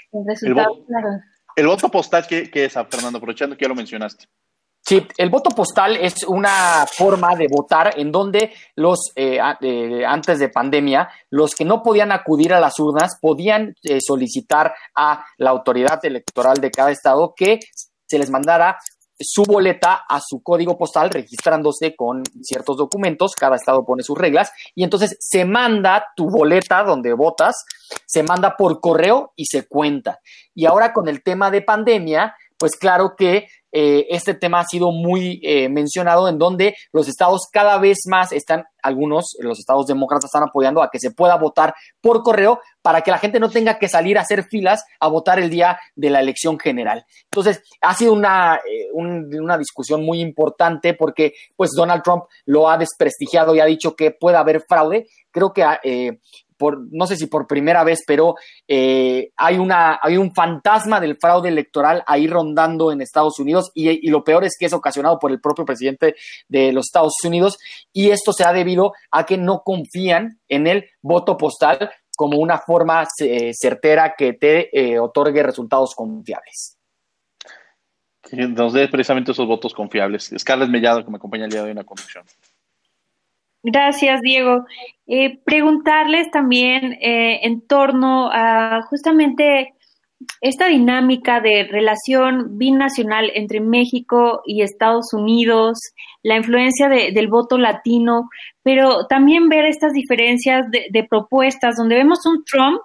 El, 1.55 1.67
voto, 1.67 1.89
postal, 1.89 2.25
¿qué, 2.27 2.49
¿qué, 2.49 2.65
es, 2.65 2.73
Fernando? 2.73 3.17
Aprovechando 3.17 3.57
que 3.57 3.65
ya 3.65 3.69
lo 3.69 3.75
mencionaste. 3.75 4.25
Sí, 4.83 5.07
el 5.17 5.29
voto 5.29 5.51
postal 5.51 5.95
es 5.95 6.23
una 6.23 6.85
forma 6.91 7.35
de 7.35 7.47
votar 7.47 7.99
en 7.99 8.11
donde 8.11 8.51
los, 8.75 9.11
eh, 9.15 9.39
eh, 9.61 10.03
antes 10.05 10.39
de 10.39 10.49
pandemia, 10.49 11.07
los 11.29 11.53
que 11.53 11.65
no 11.65 11.83
podían 11.83 12.11
acudir 12.11 12.53
a 12.53 12.59
las 12.59 12.79
urnas 12.79 13.17
podían 13.21 13.75
eh, 13.83 13.99
solicitar 14.01 14.73
a 14.95 15.23
la 15.37 15.51
autoridad 15.51 16.03
electoral 16.03 16.57
de 16.57 16.71
cada 16.71 16.91
estado 16.91 17.33
que 17.35 17.59
se 18.07 18.17
les 18.17 18.31
mandara 18.31 18.77
su 19.23 19.43
boleta 19.43 20.03
a 20.09 20.19
su 20.19 20.41
código 20.41 20.77
postal 20.77 21.11
registrándose 21.11 21.95
con 21.95 22.23
ciertos 22.41 22.77
documentos, 22.77 23.35
cada 23.35 23.55
estado 23.55 23.85
pone 23.85 24.03
sus 24.03 24.17
reglas 24.17 24.51
y 24.73 24.83
entonces 24.83 25.15
se 25.19 25.45
manda 25.45 26.07
tu 26.15 26.29
boleta 26.29 26.83
donde 26.83 27.13
votas, 27.13 27.55
se 28.05 28.23
manda 28.23 28.57
por 28.57 28.79
correo 28.81 29.31
y 29.35 29.45
se 29.45 29.67
cuenta. 29.67 30.19
Y 30.55 30.65
ahora 30.65 30.91
con 30.91 31.07
el 31.07 31.21
tema 31.21 31.51
de 31.51 31.61
pandemia, 31.61 32.35
pues 32.57 32.75
claro 32.75 33.15
que 33.15 33.47
eh, 33.71 34.07
este 34.09 34.33
tema 34.33 34.59
ha 34.59 34.65
sido 34.65 34.91
muy 34.91 35.39
eh, 35.43 35.69
mencionado 35.69 36.27
en 36.27 36.37
donde 36.37 36.75
los 36.91 37.07
estados 37.07 37.47
cada 37.51 37.77
vez 37.77 37.99
más 38.07 38.31
están, 38.31 38.65
algunos, 38.83 39.35
los 39.39 39.59
estados 39.59 39.87
demócratas 39.87 40.25
están 40.25 40.43
apoyando 40.43 40.81
a 40.83 40.89
que 40.89 40.99
se 40.99 41.11
pueda 41.11 41.37
votar 41.37 41.73
por 42.01 42.23
correo 42.23 42.59
para 42.81 43.01
que 43.01 43.11
la 43.11 43.19
gente 43.19 43.39
no 43.39 43.49
tenga 43.49 43.77
que 43.79 43.87
salir 43.87 44.17
a 44.17 44.21
hacer 44.21 44.43
filas 44.43 44.83
a 44.99 45.07
votar 45.07 45.39
el 45.39 45.49
día 45.49 45.79
de 45.95 46.09
la 46.09 46.19
elección 46.19 46.59
general. 46.59 47.05
Entonces, 47.25 47.63
ha 47.81 47.93
sido 47.95 48.13
una, 48.13 48.55
eh, 48.57 48.89
una 48.93 49.57
discusión 49.57 50.03
muy 50.03 50.19
importante 50.19 50.93
porque 50.93 51.33
pues 51.55 51.71
Donald 51.75 52.03
Trump 52.03 52.23
lo 52.45 52.69
ha 52.69 52.77
desprestigiado 52.77 53.55
y 53.55 53.59
ha 53.59 53.65
dicho 53.65 53.95
que 53.95 54.11
puede 54.11 54.37
haber 54.37 54.63
fraude. 54.67 55.07
Creo 55.31 55.53
que 55.53 55.63
no 56.91 57.07
sé 57.07 57.15
si 57.15 57.27
por 57.27 57.47
primera 57.47 57.83
vez, 57.83 57.99
pero 58.05 58.35
eh, 58.67 59.31
hay, 59.35 59.57
una, 59.57 59.99
hay 60.01 60.17
un 60.17 60.33
fantasma 60.33 60.99
del 60.99 61.17
fraude 61.17 61.49
electoral 61.49 62.03
ahí 62.07 62.27
rondando 62.27 62.91
en 62.91 63.01
Estados 63.01 63.39
Unidos 63.39 63.71
y, 63.73 64.09
lo 64.09 64.23
peor 64.23 64.43
es 64.43 64.55
que 64.59 64.65
es 64.65 64.73
ocasionado 64.73 65.19
por 65.19 65.31
el 65.31 65.39
propio 65.39 65.65
presidente 65.65 66.15
de 66.47 66.71
los 66.71 66.85
Estados 66.85 67.15
Unidos 67.23 67.57
y 67.93 68.09
esto 68.09 68.33
se 68.33 68.43
ha 68.43 68.53
debido 68.53 68.93
a 69.11 69.25
que 69.25 69.37
no 69.37 69.61
confían 69.63 70.39
en 70.47 70.67
el 70.67 70.85
voto 71.01 71.37
postal 71.37 71.91
como 72.15 72.37
una 72.37 72.59
forma 72.59 73.07
eh, 73.19 73.51
certera 73.53 74.13
que 74.17 74.33
te 74.33 74.69
eh, 74.77 74.99
otorgue 74.99 75.43
resultados 75.43 75.95
confiables. 75.95 76.77
Nos 78.31 78.73
dé 78.73 78.87
precisamente 78.87 79.31
esos 79.31 79.47
votos 79.47 79.73
confiables. 79.73 80.31
Scarlett 80.37 80.69
Mellado, 80.69 81.03
que 81.03 81.11
me 81.11 81.17
acompaña 81.17 81.45
el 81.45 81.51
día 81.51 81.63
de 81.63 81.71
hoy 81.71 81.71
en. 81.71 81.85
Gracias, 83.63 84.21
Diego. 84.21 84.65
Eh, 85.07 85.39
preguntarles 85.43 86.31
también 86.31 86.93
eh, 86.93 87.41
en 87.43 87.61
torno 87.61 88.29
a 88.31 88.81
justamente 88.89 89.73
esta 90.39 90.67
dinámica 90.67 91.41
de 91.41 91.63
relación 91.63 92.57
binacional 92.57 93.31
entre 93.33 93.59
México 93.59 94.41
y 94.45 94.61
Estados 94.61 95.13
Unidos, 95.13 95.79
la 96.23 96.37
influencia 96.37 96.89
del 96.89 97.27
voto 97.27 97.57
latino, 97.57 98.29
pero 98.61 99.07
también 99.07 99.49
ver 99.49 99.65
estas 99.65 99.93
diferencias 99.93 100.65
de 100.69 101.03
propuestas 101.09 101.75
donde 101.75 101.95
vemos 101.95 102.25
un 102.27 102.43
Trump 102.45 102.81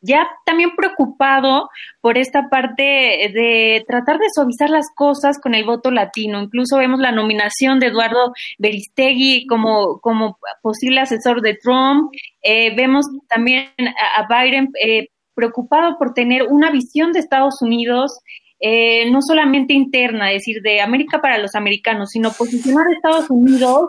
ya 0.00 0.28
también 0.46 0.70
preocupado 0.76 1.68
por 2.00 2.16
esta 2.16 2.48
parte 2.48 2.82
de 2.82 3.84
tratar 3.86 4.18
de 4.18 4.30
suavizar 4.34 4.70
las 4.70 4.88
cosas 4.94 5.38
con 5.38 5.54
el 5.54 5.64
voto 5.64 5.90
latino. 5.90 6.40
Incluso 6.40 6.78
vemos 6.78 7.00
la 7.00 7.12
nominación 7.12 7.78
de 7.78 7.88
Eduardo 7.88 8.32
Beristegui 8.58 9.46
como, 9.46 10.00
como 10.00 10.38
posible 10.62 11.00
asesor 11.00 11.42
de 11.42 11.54
Trump. 11.54 12.10
Eh, 12.42 12.74
vemos 12.74 13.06
también 13.28 13.68
a, 14.16 14.26
Biden 14.28 14.70
eh, 14.80 15.08
preocupado 15.34 15.98
por 15.98 16.14
tener 16.14 16.44
una 16.44 16.70
visión 16.70 17.12
de 17.12 17.20
Estados 17.20 17.60
Unidos 17.60 18.20
eh, 18.62 19.10
no 19.10 19.22
solamente 19.22 19.72
interna, 19.72 20.30
es 20.32 20.40
decir, 20.42 20.60
de 20.60 20.82
América 20.82 21.22
para 21.22 21.38
los 21.38 21.54
americanos, 21.54 22.10
sino 22.10 22.30
posicionar 22.30 22.86
a 22.86 22.92
Estados 22.92 23.30
Unidos 23.30 23.88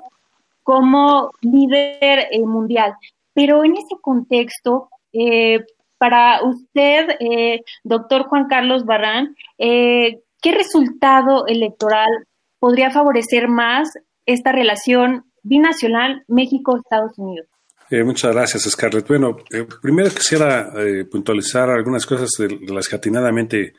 como 0.64 1.32
líder 1.42 2.30
mundial. 2.46 2.94
Pero 3.34 3.66
en 3.66 3.74
ese 3.74 3.96
contexto, 4.02 4.90
eh, 5.14 5.60
para 6.02 6.44
usted, 6.44 7.10
eh, 7.20 7.62
doctor 7.84 8.24
Juan 8.24 8.48
Carlos 8.48 8.86
Barrán, 8.86 9.36
eh, 9.60 10.22
¿qué 10.42 10.52
resultado 10.52 11.46
electoral 11.46 12.10
podría 12.58 12.90
favorecer 12.90 13.48
más 13.48 13.88
esta 14.26 14.52
relación 14.52 15.26
binacional 15.44 16.24
México-Estados 16.28 17.20
Unidos? 17.20 17.46
Eh, 17.92 18.04
muchas 18.04 18.34
gracias, 18.34 18.64
Scarlett. 18.64 19.08
Bueno, 19.08 19.38
primero 19.80 20.10
quisiera 20.10 20.74
puntualizar 21.12 21.70
algunas 21.70 22.08
cosas 22.08 22.32
de, 22.40 22.74
las 22.74 22.90
que 22.90 22.96
atinadamente 22.96 23.76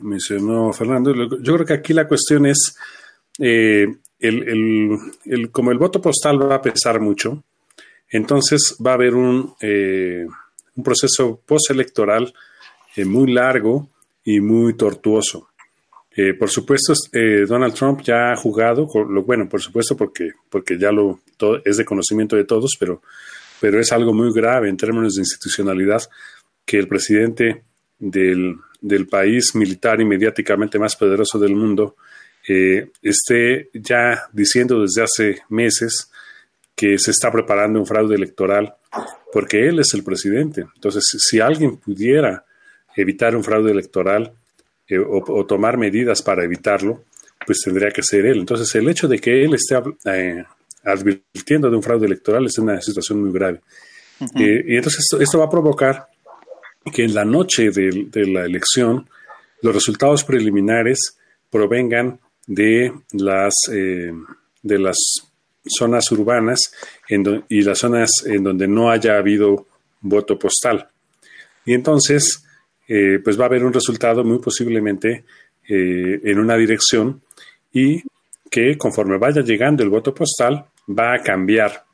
mencionó 0.00 0.72
Fernando. 0.72 1.12
Yo 1.42 1.54
creo 1.54 1.66
que 1.66 1.74
aquí 1.74 1.92
la 1.92 2.08
cuestión 2.08 2.46
es, 2.46 2.78
el, 3.38 4.00
como 5.52 5.70
el 5.70 5.76
voto 5.76 6.00
postal 6.00 6.50
va 6.50 6.54
a 6.54 6.62
pesar 6.62 6.98
mucho, 6.98 7.44
entonces 8.08 8.78
va 8.82 8.92
a 8.92 8.94
haber 8.94 9.14
un 9.14 9.54
un 10.76 10.82
proceso 10.82 11.40
postelectoral 11.46 12.32
eh, 12.96 13.04
muy 13.04 13.32
largo 13.32 13.88
y 14.24 14.40
muy 14.40 14.76
tortuoso. 14.76 15.48
Eh, 16.16 16.34
por 16.34 16.48
supuesto, 16.48 16.92
eh, 17.12 17.44
Donald 17.46 17.74
Trump 17.74 18.02
ya 18.02 18.32
ha 18.32 18.36
jugado, 18.36 18.86
lo, 19.08 19.24
bueno, 19.24 19.48
por 19.48 19.60
supuesto, 19.60 19.96
porque, 19.96 20.30
porque 20.48 20.78
ya 20.78 20.92
lo 20.92 21.20
es 21.64 21.76
de 21.76 21.84
conocimiento 21.84 22.36
de 22.36 22.44
todos, 22.44 22.72
pero, 22.78 23.02
pero 23.60 23.80
es 23.80 23.90
algo 23.90 24.14
muy 24.14 24.32
grave 24.32 24.68
en 24.68 24.76
términos 24.76 25.14
de 25.14 25.22
institucionalidad 25.22 26.02
que 26.64 26.78
el 26.78 26.86
presidente 26.86 27.64
del, 27.98 28.56
del 28.80 29.08
país 29.08 29.54
militar 29.54 30.00
y 30.00 30.04
mediáticamente 30.04 30.78
más 30.78 30.96
poderoso 30.96 31.38
del 31.38 31.56
mundo 31.56 31.96
esté 32.46 33.70
ya 33.72 34.28
diciendo 34.32 34.82
desde 34.82 35.02
hace 35.02 35.42
meses 35.48 36.10
que 36.76 36.98
se 36.98 37.10
está 37.10 37.32
preparando 37.32 37.78
un 37.80 37.86
fraude 37.86 38.14
electoral 38.14 38.74
porque 39.32 39.68
él 39.68 39.80
es 39.80 39.92
el 39.94 40.04
presidente. 40.04 40.64
Entonces, 40.74 41.04
si 41.18 41.40
alguien 41.40 41.76
pudiera 41.76 42.44
evitar 42.96 43.34
un 43.34 43.42
fraude 43.42 43.72
electoral 43.72 44.32
eh, 44.86 44.98
o, 44.98 45.44
tomar 45.46 45.76
medidas 45.76 46.22
para 46.22 46.44
evitarlo, 46.44 47.04
pues 47.46 47.60
tendría 47.64 47.90
que 47.90 48.02
ser 48.02 48.26
él. 48.26 48.38
Entonces, 48.38 48.72
el 48.74 48.88
hecho 48.88 49.08
de 49.08 49.18
que 49.18 49.44
él 49.44 49.54
esté 49.54 49.76
eh, 50.04 50.44
advirtiendo 50.84 51.68
de 51.68 51.76
un 51.76 51.82
fraude 51.82 52.06
electoral 52.06 52.46
es 52.46 52.58
una 52.58 52.80
situación 52.80 53.22
muy 53.22 53.32
grave. 53.32 53.60
Eh, 54.38 54.64
y 54.68 54.76
entonces 54.76 55.04
esto, 55.18 55.38
va 55.38 55.46
a 55.46 55.50
provocar 55.50 56.06
que 56.92 57.02
en 57.02 57.14
la 57.14 57.24
noche 57.24 57.70
de, 57.70 58.26
la 58.26 58.44
elección 58.44 59.08
los 59.60 59.74
resultados 59.74 60.22
preliminares 60.22 61.18
provengan 61.50 62.20
de 62.46 62.92
las, 63.12 63.54
de 63.66 64.78
las 64.78 65.33
zonas 65.66 66.10
urbanas 66.12 66.72
y 67.48 67.62
las 67.62 67.78
zonas 67.78 68.10
en 68.26 68.44
donde 68.44 68.68
no 68.68 68.90
haya 68.90 69.16
habido 69.16 69.66
voto 70.00 70.38
postal. 70.38 70.88
Y 71.64 71.72
entonces, 71.74 72.44
eh, 72.86 73.18
pues 73.22 73.38
va 73.38 73.44
a 73.44 73.46
haber 73.46 73.64
un 73.64 73.72
resultado 73.72 74.22
muy 74.24 74.38
posiblemente 74.38 75.24
eh, 75.68 76.20
en 76.22 76.38
una 76.38 76.56
dirección 76.56 77.22
y 77.72 78.02
que 78.50 78.76
conforme 78.76 79.18
vaya 79.18 79.42
llegando 79.42 79.82
el 79.82 79.88
voto 79.88 80.14
postal 80.14 80.66
va 80.88 81.14
a 81.14 81.22
cambiar 81.22 81.84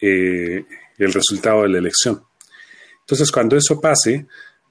eh, 0.00 0.64
el 0.96 1.12
resultado 1.12 1.62
de 1.62 1.68
la 1.68 1.78
elección. 1.78 2.22
Entonces, 3.00 3.30
cuando 3.30 3.56
eso 3.56 3.80
pase, 3.80 4.26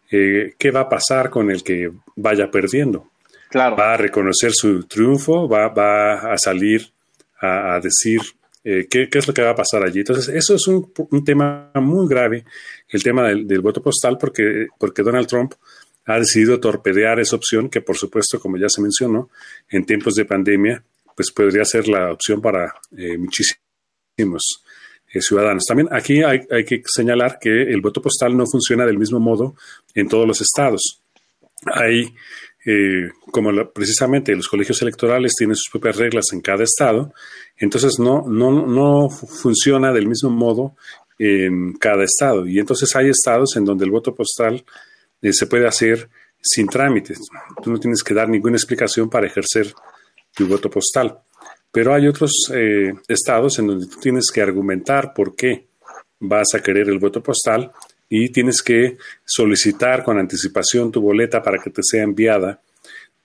¿qué 0.10 0.72
va 0.72 0.82
a 0.82 0.90
pasar 0.90 1.30
con 1.30 1.50
el 1.50 1.64
que 1.64 1.92
vaya 2.16 2.50
perdiendo? 2.52 3.10
Claro. 3.50 3.76
Va 3.76 3.94
a 3.94 3.98
reconocer 3.98 4.52
su 4.54 4.84
triunfo, 4.84 5.48
va, 5.48 5.70
va 5.70 6.34
a 6.34 6.38
salir 6.38 6.88
a, 7.40 7.76
a 7.76 7.80
decir 7.80 8.22
eh, 8.70 8.86
¿qué, 8.90 9.08
es 9.10 9.26
lo 9.26 9.34
que 9.34 9.42
va 9.42 9.52
a 9.52 9.56
pasar 9.56 9.82
allí. 9.82 10.00
Entonces, 10.00 10.28
eso 10.28 10.56
es 10.56 10.68
un, 10.68 10.92
tema 11.24 11.72
muy 11.76 12.06
grave, 12.06 12.44
el 12.90 13.02
tema 13.02 13.30
del, 13.30 13.62
voto 13.62 13.82
postal, 13.82 14.18
porque, 14.18 14.68
porque 14.78 15.04
Donald 15.04 15.26
Trump 15.26 15.54
ha 16.04 16.20
decidido 16.20 16.60
torpedear 16.60 17.18
esa 17.22 17.38
opción 17.38 17.70
que, 17.70 17.80
por 17.80 17.96
supuesto, 17.96 18.42
como 18.42 18.58
ya 18.58 18.68
se 18.68 18.82
mencionó, 18.82 19.30
en 19.70 19.86
tiempos 19.86 20.16
de 20.16 20.26
pandemia, 20.26 20.84
pues 21.16 21.32
podría 21.32 21.64
ser 21.64 21.88
la 21.88 22.12
opción 22.12 22.42
para 22.42 22.74
eh, 22.98 23.18
muchísimos 23.18 24.66
eh, 25.14 25.22
ciudadanos. 25.22 25.64
También 25.66 25.88
aquí 25.90 26.22
hay, 26.22 26.42
hay, 26.52 26.66
que 26.66 26.82
señalar 26.88 27.40
que 27.40 27.50
el 27.50 27.80
voto 27.80 28.02
postal 28.02 28.36
no 28.36 28.46
funciona 28.46 28.86
del 28.86 28.98
mismo 28.98 29.22
modo 29.22 29.56
en 29.96 30.10
todos 30.10 30.28
los 30.28 30.42
estados. 30.42 31.02
Hay 31.74 32.14
eh, 32.66 33.10
como 33.32 33.52
precisamente 33.72 34.36
los 34.36 34.48
colegios 34.48 34.82
electorales 34.82 35.34
tienen 35.38 35.56
sus 35.56 35.70
propias 35.72 35.98
reglas 35.98 36.26
en 36.34 36.42
cada 36.42 36.64
estado, 36.64 37.14
entonces 37.58 38.00
no, 38.00 38.24
no, 38.28 38.66
no 38.66 39.10
funciona 39.10 39.92
del 39.94 40.08
mismo 40.08 40.30
modo 40.30 40.76
en 41.18 41.74
cada 41.74 42.04
estado. 42.04 42.46
Y 42.46 42.60
entonces 42.60 42.96
hay 42.96 43.10
estados 43.10 43.56
en 43.56 43.66
donde 43.66 43.86
el 43.86 43.92
voto 43.92 44.14
postal 44.14 44.64
eh, 45.22 45.34
se 45.34 45.48
puede 45.48 45.68
hacer 45.68 46.10
sin 46.42 46.68
trámites. 46.68 47.20
Tú 47.64 47.72
no 47.72 47.80
tienes 47.80 48.04
que 48.04 48.14
dar 48.14 48.30
ninguna 48.30 48.58
explicación 48.58 49.10
para 49.10 49.28
ejercer 49.28 49.74
tu 50.34 50.48
voto 50.48 50.70
postal. 50.70 51.20
Pero 51.72 51.94
hay 51.94 52.08
otros 52.08 52.32
eh, 52.54 52.94
estados 53.08 53.60
en 53.60 53.68
donde 53.68 53.88
tú 53.88 54.00
tienes 54.00 54.32
que 54.34 54.42
argumentar 54.42 55.14
por 55.14 55.36
qué 55.36 55.68
vas 56.20 56.48
a 56.54 56.62
querer 56.62 56.90
el 56.90 57.00
voto 57.00 57.22
postal 57.22 57.72
y 58.10 58.30
tienes 58.30 58.62
que 58.62 58.98
solicitar 59.26 60.04
con 60.04 60.18
anticipación 60.18 60.92
tu 60.92 61.02
boleta 61.02 61.42
para 61.42 61.58
que 61.62 61.70
te 61.70 61.82
sea 61.84 62.04
enviada 62.04 62.62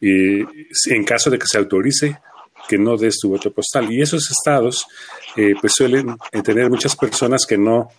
y 0.01 0.41
en 0.41 1.05
caso 1.05 1.31
de 1.31 1.39
que 1.39 1.47
se 1.47 1.59
autorice 1.59 2.19
que 2.69 2.79
no 2.79 2.97
des 2.97 3.19
tu 3.19 3.29
voto 3.29 3.53
postal. 3.53 3.93
Y 3.93 4.03
esos 4.03 4.31
estados 4.31 4.87
eh, 5.37 5.55
pues 5.61 5.73
suelen 5.77 6.17
tener 6.45 6.71
muchas 6.71 6.97
personas 6.97 7.45
que 7.47 7.59
no, 7.59 7.91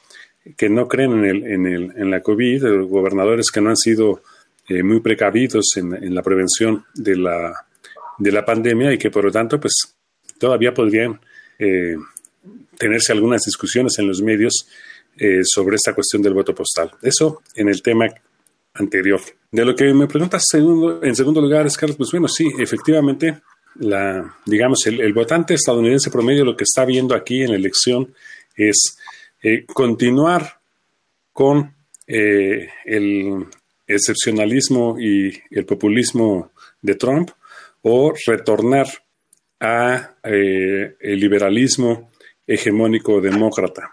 que 0.57 0.69
no 0.69 0.87
creen 0.87 1.11
en, 1.13 1.25
el, 1.25 1.43
en, 1.45 1.65
el, 1.65 1.93
en 1.95 2.11
la 2.11 2.21
COVID, 2.21 2.85
gobernadores 2.87 3.51
que 3.51 3.61
no 3.61 3.69
han 3.69 3.77
sido 3.77 4.21
eh, 4.67 4.83
muy 4.83 4.99
precavidos 4.99 5.65
en, 5.75 5.93
en, 5.93 6.15
la 6.15 6.21
prevención 6.21 6.85
de 6.93 7.17
la, 7.17 7.53
de 8.17 8.31
la 8.31 8.45
pandemia 8.45 8.93
y 8.93 8.97
que 8.97 9.09
por 9.09 9.25
lo 9.25 9.31
tanto 9.31 9.59
pues 9.59 9.73
todavía 10.37 10.73
podrían 10.73 11.19
eh, 11.59 11.95
tenerse 12.77 13.11
algunas 13.13 13.43
discusiones 13.43 13.97
en 13.99 14.07
los 14.07 14.21
medios 14.21 14.67
eh, 15.17 15.41
sobre 15.43 15.75
esta 15.75 15.93
cuestión 15.93 16.21
del 16.21 16.33
voto 16.33 16.55
postal. 16.55 16.91
Eso 17.01 17.43
en 17.55 17.69
el 17.69 17.81
tema 17.81 18.07
anterior. 18.73 19.21
De 19.51 19.63
lo 19.63 19.75
que 19.75 19.93
me 19.93 20.07
preguntas 20.07 20.43
segundo, 20.49 21.03
en 21.03 21.15
segundo 21.15 21.39
lugar, 21.39 21.67
Carlos, 21.77 21.97
pues 21.97 22.09
bueno, 22.11 22.27
sí, 22.27 22.49
efectivamente, 22.57 23.41
la, 23.75 24.37
digamos, 24.45 24.87
el, 24.87 25.13
votante 25.13 25.53
estadounidense 25.53 26.09
promedio 26.09 26.43
lo 26.43 26.57
que 26.57 26.63
está 26.63 26.83
viendo 26.85 27.13
aquí 27.13 27.43
en 27.43 27.51
la 27.51 27.57
elección 27.57 28.13
es 28.55 28.97
eh, 29.43 29.65
continuar 29.65 30.59
con 31.31 31.75
eh, 32.07 32.69
el 32.85 33.45
excepcionalismo 33.85 34.99
y 34.99 35.39
el 35.51 35.65
populismo 35.65 36.51
de 36.81 36.95
Trump 36.95 37.29
o 37.83 38.13
retornar 38.25 38.87
a 39.59 40.15
el 40.23 41.19
liberalismo 41.19 42.11
hegemónico 42.45 43.21
demócrata. 43.21 43.92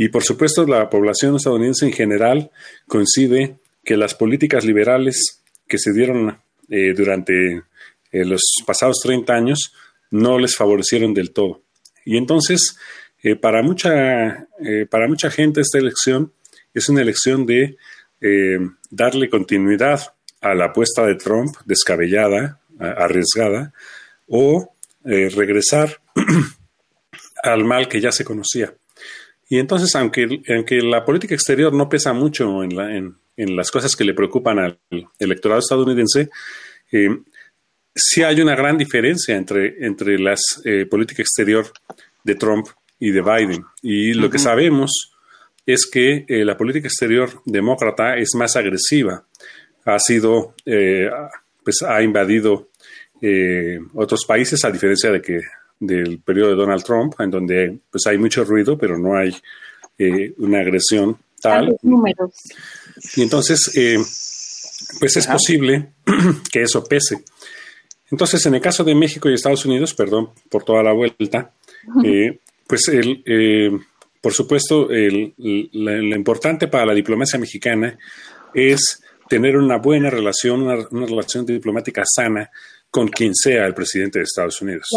Y 0.00 0.08
por 0.08 0.22
supuesto, 0.22 0.64
la 0.64 0.88
población 0.88 1.34
estadounidense 1.36 1.84
en 1.84 1.92
general 1.92 2.50
coincide 2.86 3.56
que 3.84 3.96
las 3.96 4.14
políticas 4.14 4.64
liberales 4.64 5.42
que 5.66 5.76
se 5.76 5.92
dieron 5.92 6.38
eh, 6.70 6.94
durante 6.96 7.64
eh, 8.12 8.24
los 8.24 8.42
pasados 8.64 9.00
30 9.02 9.34
años 9.34 9.74
no 10.12 10.38
les 10.38 10.54
favorecieron 10.54 11.12
del 11.14 11.32
todo. 11.32 11.62
Y 12.04 12.16
entonces, 12.16 12.78
eh, 13.24 13.34
para, 13.34 13.60
mucha, 13.62 14.46
para 14.88 15.08
mucha 15.08 15.30
gente 15.30 15.60
esta 15.60 15.78
elección 15.78 16.32
es 16.72 16.88
una 16.88 17.02
elección 17.02 17.44
de 17.44 17.76
darle 18.90 19.28
continuidad 19.28 20.14
a 20.40 20.54
la 20.54 20.66
apuesta 20.66 21.04
de 21.04 21.16
Trump, 21.16 21.56
descabellada, 21.66 22.60
arriesgada, 22.78 23.72
o 24.26 24.74
regresar 25.04 26.00
al 27.42 27.64
mal 27.64 27.88
que 27.88 28.00
ya 28.00 28.12
se 28.12 28.24
conocía. 28.24 28.72
Y 29.48 29.58
entonces, 29.58 29.94
aunque, 29.96 30.42
aunque 30.54 30.82
la 30.82 31.04
política 31.04 31.34
exterior 31.34 31.72
no 31.72 31.88
pesa 31.88 32.12
mucho 32.12 32.62
en, 32.62 32.76
la, 32.76 32.94
en, 32.94 33.16
en 33.38 33.56
las 33.56 33.70
cosas 33.70 33.96
que 33.96 34.04
le 34.04 34.12
preocupan 34.12 34.58
al 34.58 34.78
electorado 35.18 35.60
estadounidense, 35.60 36.28
eh, 36.92 37.08
sí 37.94 38.22
hay 38.22 38.40
una 38.40 38.54
gran 38.54 38.76
diferencia 38.76 39.36
entre, 39.36 39.86
entre 39.86 40.18
la 40.18 40.34
eh, 40.64 40.84
política 40.86 41.22
exterior 41.22 41.66
de 42.24 42.34
Trump 42.34 42.66
y 42.98 43.10
de 43.10 43.22
Biden. 43.22 43.64
Y 43.80 44.12
lo 44.12 44.28
que 44.28 44.38
sabemos 44.38 45.14
es 45.64 45.88
que 45.90 46.26
eh, 46.28 46.44
la 46.44 46.56
política 46.56 46.88
exterior 46.88 47.30
demócrata 47.46 48.16
es 48.16 48.34
más 48.34 48.56
agresiva. 48.56 49.24
Ha 49.84 49.98
sido, 49.98 50.54
pues 50.64 51.80
ha 51.80 52.02
invadido 52.02 52.68
otros 53.94 54.26
países, 54.26 54.62
a 54.66 54.70
diferencia 54.70 55.10
de 55.10 55.22
que 55.22 55.40
del 55.80 56.20
periodo 56.20 56.50
de 56.50 56.56
Donald 56.56 56.82
Trump, 56.82 57.14
en 57.20 57.30
donde 57.30 57.78
pues 57.90 58.06
hay 58.06 58.18
mucho 58.18 58.44
ruido, 58.44 58.76
pero 58.76 58.98
no 58.98 59.16
hay 59.16 59.34
una 60.38 60.60
agresión 60.60 61.18
tal. 61.40 61.76
Números. 61.82 62.34
Y 63.16 63.22
entonces, 63.22 63.70
eh, 63.76 63.98
pues 64.98 65.16
es 65.16 65.26
posible 65.26 65.92
que 66.52 66.62
eso 66.62 66.84
pese. 66.84 67.22
Entonces, 68.10 68.44
en 68.46 68.54
el 68.54 68.60
caso 68.60 68.84
de 68.84 68.94
México 68.94 69.28
y 69.28 69.34
Estados 69.34 69.64
Unidos, 69.66 69.94
perdón 69.94 70.30
por 70.48 70.64
toda 70.64 70.82
la 70.82 70.92
vuelta, 70.92 71.52
eh, 72.04 72.38
pues 72.66 72.88
el, 72.88 73.22
eh, 73.26 73.70
por 74.20 74.32
supuesto, 74.32 74.90
el, 74.90 75.34
lo 75.36 76.16
importante 76.16 76.68
para 76.68 76.86
la 76.86 76.94
diplomacia 76.94 77.38
mexicana 77.38 77.98
es 78.54 79.02
tener 79.28 79.56
una 79.56 79.76
buena 79.76 80.08
relación, 80.08 80.62
una, 80.62 81.06
relación 81.06 81.44
diplomática 81.44 82.02
sana 82.06 82.50
con 82.90 83.08
quien 83.08 83.34
sea 83.34 83.66
el 83.66 83.74
presidente 83.74 84.18
de 84.18 84.24
Estados 84.24 84.60
Unidos. 84.62 84.88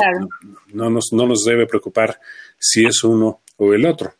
No, 0.74 0.90
nos, 0.90 1.10
no 1.12 1.28
nos 1.28 1.44
debe 1.44 1.68
preocupar 1.68 2.20
si 2.58 2.86
es 2.86 3.04
uno 3.04 3.42
o 3.58 3.74
el 3.74 3.86
otro. 3.86 4.16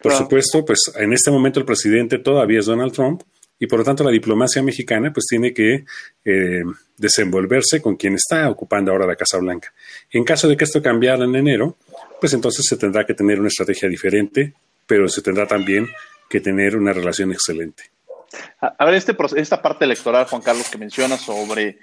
Por 0.00 0.12
supuesto, 0.12 0.64
pues 0.64 0.78
en 0.94 1.12
este 1.12 1.30
momento 1.30 1.58
el 1.58 1.66
presidente 1.66 2.18
todavía 2.18 2.60
es 2.60 2.66
Donald 2.66 2.92
Trump 2.92 3.22
y 3.58 3.66
por 3.66 3.80
lo 3.80 3.84
tanto 3.84 4.04
la 4.04 4.12
diplomacia 4.12 4.62
mexicana 4.62 5.12
pues 5.12 5.26
tiene 5.28 5.52
que 5.52 5.84
eh, 6.24 6.62
desenvolverse 6.96 7.82
con 7.82 7.96
quien 7.96 8.14
está 8.14 8.48
ocupando 8.48 8.92
ahora 8.92 9.06
la 9.06 9.16
Casa 9.16 9.38
Blanca. 9.38 9.72
En 10.10 10.22
caso 10.22 10.46
de 10.46 10.56
que 10.56 10.64
esto 10.64 10.80
cambiara 10.80 11.24
en 11.24 11.34
enero, 11.34 11.76
pues 12.20 12.32
entonces 12.32 12.64
se 12.68 12.76
tendrá 12.76 13.04
que 13.04 13.14
tener 13.14 13.40
una 13.40 13.48
estrategia 13.48 13.88
diferente, 13.88 14.54
pero 14.86 15.08
se 15.08 15.22
tendrá 15.22 15.46
también 15.46 15.88
que 16.30 16.40
tener 16.40 16.76
una 16.76 16.92
relación 16.92 17.32
excelente. 17.32 17.84
A 18.60 18.84
ver, 18.84 18.94
este, 18.94 19.16
esta 19.36 19.62
parte 19.62 19.84
electoral, 19.84 20.26
Juan 20.26 20.42
Carlos, 20.42 20.68
que 20.68 20.78
menciona 20.78 21.16
sobre 21.16 21.78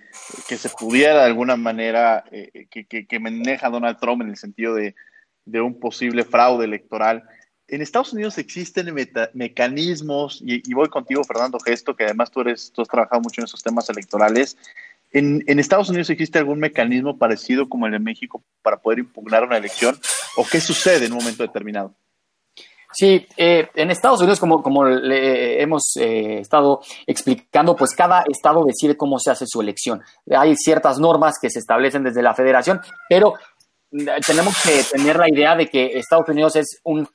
que 0.48 0.58
se 0.58 0.70
pudiera 0.70 1.22
de 1.22 1.26
alguna 1.26 1.56
manera, 1.56 2.24
eh, 2.32 2.68
que, 2.70 3.20
maneja 3.20 3.70
Donald 3.70 4.00
Trump 4.00 4.22
en 4.22 4.30
el 4.30 4.38
sentido 4.38 4.76
de, 4.76 4.96
de 5.46 5.62
un 5.62 5.80
posible 5.80 6.24
fraude 6.24 6.66
electoral, 6.66 7.24
en 7.68 7.82
Estados 7.82 8.14
Unidos 8.14 8.38
existen 8.38 8.94
mecanismos, 9.34 10.42
y, 10.46 10.74
voy 10.74 10.88
contigo, 10.90 11.24
Fernando 11.24 11.60
Gesto, 11.60 11.96
que 11.96 12.04
además 12.04 12.30
tú, 12.30 12.42
eres, 12.42 12.72
tú 12.72 12.82
has 12.82 12.88
trabajado 12.88 13.22
mucho 13.22 13.42
en 13.42 13.46
esos 13.46 13.64
temas 13.64 13.90
electorales. 13.90 14.58
En, 15.12 15.44
Estados 15.60 15.90
Unidos 15.90 16.10
existe 16.10 16.38
algún 16.38 16.60
mecanismo 16.60 17.18
parecido 17.18 17.68
como 17.68 17.88
el 17.88 17.94
de 17.94 18.00
México 18.00 18.44
para 18.62 18.78
poder 18.78 19.00
impugnar 19.00 19.44
una 19.44 19.58
elección? 19.58 19.98
¿O 20.36 20.46
qué 20.46 20.60
sucede 20.60 21.06
en 21.06 21.14
un 21.14 21.20
momento 21.20 21.42
determinado? 21.42 21.96
Sí, 22.98 23.28
eh, 23.36 23.68
en 23.76 23.92
Estados 23.92 24.22
Unidos, 24.22 24.40
como, 24.40 24.64
como 24.64 24.86
le 24.86 25.62
hemos 25.62 25.98
eh, 25.98 26.40
estado 26.40 26.80
explicando, 27.06 27.76
pues 27.76 27.94
cada 27.94 28.24
estado 28.30 28.64
decide 28.64 28.96
cómo 28.96 29.20
se 29.20 29.32
hace 29.32 29.46
su 29.48 29.60
elección. 29.60 30.02
Hay 30.32 30.56
ciertas 30.56 30.98
normas 30.98 31.36
que 31.42 31.50
se 31.50 31.60
establecen 31.60 32.04
desde 32.04 32.22
la 32.22 32.34
federación, 32.34 32.80
pero 33.10 33.34
tenemos 34.26 34.56
que 34.64 34.82
tener 34.92 35.18
la 35.18 35.30
idea 35.30 35.56
de 35.56 35.68
que 35.68 35.98
Estados 35.98 36.30
Unidos 36.30 36.56
es 36.56 36.80
un 36.86 37.08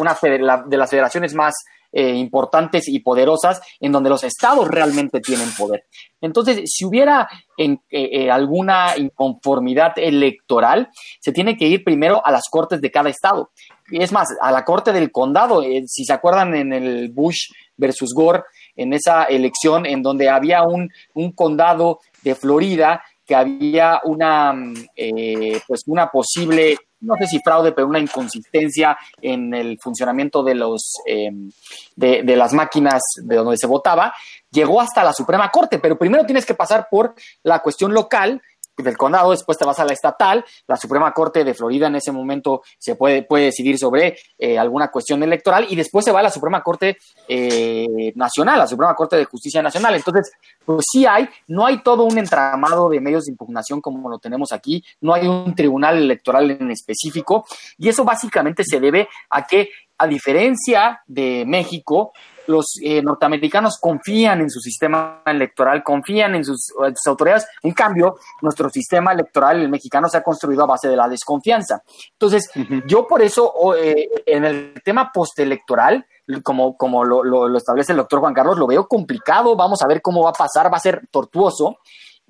una 0.00 0.16
de 0.20 0.76
las 0.76 0.90
federaciones 0.90 1.34
más 1.34 1.54
eh, 1.92 2.14
importantes 2.14 2.88
y 2.88 3.00
poderosas 3.00 3.60
en 3.80 3.92
donde 3.92 4.10
los 4.10 4.24
estados 4.24 4.68
realmente 4.68 5.20
tienen 5.20 5.48
poder. 5.56 5.84
Entonces, 6.20 6.62
si 6.66 6.84
hubiera 6.84 7.28
en, 7.56 7.80
eh, 7.90 8.08
eh, 8.12 8.30
alguna 8.30 8.96
inconformidad 8.96 9.92
electoral, 9.96 10.88
se 11.20 11.32
tiene 11.32 11.56
que 11.56 11.66
ir 11.66 11.84
primero 11.84 12.24
a 12.24 12.30
las 12.30 12.48
cortes 12.50 12.80
de 12.80 12.90
cada 12.90 13.10
estado. 13.10 13.50
Es 13.90 14.12
más, 14.12 14.28
a 14.40 14.52
la 14.52 14.64
corte 14.64 14.92
del 14.92 15.10
condado, 15.10 15.62
si 15.86 16.04
se 16.04 16.12
acuerdan 16.12 16.54
en 16.54 16.72
el 16.72 17.10
Bush 17.10 17.50
versus 17.76 18.12
Gore, 18.14 18.42
en 18.76 18.92
esa 18.92 19.24
elección 19.24 19.86
en 19.86 20.02
donde 20.02 20.28
había 20.28 20.62
un, 20.62 20.90
un 21.14 21.32
condado 21.32 22.00
de 22.22 22.34
Florida 22.34 23.02
que 23.28 23.34
había 23.34 24.00
una, 24.04 24.54
eh, 24.96 25.60
pues 25.68 25.82
una 25.86 26.10
posible, 26.10 26.78
no 27.00 27.14
sé 27.16 27.26
si 27.26 27.40
fraude, 27.40 27.72
pero 27.72 27.86
una 27.86 27.98
inconsistencia 27.98 28.96
en 29.20 29.54
el 29.54 29.78
funcionamiento 29.80 30.42
de, 30.42 30.54
los, 30.54 30.94
em, 31.06 31.50
de, 31.96 32.22
de 32.22 32.36
las 32.36 32.52
máquinas 32.52 33.02
de 33.22 33.36
donde 33.36 33.56
se 33.56 33.66
votaba, 33.66 34.12
llegó 34.50 34.80
hasta 34.80 35.04
la 35.04 35.12
Suprema 35.12 35.50
Corte, 35.50 35.78
pero 35.78 35.98
primero 35.98 36.24
tienes 36.24 36.46
que 36.46 36.54
pasar 36.54 36.88
por 36.90 37.14
la 37.42 37.60
cuestión 37.60 37.92
local 37.92 38.42
del 38.82 38.96
condado, 38.96 39.30
después 39.30 39.58
te 39.58 39.64
vas 39.64 39.78
a 39.78 39.84
la 39.84 39.92
estatal, 39.92 40.44
la 40.66 40.76
Suprema 40.76 41.12
Corte 41.12 41.44
de 41.44 41.54
Florida 41.54 41.88
en 41.88 41.96
ese 41.96 42.12
momento 42.12 42.62
se 42.78 42.94
puede, 42.94 43.22
puede 43.22 43.46
decidir 43.46 43.78
sobre 43.78 44.16
eh, 44.38 44.58
alguna 44.58 44.88
cuestión 44.88 45.22
electoral 45.22 45.66
y 45.68 45.76
después 45.76 46.04
se 46.04 46.12
va 46.12 46.20
a 46.20 46.22
la 46.22 46.30
Suprema 46.30 46.62
Corte 46.62 46.96
eh, 47.28 48.12
Nacional, 48.14 48.58
la 48.58 48.66
Suprema 48.66 48.94
Corte 48.94 49.16
de 49.16 49.24
Justicia 49.24 49.62
Nacional. 49.62 49.94
Entonces, 49.94 50.32
pues 50.64 50.84
sí 50.90 51.06
hay, 51.06 51.28
no 51.46 51.66
hay 51.66 51.82
todo 51.82 52.04
un 52.04 52.18
entramado 52.18 52.88
de 52.88 53.00
medios 53.00 53.24
de 53.24 53.32
impugnación 53.32 53.80
como 53.80 54.08
lo 54.08 54.18
tenemos 54.18 54.52
aquí, 54.52 54.84
no 55.00 55.14
hay 55.14 55.26
un 55.26 55.54
tribunal 55.54 55.98
electoral 55.98 56.50
en 56.50 56.70
específico 56.70 57.44
y 57.78 57.88
eso 57.88 58.04
básicamente 58.04 58.62
se 58.64 58.80
debe 58.80 59.08
a 59.30 59.46
que, 59.46 59.70
a 59.98 60.06
diferencia 60.06 61.02
de 61.06 61.44
México, 61.46 62.12
los 62.46 62.78
eh, 62.82 63.02
norteamericanos 63.02 63.78
confían 63.78 64.40
en 64.40 64.48
su 64.48 64.60
sistema 64.60 65.22
electoral, 65.26 65.82
confían 65.82 66.34
en 66.34 66.44
sus, 66.44 66.72
autoridades. 67.06 67.46
En 67.62 67.72
cambio, 67.72 68.16
nuestro 68.40 68.70
sistema 68.70 69.12
electoral, 69.12 69.60
el 69.60 69.68
mexicano, 69.68 70.08
se 70.08 70.16
ha 70.16 70.22
construido 70.22 70.62
a 70.62 70.66
base 70.66 70.88
de 70.88 70.96
la 70.96 71.08
desconfianza. 71.08 71.82
Entonces, 72.12 72.50
yo 72.86 73.06
por 73.06 73.20
eso, 73.20 73.74
eh, 73.76 74.08
en 74.24 74.44
el 74.44 74.74
tema 74.82 75.12
postelectoral, 75.12 76.06
como, 76.42 76.76
como 76.76 77.04
lo, 77.04 77.56
establece 77.56 77.92
el 77.92 77.98
doctor 77.98 78.20
Juan 78.20 78.34
Carlos, 78.34 78.58
lo 78.58 78.66
veo 78.66 78.86
complicado. 78.86 79.56
Vamos 79.56 79.82
a 79.82 79.86
ver 79.86 80.00
cómo 80.00 80.22
va 80.22 80.30
a 80.30 80.32
pasar, 80.32 80.72
va 80.72 80.76
a 80.78 80.80
ser 80.80 81.06
tortuoso, 81.10 81.78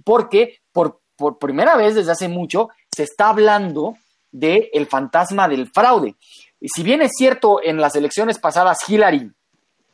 porque 0.05 0.59
por, 0.73 1.01
por 1.17 1.39
primera 1.39 1.77
vez 1.77 1.95
desde 1.95 2.13
hace 2.13 2.29
mucho 2.29 2.71
se 2.91 3.05
está 3.05 3.29
hablando 3.29 3.95
del 4.33 4.69
el 4.73 4.87
fantasma 4.87 5.49
del 5.49 5.69
fraude. 5.71 6.17
Y 6.61 6.69
si 6.69 6.83
bien 6.83 7.03
es 7.03 7.13
cierto, 7.17 7.61
en 7.63 7.81
las 7.81 7.95
elecciones 7.97 8.39
pasadas 8.39 8.79
Hillary 8.89 9.31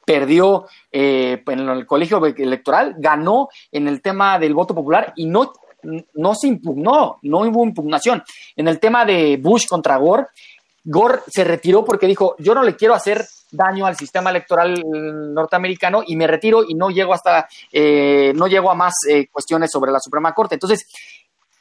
perdió 0.04 0.66
eh, 0.92 1.42
en 1.46 1.60
el 1.60 1.86
colegio 1.86 2.24
electoral, 2.24 2.94
ganó 2.98 3.48
en 3.72 3.88
el 3.88 4.02
tema 4.02 4.38
del 4.38 4.54
voto 4.54 4.74
popular 4.74 5.12
y 5.16 5.26
no, 5.26 5.52
no 6.14 6.34
se 6.34 6.48
impugnó, 6.48 7.18
no 7.22 7.38
hubo 7.40 7.64
impugnación. 7.64 8.22
En 8.56 8.68
el 8.68 8.78
tema 8.80 9.04
de 9.04 9.38
Bush 9.40 9.66
contra 9.66 9.96
Gore, 9.96 10.26
Gore 10.84 11.20
se 11.26 11.44
retiró 11.44 11.84
porque 11.84 12.06
dijo, 12.06 12.36
yo 12.38 12.54
no 12.54 12.62
le 12.62 12.76
quiero 12.76 12.94
hacer 12.94 13.24
daño 13.50 13.86
al 13.86 13.96
sistema 13.96 14.30
electoral 14.30 14.82
norteamericano 15.32 16.02
y 16.06 16.16
me 16.16 16.26
retiro 16.26 16.62
y 16.66 16.74
no 16.74 16.90
llego 16.90 17.14
hasta, 17.14 17.48
eh, 17.72 18.32
no 18.34 18.46
llego 18.46 18.70
a 18.70 18.74
más 18.74 18.94
eh, 19.08 19.28
cuestiones 19.28 19.70
sobre 19.70 19.92
la 19.92 20.00
Suprema 20.00 20.34
Corte. 20.34 20.56
Entonces, 20.56 20.86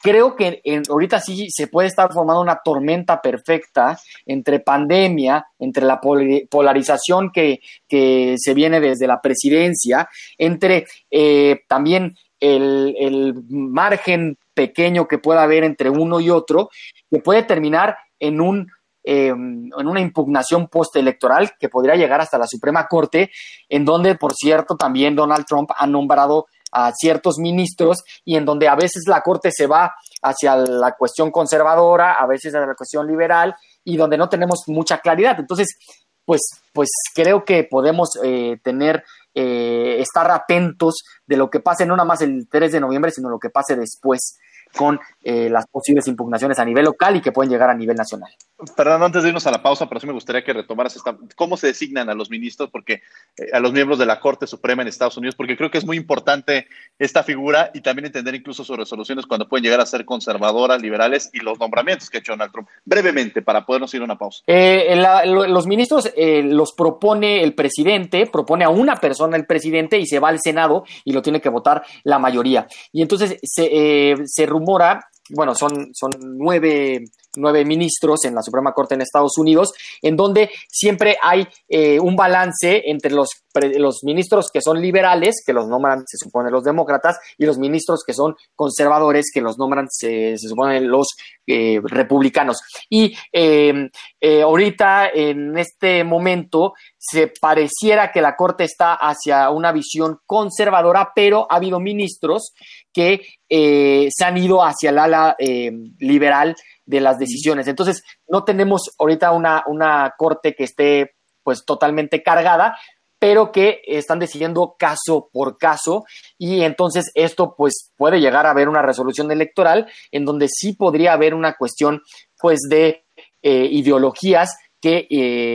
creo 0.03 0.35
que 0.35 0.61
ahorita 0.89 1.19
sí 1.21 1.47
se 1.49 1.67
puede 1.67 1.87
estar 1.87 2.11
formando 2.11 2.41
una 2.41 2.59
tormenta 2.63 3.21
perfecta 3.21 3.97
entre 4.25 4.59
pandemia, 4.59 5.47
entre 5.57 5.85
la 5.85 6.01
polarización 6.01 7.31
que, 7.31 7.61
se 7.89 8.53
viene 8.53 8.81
desde 8.81 9.07
la 9.07 9.21
presidencia, 9.21 10.09
entre 10.37 10.85
eh, 11.09 11.61
también 11.69 12.15
el, 12.39 13.33
margen 13.49 14.37
pequeño 14.53 15.07
que 15.07 15.19
pueda 15.19 15.43
haber 15.43 15.63
entre 15.63 15.89
uno 15.89 16.19
y 16.19 16.29
otro, 16.29 16.69
que 17.09 17.19
puede 17.19 17.43
terminar 17.43 17.97
en 18.19 18.41
un 18.41 18.67
em, 19.05 19.69
en 19.77 19.87
una 19.87 20.01
impugnación 20.01 20.67
postelectoral 20.67 21.51
que 21.59 21.69
podría 21.69 21.95
llegar 21.95 22.19
hasta 22.19 22.37
la 22.37 22.47
Suprema 22.47 22.87
Corte, 22.87 23.31
en 23.69 23.85
donde, 23.85 24.15
por 24.15 24.33
cierto, 24.33 24.75
también 24.75 25.15
Donald 25.15 25.45
Trump 25.45 25.71
ha 25.75 25.87
nombrado 25.87 26.47
a 26.73 26.91
ciertos 26.93 27.37
ministros 27.37 28.03
y 28.25 28.35
en 28.35 28.45
donde 28.45 28.67
a 28.67 28.75
veces 28.75 29.03
la 29.07 29.21
Corte 29.21 29.51
se 29.51 29.67
va 29.67 29.93
hacia 30.21 30.55
la 30.55 30.93
cuestión 30.93 31.31
conservadora, 31.31 32.13
a 32.13 32.25
veces 32.25 32.53
hacia 32.53 32.67
la 32.67 32.75
cuestión 32.75 33.07
liberal 33.07 33.55
y 33.83 33.97
donde 33.97 34.17
no 34.17 34.29
tenemos 34.29 34.63
mucha 34.67 34.97
claridad. 34.99 35.39
Entonces, 35.39 35.77
pues, 36.25 36.41
pues 36.73 36.89
creo 37.13 37.43
que 37.45 37.63
podemos 37.63 38.11
eh, 38.23 38.57
tener, 38.63 39.03
eh, 39.33 39.97
estar 39.99 40.29
atentos 40.31 41.03
de 41.27 41.37
lo 41.37 41.49
que 41.49 41.59
pase 41.59 41.85
no 41.85 41.95
nada 41.95 42.07
más 42.07 42.21
el 42.21 42.47
3 42.49 42.71
de 42.71 42.79
noviembre, 42.79 43.11
sino 43.11 43.29
lo 43.29 43.39
que 43.39 43.49
pase 43.49 43.75
después 43.75 44.37
con 44.75 44.99
eh, 45.23 45.49
las 45.49 45.67
posibles 45.67 46.07
impugnaciones 46.07 46.57
a 46.59 46.65
nivel 46.65 46.85
local 46.85 47.15
y 47.15 47.21
que 47.21 47.31
pueden 47.31 47.51
llegar 47.51 47.69
a 47.69 47.75
nivel 47.75 47.95
nacional. 47.95 48.31
Perdón, 48.75 49.03
antes 49.03 49.23
de 49.23 49.29
irnos 49.29 49.45
a 49.47 49.51
la 49.51 49.61
pausa, 49.61 49.87
pero 49.87 49.99
sí 49.99 50.07
me 50.07 50.13
gustaría 50.13 50.43
que 50.43 50.53
retomaras 50.53 50.95
esta, 50.95 51.17
cómo 51.35 51.57
se 51.57 51.67
designan 51.67 52.09
a 52.09 52.13
los 52.13 52.29
ministros, 52.29 52.69
porque 52.69 53.01
eh, 53.37 53.49
a 53.53 53.59
los 53.59 53.73
miembros 53.73 53.99
de 53.99 54.05
la 54.05 54.19
Corte 54.19 54.47
Suprema 54.47 54.81
en 54.81 54.87
Estados 54.87 55.17
Unidos, 55.17 55.35
porque 55.35 55.57
creo 55.57 55.71
que 55.71 55.77
es 55.77 55.85
muy 55.85 55.97
importante 55.97 56.67
esta 56.99 57.23
figura 57.23 57.71
y 57.73 57.81
también 57.81 58.05
entender 58.05 58.35
incluso 58.35 58.63
sus 58.63 58.77
resoluciones 58.77 59.25
cuando 59.25 59.47
pueden 59.47 59.63
llegar 59.63 59.79
a 59.81 59.85
ser 59.85 60.05
conservadoras, 60.05 60.81
liberales 60.81 61.29
y 61.33 61.39
los 61.39 61.59
nombramientos 61.59 62.09
que 62.09 62.17
ha 62.17 62.19
hecho 62.19 62.33
Donald 62.33 62.51
Trump. 62.51 62.67
Brevemente, 62.85 63.41
para 63.41 63.65
podernos 63.65 63.93
ir 63.93 64.01
a 64.01 64.05
una 64.05 64.17
pausa. 64.17 64.43
Eh, 64.47 64.95
la, 64.95 65.25
los 65.25 65.67
ministros 65.67 66.11
los 66.15 66.73
propone 66.73 67.43
el 67.43 67.53
presidente, 67.53 68.27
propone 68.27 68.65
a 68.65 68.69
una 68.69 68.95
persona 68.95 69.37
el 69.37 69.45
presidente 69.45 69.99
y 69.99 70.05
se 70.05 70.19
va 70.19 70.29
al 70.29 70.39
Senado 70.39 70.83
y 71.03 71.13
lo 71.13 71.21
tiene 71.21 71.41
que 71.41 71.49
votar 71.49 71.83
la 72.03 72.19
mayoría. 72.19 72.67
Y 72.91 73.01
entonces 73.01 73.37
se, 73.43 74.15
se 74.25 74.45
rumora 74.45 75.09
bueno, 75.29 75.55
son, 75.55 75.93
son 75.93 76.11
nueve, 76.21 77.05
nueve, 77.35 77.65
ministros 77.65 78.25
en 78.25 78.35
la 78.35 78.41
Suprema 78.41 78.73
Corte 78.73 78.95
en 78.95 79.01
Estados 79.01 79.37
Unidos, 79.37 79.73
en 80.01 80.15
donde 80.15 80.49
siempre 80.69 81.17
hay 81.21 81.47
eh, 81.67 81.99
un 81.99 82.15
balance 82.15 82.83
entre 82.85 83.11
los, 83.11 83.29
los 83.77 84.03
ministros 84.03 84.49
que 84.51 84.61
son 84.61 84.81
liberales, 84.81 85.43
que 85.45 85.53
los 85.53 85.67
nombran, 85.67 86.03
se 86.07 86.17
supone, 86.17 86.51
los 86.51 86.63
demócratas, 86.63 87.17
y 87.37 87.45
los 87.45 87.57
ministros 87.57 88.03
que 88.05 88.13
son 88.13 88.35
conservadores, 88.55 89.31
que 89.33 89.41
los 89.41 89.57
nombran, 89.57 89.87
se, 89.89 90.37
supone, 90.37 90.81
los 90.81 91.07
eh, 91.47 91.79
republicanos. 91.83 92.61
Y 92.89 93.15
em, 93.31 93.89
eh, 94.19 94.41
ahorita, 94.41 95.09
en 95.09 95.57
este 95.57 96.03
momento, 96.03 96.73
se 96.97 97.33
pareciera 97.39 98.11
que 98.11 98.21
la 98.21 98.35
Corte 98.35 98.63
está 98.63 98.93
hacia 98.93 99.49
una 99.49 99.71
visión 99.71 100.19
conservadora, 100.25 101.11
pero 101.13 101.45
ha 101.49 101.57
habido 101.57 101.79
ministros 101.79 102.53
que 102.93 103.21
eh, 103.49 104.07
se 104.09 104.23
han 104.23 104.37
ido 104.37 104.63
hacia 104.63 104.91
el 104.91 104.99
ala 104.99 105.35
eh, 105.37 105.71
liberal 105.99 106.55
de 106.85 107.01
las 107.01 107.17
decisiones. 107.19 107.67
Entonces, 107.67 108.03
no 108.27 108.43
tenemos 108.43 108.91
ahorita 108.99 109.31
una, 109.31 109.63
una 109.67 110.13
corte 110.17 110.55
que 110.55 110.63
esté 110.63 111.15
pues 111.43 111.65
totalmente 111.65 112.23
cargada, 112.23 112.77
pero 113.19 113.51
que 113.51 113.81
están 113.87 114.19
decidiendo 114.19 114.75
caso 114.77 115.29
por 115.31 115.57
caso 115.57 116.03
y 116.37 116.61
entonces 116.63 117.09
esto 117.15 117.55
pues 117.57 117.91
puede 117.95 118.19
llegar 118.19 118.45
a 118.45 118.51
haber 118.51 118.67
una 118.67 118.81
resolución 118.81 119.31
electoral 119.31 119.89
en 120.11 120.25
donde 120.25 120.47
sí 120.49 120.73
podría 120.73 121.13
haber 121.13 121.33
una 121.33 121.53
cuestión 121.53 122.01
pues 122.37 122.59
de 122.69 123.05
eh, 123.41 123.67
ideologías 123.71 124.57
que 124.81 125.07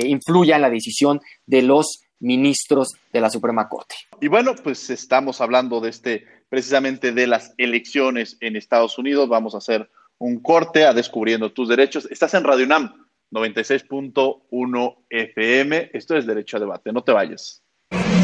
influya 0.07 0.57
en 0.57 0.63
la 0.63 0.71
decisión 0.71 1.21
de 1.45 1.61
los 1.61 2.01
ministros 2.21 2.89
de 3.13 3.21
la 3.21 3.29
Suprema 3.29 3.69
Corte. 3.69 3.95
Y 4.21 4.29
bueno, 4.29 4.55
pues 4.55 4.89
estamos 4.89 5.43
hablando 5.43 5.81
de 5.81 5.91
este 5.91 6.25
precisamente 6.49 7.13
de 7.13 7.27
las 7.27 7.53
elecciones 7.59 8.39
en 8.41 8.57
Estados 8.57 8.97
Unidos. 8.97 9.29
Vamos 9.29 9.55
a 9.55 9.59
hacer 9.59 9.91
un 10.19 10.41
corte 10.41 10.85
a 10.85 10.93
Descubriendo 10.93 11.53
tus 11.53 11.69
Derechos. 11.69 12.09
Estás 12.11 12.35
en 12.35 12.45
Radio 12.45 12.67
UNAM 12.67 13.07
96.1 13.31 14.97
FM. 15.11 15.91
Esto 15.93 16.17
es 16.17 16.27
Derecho 16.27 16.57
a 16.57 16.61
Debate. 16.61 16.93
No 16.93 17.03
te 17.03 17.13
vayas. 17.13 17.63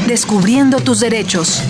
Descubriendo 0.07 0.81
tus 0.81 1.01
derechos. 1.01 1.63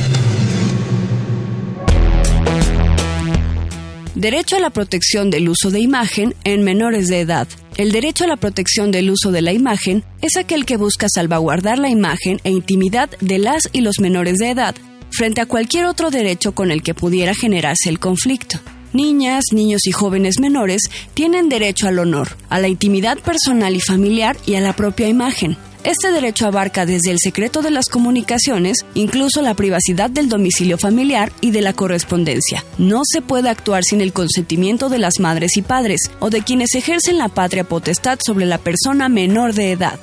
Derecho 4.14 4.56
a 4.56 4.60
la 4.60 4.70
protección 4.70 5.30
del 5.30 5.48
uso 5.48 5.70
de 5.70 5.80
imagen 5.80 6.34
en 6.44 6.62
menores 6.62 7.08
de 7.08 7.20
edad. 7.20 7.48
El 7.76 7.90
derecho 7.90 8.24
a 8.24 8.28
la 8.28 8.36
protección 8.36 8.92
del 8.92 9.10
uso 9.10 9.32
de 9.32 9.42
la 9.42 9.52
imagen 9.52 10.04
es 10.22 10.36
aquel 10.36 10.64
que 10.64 10.76
busca 10.76 11.08
salvaguardar 11.08 11.78
la 11.78 11.88
imagen 11.88 12.40
e 12.44 12.50
intimidad 12.50 13.10
de 13.20 13.38
las 13.38 13.68
y 13.72 13.80
los 13.80 13.98
menores 13.98 14.36
de 14.38 14.50
edad 14.50 14.76
frente 15.10 15.40
a 15.40 15.46
cualquier 15.46 15.86
otro 15.86 16.10
derecho 16.10 16.54
con 16.54 16.70
el 16.70 16.82
que 16.82 16.94
pudiera 16.94 17.34
generarse 17.34 17.88
el 17.88 18.00
conflicto. 18.00 18.58
Niñas, 18.94 19.46
niños 19.50 19.88
y 19.88 19.90
jóvenes 19.90 20.38
menores 20.38 20.82
tienen 21.14 21.48
derecho 21.48 21.88
al 21.88 21.98
honor, 21.98 22.36
a 22.48 22.60
la 22.60 22.68
intimidad 22.68 23.18
personal 23.18 23.74
y 23.74 23.80
familiar 23.80 24.36
y 24.46 24.54
a 24.54 24.60
la 24.60 24.74
propia 24.76 25.08
imagen. 25.08 25.56
Este 25.82 26.12
derecho 26.12 26.46
abarca 26.46 26.86
desde 26.86 27.10
el 27.10 27.18
secreto 27.18 27.60
de 27.60 27.72
las 27.72 27.88
comunicaciones, 27.88 28.86
incluso 28.94 29.42
la 29.42 29.54
privacidad 29.54 30.10
del 30.10 30.28
domicilio 30.28 30.78
familiar 30.78 31.32
y 31.40 31.50
de 31.50 31.60
la 31.60 31.72
correspondencia. 31.72 32.64
No 32.78 33.02
se 33.04 33.20
puede 33.20 33.50
actuar 33.50 33.82
sin 33.82 34.00
el 34.00 34.12
consentimiento 34.12 34.88
de 34.88 34.98
las 34.98 35.18
madres 35.18 35.56
y 35.56 35.62
padres 35.62 36.12
o 36.20 36.30
de 36.30 36.42
quienes 36.42 36.76
ejercen 36.76 37.18
la 37.18 37.28
patria 37.28 37.64
potestad 37.64 38.20
sobre 38.24 38.46
la 38.46 38.58
persona 38.58 39.08
menor 39.08 39.54
de 39.54 39.72
edad. 39.72 39.98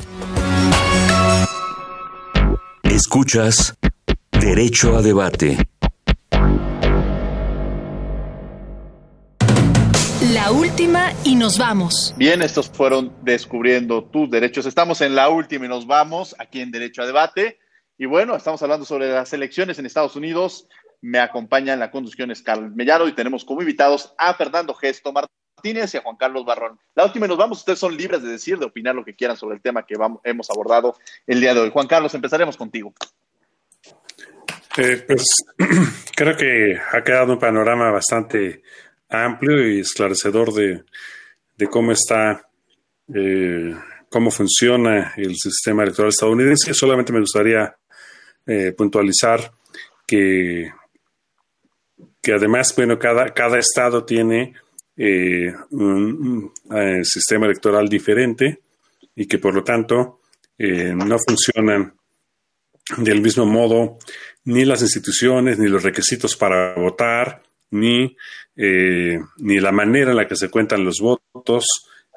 Escuchas 2.83 3.73
Derecho 4.33 4.97
a 4.97 5.01
debate. 5.01 5.70
La 10.51 10.57
última 10.57 11.13
y 11.23 11.35
nos 11.35 11.57
vamos. 11.57 12.13
Bien, 12.17 12.41
estos 12.41 12.69
fueron 12.69 13.15
descubriendo 13.21 14.03
tus 14.03 14.29
derechos. 14.29 14.65
Estamos 14.65 14.99
en 14.99 15.15
la 15.15 15.29
última 15.29 15.65
y 15.65 15.69
nos 15.69 15.87
vamos 15.87 16.35
aquí 16.39 16.59
en 16.59 16.71
Derecho 16.71 17.01
a 17.01 17.05
debate. 17.05 17.57
Y 17.97 18.05
bueno, 18.05 18.35
estamos 18.35 18.61
hablando 18.61 18.85
sobre 18.85 19.09
las 19.09 19.31
elecciones 19.31 19.79
en 19.79 19.85
Estados 19.85 20.17
Unidos. 20.17 20.67
Me 20.99 21.19
acompaña 21.19 21.71
en 21.71 21.79
la 21.79 21.89
conducción 21.89 22.35
Scarlett 22.35 22.73
Mellado 22.73 23.07
y 23.07 23.13
tenemos 23.13 23.45
como 23.45 23.61
invitados 23.61 24.13
a 24.17 24.33
Fernando 24.33 24.73
Gesto 24.73 25.13
Martínez 25.13 25.93
y 25.93 25.97
a 25.97 26.01
Juan 26.01 26.17
Carlos 26.17 26.43
Barrón. 26.43 26.77
La 26.95 27.05
última 27.05 27.27
y 27.27 27.29
nos 27.29 27.37
vamos. 27.37 27.59
Ustedes 27.59 27.79
son 27.79 27.95
libres 27.95 28.21
de 28.21 28.31
decir, 28.31 28.59
de 28.59 28.65
opinar 28.65 28.93
lo 28.93 29.05
que 29.05 29.15
quieran 29.15 29.37
sobre 29.37 29.55
el 29.55 29.61
tema 29.61 29.85
que 29.85 29.95
vamos, 29.95 30.19
hemos 30.25 30.49
abordado 30.49 30.97
el 31.27 31.39
día 31.39 31.53
de 31.53 31.61
hoy. 31.61 31.69
Juan 31.71 31.87
Carlos, 31.87 32.13
empezaremos 32.13 32.57
contigo. 32.57 32.93
Eh, 34.75 35.01
pues 35.07 35.45
creo 36.13 36.35
que 36.35 36.77
ha 36.91 37.01
quedado 37.05 37.31
un 37.31 37.39
panorama 37.39 37.89
bastante 37.89 38.63
amplio 39.11 39.69
y 39.69 39.81
esclarecedor 39.81 40.53
de, 40.53 40.83
cómo 41.69 41.91
está, 41.91 42.47
eh, 43.13 43.75
cómo 44.09 44.31
funciona 44.31 45.13
el 45.17 45.35
sistema 45.35 45.83
electoral 45.83 46.09
estadounidense. 46.09 46.73
Solamente 46.73 47.13
me 47.13 47.19
gustaría 47.19 47.75
eh, 48.47 48.71
puntualizar 48.71 49.51
que, 50.07 50.71
que 52.21 52.33
además, 52.33 52.73
bueno, 52.75 52.97
cada, 52.97 53.33
cada 53.33 53.59
estado 53.59 54.03
tiene 54.05 54.55
un, 54.97 56.53
sistema 57.03 57.47
electoral 57.47 57.89
diferente 57.89 58.61
y 59.15 59.25
que 59.25 59.39
por 59.39 59.55
lo 59.55 59.63
tanto 59.63 60.19
no 60.59 61.17
funcionan 61.27 61.95
del 62.97 63.21
mismo 63.21 63.45
modo 63.45 63.97
ni 64.43 64.65
las 64.65 64.81
instituciones, 64.81 65.59
ni 65.59 65.67
los 65.67 65.83
requisitos 65.83 66.35
para 66.35 66.73
votar, 66.75 67.43
ni, 67.69 68.17
eh, 68.55 69.19
ni 69.37 69.59
la 69.59 69.71
manera 69.71 70.11
en 70.11 70.17
la 70.17 70.27
que 70.27 70.35
se 70.35 70.49
cuentan 70.49 70.83
los 70.83 70.99
votos. 70.99 71.65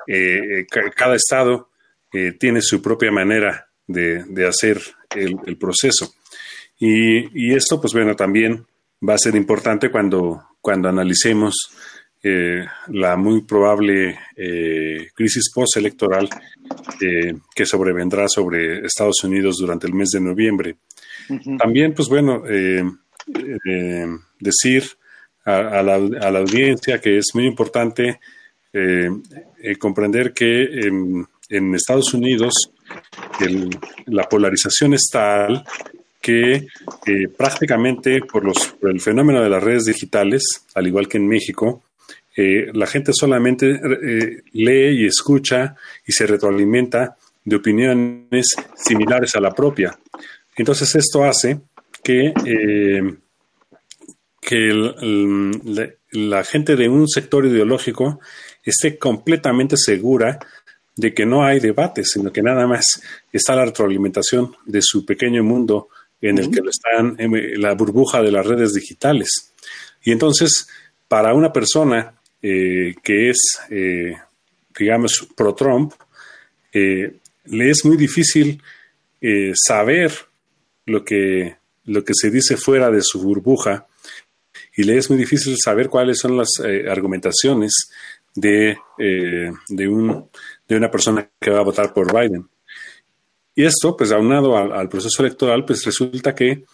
Eh, 0.07 0.67
cada 0.95 1.17
estado 1.17 1.71
eh, 2.13 2.33
tiene 2.33 2.61
su 2.61 2.83
propia 2.83 3.11
manera 3.11 3.69
de, 3.87 4.47
hacer 4.47 4.81
el, 5.15 5.57
proceso. 5.57 6.13
Y, 6.79 7.53
esto, 7.55 7.81
pues 7.81 7.93
bueno, 7.93 8.17
también 8.17 8.67
va 9.07 9.15
a 9.15 9.19
ser 9.19 9.37
importante 9.37 9.91
cuando, 9.91 10.43
cuando 10.61 10.89
analicemos 10.89 11.55
la 12.89 13.17
muy 13.17 13.43
probable 13.43 14.19
crisis 15.15 15.53
postelectoral 15.55 16.27
que 17.55 17.67
sobrevendrá 17.67 18.29
sobre 18.29 18.79
Estados 18.79 19.23
Unidos 19.25 19.57
durante 19.59 19.87
el 19.87 19.93
mes 19.93 20.09
de 20.09 20.21
noviembre. 20.21 20.77
También, 21.59 21.93
pues 21.93 22.09
bueno, 22.09 22.43
eh, 25.47 25.51
eh, 25.51 25.63
decir 25.63 26.19
a, 26.23 26.31
la, 26.31 26.39
audiencia 26.39 27.01
que 27.01 27.19
es 27.19 27.27
muy 27.35 27.47
importante 27.47 28.21
eh, 28.73 29.11
comprender 29.79 30.33
que 30.33 30.63
en, 30.87 31.27
Estados 31.75 32.13
Unidos 32.15 32.53
la 34.07 34.29
polarización 34.29 34.95
es 34.95 35.09
tal 35.13 35.65
que 36.21 36.67
prácticamente 37.37 38.21
por, 38.23 38.45
los, 38.45 38.75
por 38.81 38.91
el 38.91 39.01
fenómeno 39.01 39.41
de 39.41 39.51
las 39.51 39.63
redes 39.63 39.85
digitales, 39.85 40.43
al 40.75 40.87
igual 40.87 41.07
que 41.07 41.19
en 41.19 41.29
México, 41.29 41.85
la 42.37 42.87
gente 42.87 43.13
solamente 43.15 43.79
lee 44.53 45.03
y 45.03 45.07
escucha 45.07 45.77
y 46.07 46.13
se 46.13 46.27
retroalimenta 46.27 47.17
de 47.45 47.57
opiniones 47.57 48.47
similares 48.75 49.37
a 49.37 49.41
la 49.41 49.53
propia. 49.53 49.97
Entonces 50.57 50.93
esto 50.97 51.23
hace 51.23 51.61
que, 52.03 52.33
eh, 54.51 55.51
que 55.61 55.95
la, 56.13 56.45
gente 56.45 56.77
de 56.77 56.89
un 56.89 57.09
sector 57.09 57.47
ideológico 57.47 58.21
esté 58.63 58.99
completamente 58.99 59.77
segura 59.77 60.39
de 60.97 61.13
que 61.13 61.27
no 61.27 61.45
hay 61.45 61.61
debate, 61.61 62.05
sino 62.05 62.33
que 62.33 62.43
nada 62.43 62.67
más 62.67 63.03
está 63.33 63.57
la 63.57 63.65
retroalimentación 63.65 64.55
de 64.65 64.81
su 64.83 65.05
pequeño 65.05 65.43
mundo 65.43 65.89
en 66.21 66.39
el 66.39 66.51
que 66.51 66.61
lo 66.61 66.71
están 66.71 67.17
en 67.19 67.61
la 67.61 67.75
burbuja 67.75 68.23
de 68.23 68.31
las 68.31 68.47
redes 68.47 68.73
digitales. 68.73 69.53
Y 70.05 70.13
entonces, 70.13 70.69
para 71.09 71.35
una 71.35 71.53
persona 71.53 72.15
eh, 72.41 72.95
que 73.03 73.31
es, 73.31 73.59
eh, 73.71 74.15
digamos, 74.79 75.29
pro-Trump, 75.37 75.93
le 76.73 77.71
es 77.71 77.85
muy 77.85 77.97
difícil 77.97 78.61
eh, 79.21 79.53
saber 79.55 80.13
lo 80.87 81.05
que, 81.05 81.57
lo 81.87 82.05
que 82.05 82.13
se 82.15 82.31
dice 82.31 82.57
fuera 82.57 82.91
de 82.91 83.01
su 83.03 83.23
burbuja 83.23 83.87
y 84.77 84.83
le 84.83 84.97
es 84.97 85.09
muy 85.11 85.19
difícil 85.19 85.57
saber 85.63 85.89
cuáles 85.89 86.19
son 86.19 86.37
las 86.37 86.49
eh, 86.65 86.89
argumentaciones 86.89 87.91
de, 88.35 88.77
eh, 88.99 89.51
de, 89.69 89.89
un, 89.89 90.29
de 90.67 90.77
una 90.77 90.91
persona 90.91 91.29
que 91.41 91.51
va 91.51 91.61
a 91.61 91.65
votar 91.65 91.93
por 91.93 92.13
Biden. 92.13 92.49
Y 93.55 93.65
esto, 93.65 93.97
pues 93.97 94.11
aunado 94.11 94.57
al, 94.57 94.89
proceso 94.89 95.23
electoral, 95.23 95.65
pues 95.65 95.85
resulta 95.85 96.35
que 96.35 96.65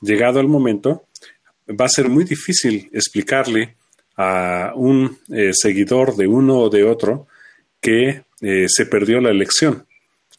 llegado 0.00 0.38
el 0.38 0.46
momento, 0.46 1.06
va 1.68 1.86
a 1.86 1.88
ser 1.88 2.08
muy 2.08 2.22
difícil 2.22 2.88
explicarle 2.92 3.74
a 4.16 4.72
un 4.76 5.18
seguidor 5.50 6.14
de 6.14 6.28
uno 6.28 6.58
o 6.58 6.70
de 6.70 6.84
otro 6.84 7.26
que 7.80 8.22
se 8.68 8.86
perdió 8.86 9.20
la 9.20 9.30
elección 9.30 9.84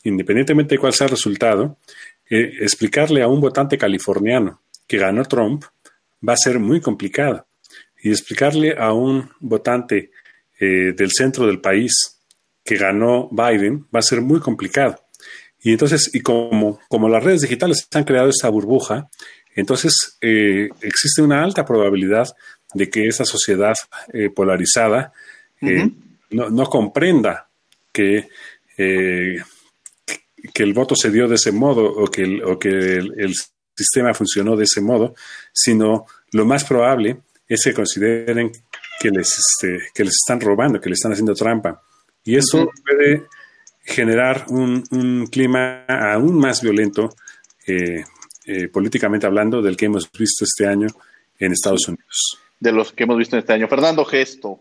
independientemente 0.07 0.75
de 0.75 0.79
cuál 0.79 0.93
sea 0.93 1.05
el 1.05 1.11
resultado, 1.11 1.77
eh, 2.29 2.51
explicarle 2.61 3.21
a 3.21 3.27
un 3.27 3.41
votante 3.41 3.77
californiano 3.77 4.61
que 4.87 4.97
ganó 4.97 5.23
Trump 5.25 5.63
va 6.28 6.34
a 6.34 6.38
ser 6.38 6.59
muy 6.59 6.82
complicado. 6.82 7.47
Y 8.01 8.11
explicarle 8.11 8.76
a 8.78 8.93
un 8.93 9.30
votante 9.39 10.11
eh, 10.59 10.93
del 10.95 11.11
centro 11.11 11.45
del 11.47 11.59
país 11.59 12.22
que 12.63 12.78
ganó 12.78 13.30
Biden 13.32 13.88
va 13.93 13.99
a 13.99 14.03
ser 14.03 14.22
muy 14.22 14.39
complicado. 14.39 14.97
Y 15.59 15.72
entonces, 15.72 16.11
y 16.13 16.22
como, 16.22 16.80
como 16.88 17.09
las 17.09 17.24
redes 17.24 17.41
digitales 17.41 17.88
han 17.93 18.03
creado 18.03 18.30
esa 18.30 18.49
burbuja, 18.49 19.09
entonces 19.55 20.18
eh, 20.22 20.70
existe 20.82 21.22
una 21.22 21.43
alta 21.43 21.65
probabilidad 21.65 22.28
de 22.74 22.89
que 22.89 23.07
esa 23.07 23.26
sociedad 23.26 23.74
polarizada 24.36 25.13
no, 26.30 26.49
no, 26.49 26.65
comprenda 26.65 27.49
que 27.91 28.28
que 30.53 30.63
el 30.63 30.74
voto 30.74 30.95
se 30.95 31.11
dio 31.11 31.28
de 31.28 31.36
ese 31.36 31.51
modo 31.51 31.86
o 31.86 32.07
que 32.07 32.24
el, 32.24 32.43
o 32.43 32.59
que 32.59 32.70
el, 32.70 33.34
sistema 33.78 34.13
funcionó 34.13 34.55
de 34.55 34.63
ese 34.63 34.82
modo, 34.82 35.15
sino 35.53 36.05
lo 36.32 36.45
más 36.45 36.63
probable 36.63 37.21
es 37.47 37.61
que 37.63 37.73
consideren 37.73 38.51
que 38.99 39.09
les, 39.09 39.38
este, 39.38 39.89
que 39.93 40.03
les 40.03 40.15
están 40.15 40.41
robando, 40.41 40.82
que 40.82 40.89
les 40.89 40.97
están 40.97 41.13
haciendo 41.13 41.34
trampa. 41.34 41.82
Y 42.23 42.36
eso 42.36 42.69
puede 42.86 43.28
generar 43.84 44.45
un, 44.49 44.84
un, 44.91 45.28
clima 45.28 45.86
aún 45.86 46.38
más 46.38 46.61
violento, 46.61 47.15
eh, 47.65 48.03
eh, 48.45 48.67
políticamente 48.67 49.25
hablando, 49.25 49.61
del 49.61 49.78
que 49.78 49.86
hemos 49.86 50.11
visto 50.11 50.43
este 50.43 50.67
año 50.67 50.88
en 51.39 51.53
Estados 51.53 51.88
Unidos. 51.88 52.39
De 52.59 52.71
los 52.71 52.91
que 52.91 53.03
hemos 53.03 53.17
visto 53.17 53.38
este 53.38 53.53
año. 53.53 53.67
Fernando 53.67 54.03
Gesto. 54.03 54.59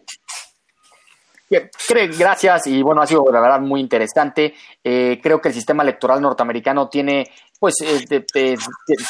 Gracias 2.18 2.66
y 2.66 2.82
bueno, 2.82 3.03
ha 3.03 3.07
sido 3.07 3.24
la 3.30 3.40
verdad 3.40 3.61
muy 3.61 3.80
interesante. 3.80 4.55
Eh, 4.82 5.20
creo 5.22 5.40
que 5.40 5.49
el 5.49 5.55
sistema 5.55 5.82
electoral 5.82 6.20
norteamericano 6.20 6.88
tiene, 6.88 7.28
pues 7.59 7.74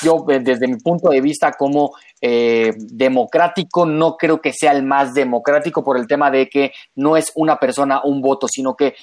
yo 0.02 0.24
desde 0.26 0.68
mi 0.68 0.76
punto 0.76 1.10
de 1.10 1.20
vista 1.20 1.52
como 1.52 1.92
eh, 2.20 2.72
democrático, 2.76 3.86
no 3.86 4.16
creo 4.16 4.40
que 4.40 4.52
sea 4.52 4.72
el 4.72 4.82
más 4.82 5.14
democrático 5.14 5.82
por 5.82 5.96
el 5.96 6.06
tema 6.06 6.30
de 6.30 6.48
que 6.48 6.72
no 6.94 7.16
es 7.16 7.32
una 7.36 7.58
persona 7.58 8.02
un 8.04 8.20
voto, 8.20 8.46
sino 8.48 8.74
que 8.74 8.94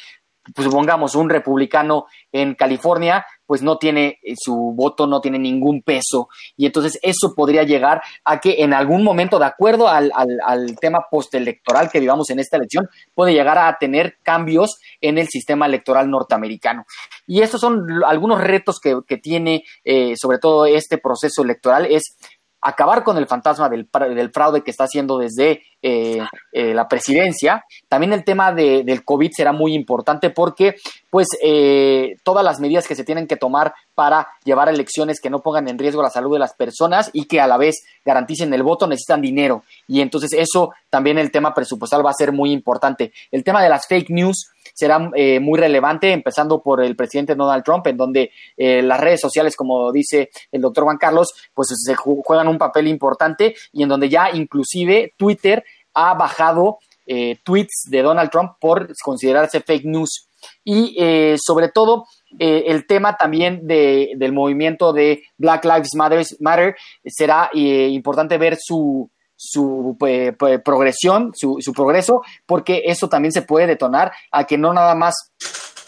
pues, 0.54 0.66
supongamos 0.66 1.16
un 1.16 1.30
republicano 1.30 2.06
en 2.32 2.56
California 2.56 3.26
pues 3.46 3.62
no 3.62 3.78
tiene 3.78 4.20
eh, 4.24 4.34
su 4.38 4.56
voto, 4.76 5.06
no 5.06 5.22
tiene 5.22 5.38
ningún 5.38 5.82
peso. 5.84 6.30
Y 6.56 6.66
entonces 6.66 6.98
eso 7.02 7.34
podría 7.36 7.64
llegar 7.64 8.02
a 8.24 8.39
que 8.39 8.64
en 8.64 8.74
algún 8.74 9.04
momento, 9.04 9.38
de 9.38 9.46
acuerdo 9.46 9.88
al, 9.88 10.12
al, 10.16 10.76
tema 10.80 11.06
postelectoral 11.12 11.91
que 11.91 12.00
vivamos 12.00 12.30
en 12.30 12.39
esta 12.39 12.58
elección, 12.58 12.89
puede 13.14 13.34
llegar 13.34 13.58
a 13.58 13.78
tener 13.78 14.18
cambios 14.24 14.80
en 15.02 15.18
el 15.18 15.28
sistema 15.28 15.66
electoral 15.66 16.10
norteamericano. 16.10 16.86
Y 17.28 17.41
estos 17.41 17.62
son 17.62 17.86
algunos 18.06 18.41
retos 18.41 18.80
que, 18.80 19.04
tiene 19.18 19.64
eh, 19.84 20.16
sobre 20.18 20.39
todo 20.39 20.66
este 20.66 20.98
proceso 20.98 21.44
electoral, 21.44 21.86
es 21.86 22.18
acabar 22.60 23.04
con 23.04 23.18
el 23.18 23.28
fantasma 23.28 23.70
del 23.70 24.32
fraude 24.34 24.64
que 24.64 24.72
está 24.72 24.86
haciendo 24.86 25.18
desde 25.18 25.62
eh, 25.86 26.19
eh, 26.53 26.73
la 26.73 26.88
presidencia. 26.88 27.65
También 27.89 28.13
el 28.13 28.23
tema 28.23 28.53
de, 28.53 28.84
del 28.84 29.03
COVID 29.03 29.31
será 29.36 29.51
muy 29.51 29.73
importante 29.73 30.29
porque 30.29 30.75
pues 31.09 31.27
eh, 31.43 32.15
todas 32.23 32.43
las 32.43 32.59
medidas 32.59 32.88
que 32.88 32.95
se 32.95 33.03
tienen 33.03 33.27
que 33.27 33.36
tomar 33.36 33.73
para 33.93 34.29
llevar 34.45 34.69
elecciones 34.69 35.19
que 35.19 35.29
no 35.29 35.41
pongan 35.41 35.67
en 35.67 35.77
riesgo 35.77 36.01
la 36.01 36.09
salud 36.09 36.34
de 36.34 36.39
las 36.39 36.53
personas 36.53 37.11
y 37.13 37.25
que 37.25 37.41
a 37.41 37.47
la 37.47 37.57
vez 37.57 37.84
garanticen 38.03 38.53
el 38.53 38.63
voto 38.63 38.88
necesitan 38.88 39.21
dinero. 39.21 39.63
Y 39.88 40.01
entonces 40.01 40.31
eso 40.34 40.73
también 40.89 41.17
el 41.17 41.31
tema 41.31 41.53
presupuestal 41.53 42.03
va 42.03 42.11
a 42.11 42.13
ser 42.13 42.31
muy 42.31 42.51
importante. 42.51 43.11
El 43.29 43.43
tema 43.43 43.61
de 43.61 43.69
las 43.69 43.86
fake 43.88 44.09
news 44.09 44.49
será 44.73 45.11
eh, 45.15 45.39
muy 45.39 45.59
relevante, 45.59 46.11
empezando 46.11 46.61
por 46.61 46.84
el 46.84 46.95
presidente 46.95 47.36
Donald 47.36 47.63
Trump, 47.63 47.86
en 47.88 47.97
donde 47.97 48.31
eh, 48.57 48.81
las 48.81 48.99
redes 48.99 49.21
sociales, 49.21 49.55
como 49.55 49.91
dice 49.91 50.31
el 50.51 50.61
doctor 50.61 50.86
Juan 50.86 50.97
Carlos, 50.97 51.34
pues 51.53 51.69
se 51.75 51.95
juegan 51.95 52.47
un 52.47 52.57
papel 52.57 52.88
importante 52.88 53.55
y 53.71 53.84
en 53.84 53.89
donde 53.89 54.09
ya 54.09 54.31
inclusive 54.34 55.13
Twitter 55.15 55.63
ha 55.94 56.14
bajado 56.14 56.80
eh, 57.06 57.38
tweets 57.44 57.84
de 57.89 58.02
Donald 58.02 58.30
Trump 58.30 58.54
por 58.60 58.88
considerarse 59.04 59.62
fake 59.62 59.86
news. 59.86 60.30
Y 60.66 60.98
sobre 61.38 61.70
todo, 61.70 62.06
el 62.38 62.86
tema 62.86 63.16
también 63.16 63.66
de, 63.66 64.12
del 64.18 64.34
movimiento 64.34 64.91
de 64.91 65.24
Black 65.38 65.64
Lives 65.64 65.96
Matter, 65.96 66.26
Matter 66.41 66.76
será 67.06 67.50
importante 67.54 68.38
ver 68.38 68.58
su, 68.60 69.10
su 69.36 69.98
eh, 70.08 70.34
progresión, 70.64 71.32
su, 71.36 71.58
su, 71.60 71.74
progreso, 71.74 72.22
porque 72.46 72.84
eso 72.86 73.10
también 73.10 73.34
se 73.34 73.41
puede 73.41 73.68
detonar 73.68 74.14
a 74.32 74.46
que 74.46 74.58
no 74.58 74.74
nada 74.74 74.96
más 74.96 75.34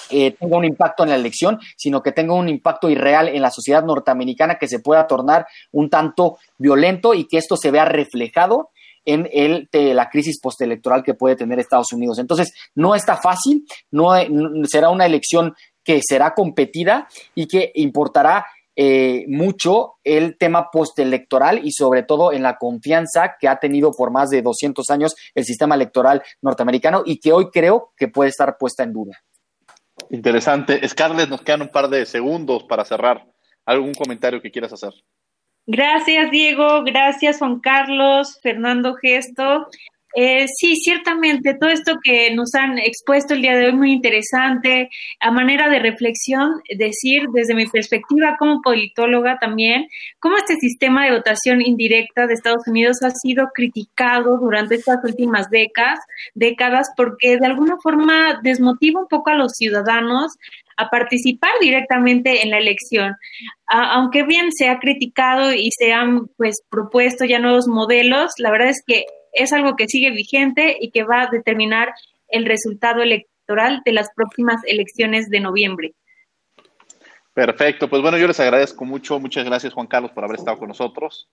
eh, 0.09 0.35
tenga 0.37 0.57
un 0.57 0.65
impacto 0.65 1.03
en 1.03 1.09
la 1.09 1.15
elección, 1.15 1.59
sino 1.77 2.03
que 2.03 2.11
tenga 2.11 2.33
un 2.33 2.49
impacto 2.49 2.89
irreal 2.89 3.29
en 3.29 3.41
la 3.41 3.51
sociedad 3.51 3.83
norteamericana 3.83 4.57
que 4.59 4.67
se 4.67 4.79
pueda 4.79 5.07
tornar 5.07 5.47
un 5.71 5.89
tanto 5.89 6.37
violento 6.57 7.13
y 7.13 7.27
que 7.27 7.37
esto 7.37 7.55
se 7.55 7.71
vea 7.71 7.85
reflejado 7.85 8.71
en 9.05 9.29
el, 9.31 9.69
la 9.71 10.09
crisis 10.09 10.39
postelectoral 10.41 11.03
que 11.03 11.13
puede 11.13 11.35
tener 11.35 11.59
Estados 11.59 11.93
Unidos. 11.93 12.19
Entonces, 12.19 12.53
no 12.73 12.95
está 12.95 13.17
fácil, 13.17 13.65
no 13.91 14.13
será 14.65 14.89
una 14.89 15.05
elección 15.05 15.55
que 15.83 16.01
será 16.05 16.33
competida 16.33 17.07
y 17.35 17.47
que 17.47 17.71
importará 17.75 18.45
eh, 18.77 19.23
mucho 19.29 19.93
el 20.03 20.37
tema 20.37 20.69
postelectoral 20.69 21.65
y 21.65 21.71
sobre 21.71 22.03
todo 22.03 22.33
en 22.33 22.43
la 22.43 22.57
confianza 22.57 23.35
que 23.39 23.47
ha 23.47 23.57
tenido 23.57 23.91
por 23.93 24.11
más 24.11 24.29
de 24.29 24.41
200 24.41 24.89
años 24.89 25.15
el 25.33 25.45
sistema 25.45 25.75
electoral 25.75 26.21
norteamericano 26.41 27.03
y 27.05 27.19
que 27.19 27.31
hoy 27.31 27.49
creo 27.51 27.93
que 27.95 28.09
puede 28.09 28.31
estar 28.31 28.57
puesta 28.57 28.83
en 28.83 28.91
duda. 28.91 29.13
Interesante. 30.09 30.85
Scarlett, 30.89 31.29
nos 31.29 31.41
quedan 31.41 31.61
un 31.61 31.69
par 31.69 31.87
de 31.87 32.05
segundos 32.05 32.63
para 32.63 32.83
cerrar. 32.83 33.25
¿Algún 33.65 33.93
comentario 33.93 34.41
que 34.41 34.51
quieras 34.51 34.73
hacer? 34.73 34.93
Gracias, 35.67 36.29
Diego. 36.31 36.83
Gracias, 36.83 37.39
Juan 37.39 37.59
Carlos, 37.59 38.39
Fernando 38.41 38.95
Gesto. 38.95 39.67
Eh, 40.17 40.45
sí, 40.47 40.77
ciertamente, 40.77 41.55
todo 41.59 41.69
esto 41.69 41.97
que 42.01 42.33
nos 42.33 42.55
han 42.55 42.77
expuesto 42.77 43.33
el 43.33 43.41
día 43.41 43.57
de 43.57 43.65
hoy 43.65 43.73
muy 43.73 43.91
interesante, 43.91 44.89
a 45.19 45.29
manera 45.29 45.67
de 45.67 45.79
reflexión, 45.79 46.61
decir 46.77 47.23
desde 47.33 47.53
mi 47.53 47.65
perspectiva 47.67 48.37
como 48.39 48.61
politóloga 48.61 49.39
también, 49.39 49.87
cómo 50.19 50.37
este 50.37 50.55
sistema 50.55 51.03
de 51.03 51.17
votación 51.17 51.61
indirecta 51.61 52.27
de 52.27 52.33
Estados 52.33 52.65
Unidos 52.65 53.03
ha 53.03 53.09
sido 53.09 53.49
criticado 53.53 54.37
durante 54.37 54.75
estas 54.75 55.03
últimas 55.03 55.49
décadas, 55.49 55.99
décadas 56.33 56.91
porque 56.95 57.37
de 57.37 57.45
alguna 57.45 57.75
forma 57.83 58.39
desmotiva 58.41 59.01
un 59.01 59.09
poco 59.09 59.31
a 59.31 59.35
los 59.35 59.51
ciudadanos 59.51 60.37
a 60.77 60.89
participar 60.89 61.51
directamente 61.61 62.43
en 62.43 62.51
la 62.51 62.57
elección. 62.57 63.15
aunque 63.67 64.23
bien 64.23 64.51
se 64.51 64.69
ha 64.69 64.79
criticado 64.79 65.53
y 65.53 65.69
se 65.71 65.93
han 65.93 66.27
pues 66.37 66.61
propuesto 66.69 67.25
ya 67.25 67.39
nuevos 67.39 67.67
modelos, 67.67 68.31
la 68.37 68.51
verdad 68.51 68.69
es 68.69 68.83
que 68.85 69.05
es 69.33 69.51
algo 69.53 69.75
que 69.75 69.87
sigue 69.87 70.11
vigente 70.11 70.77
y 70.79 70.91
que 70.91 71.03
va 71.03 71.23
a 71.23 71.29
determinar 71.31 71.93
el 72.27 72.45
resultado 72.45 73.01
electoral 73.01 73.81
de 73.85 73.91
las 73.91 74.09
próximas 74.15 74.61
elecciones 74.65 75.29
de 75.29 75.39
noviembre. 75.39 75.93
Perfecto, 77.33 77.89
pues 77.89 78.01
bueno, 78.01 78.17
yo 78.17 78.27
les 78.27 78.39
agradezco 78.39 78.85
mucho, 78.85 79.19
muchas 79.19 79.43
gracias 79.43 79.73
Juan 79.73 79.87
Carlos 79.87 80.11
por 80.11 80.23
haber 80.23 80.37
estado 80.37 80.57
con 80.57 80.69
nosotros. 80.69 81.27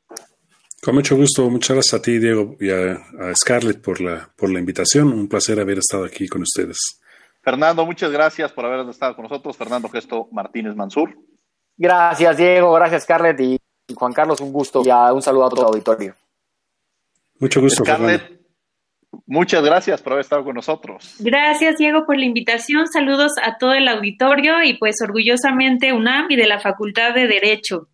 Con 0.83 0.97
mucho 0.97 1.17
gusto, 1.17 1.49
muchas 1.49 1.77
gracias 1.77 1.95
a 1.95 2.03
ti 2.03 2.19
Diego 2.19 2.57
y 2.59 2.71
a, 2.71 2.99
Scarlett 3.37 3.81
por 3.81 4.01
la, 4.01 4.29
por 4.37 4.51
la 4.51 4.59
invitación, 4.59 5.13
un 5.13 5.29
placer 5.29 5.61
haber 5.61 5.79
estado 5.79 6.05
aquí 6.05 6.27
con 6.27 6.43
ustedes. 6.43 7.01
Fernando, 7.43 7.85
muchas 7.85 8.11
gracias 8.11 8.53
por 8.53 8.65
haber 8.65 8.89
estado 8.89 9.17
con 9.17 9.25
nosotros, 9.25 9.57
Fernando 9.57 9.89
Gesto 9.89 10.29
Martínez 10.31 10.77
Mansur. 10.77 11.17
Gracias 11.77 12.37
Diego, 12.37 12.73
gracias 12.73 13.03
Scarlett 13.03 13.41
y 13.41 13.59
Juan 13.95 14.13
Carlos, 14.13 14.41
un 14.41 14.53
gusto 14.53 14.83
y 14.85 14.91
un 14.91 15.23
saludo 15.23 15.47
a 15.47 15.51
todo 15.51 15.63
el 15.63 15.67
auditorio. 15.69 16.15
Mucho 17.41 17.61
gusto. 17.61 17.85
Scarlett, 17.85 18.41
muchas 19.27 19.65
gracias 19.65 20.01
por 20.01 20.13
haber 20.13 20.23
estado 20.23 20.45
con 20.45 20.55
nosotros. 20.55 21.17
Gracias, 21.19 21.79
Diego, 21.79 22.07
por 22.07 22.17
la 22.17 22.25
invitación. 22.25 22.87
Saludos 22.87 23.33
a 23.43 23.59
todo 23.59 23.73
el 23.73 23.89
auditorio 23.89 24.63
y 24.63 24.79
pues 24.79 25.03
orgullosamente 25.03 25.93
UNAM 25.93 26.31
y 26.31 26.37
de 26.37 26.47
la 26.47 26.61
Facultad 26.61 27.13
de 27.13 27.27
Derecho. 27.27 27.89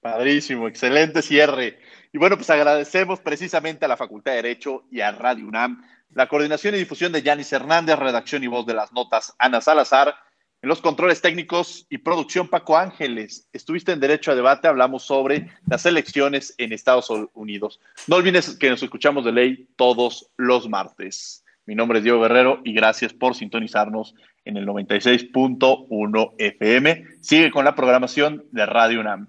Padrísimo, 0.00 0.66
excelente 0.66 1.20
cierre. 1.20 1.78
Y 2.12 2.18
bueno, 2.18 2.36
pues 2.36 2.48
agradecemos 2.48 3.20
precisamente 3.20 3.84
a 3.84 3.88
la 3.88 3.96
Facultad 3.98 4.32
de 4.32 4.36
Derecho 4.42 4.84
y 4.90 5.00
a 5.00 5.12
Radio 5.12 5.46
UNAM 5.46 5.82
la 6.14 6.28
coordinación 6.28 6.74
y 6.74 6.78
difusión 6.78 7.12
de 7.12 7.22
Yanis 7.22 7.52
Hernández, 7.52 7.98
redacción 7.98 8.44
y 8.44 8.46
voz 8.46 8.66
de 8.66 8.74
las 8.74 8.92
notas 8.92 9.34
Ana 9.38 9.60
Salazar, 9.60 10.14
En 10.62 10.68
los 10.68 10.80
controles 10.80 11.20
técnicos 11.20 11.86
y 11.90 11.98
producción, 11.98 12.46
Paco 12.46 12.76
Ángeles, 12.76 13.48
estuviste 13.52 13.90
en 13.90 13.98
Derecho 13.98 14.30
a 14.30 14.36
Debate, 14.36 14.68
hablamos 14.68 15.02
sobre 15.02 15.50
las 15.66 15.84
elecciones 15.86 16.54
en 16.56 16.72
Estados 16.72 17.10
Unidos. 17.34 17.80
No 18.06 18.16
olvides 18.16 18.56
que 18.58 18.70
nos 18.70 18.80
escuchamos 18.80 19.24
de 19.24 19.32
ley 19.32 19.68
todos 19.74 20.30
los 20.36 20.68
martes. 20.68 21.44
Mi 21.66 21.74
nombre 21.74 21.98
es 21.98 22.04
Diego 22.04 22.20
Guerrero 22.20 22.60
y 22.64 22.74
gracias 22.74 23.12
por 23.12 23.34
sintonizarnos 23.34 24.14
en 24.44 24.56
el 24.56 24.66
96.1 24.66 26.34
FM. 26.38 27.06
Sigue 27.20 27.50
con 27.50 27.64
la 27.64 27.74
programación 27.74 28.44
de 28.52 28.66
Radio 28.66 29.00
UNAM. 29.00 29.28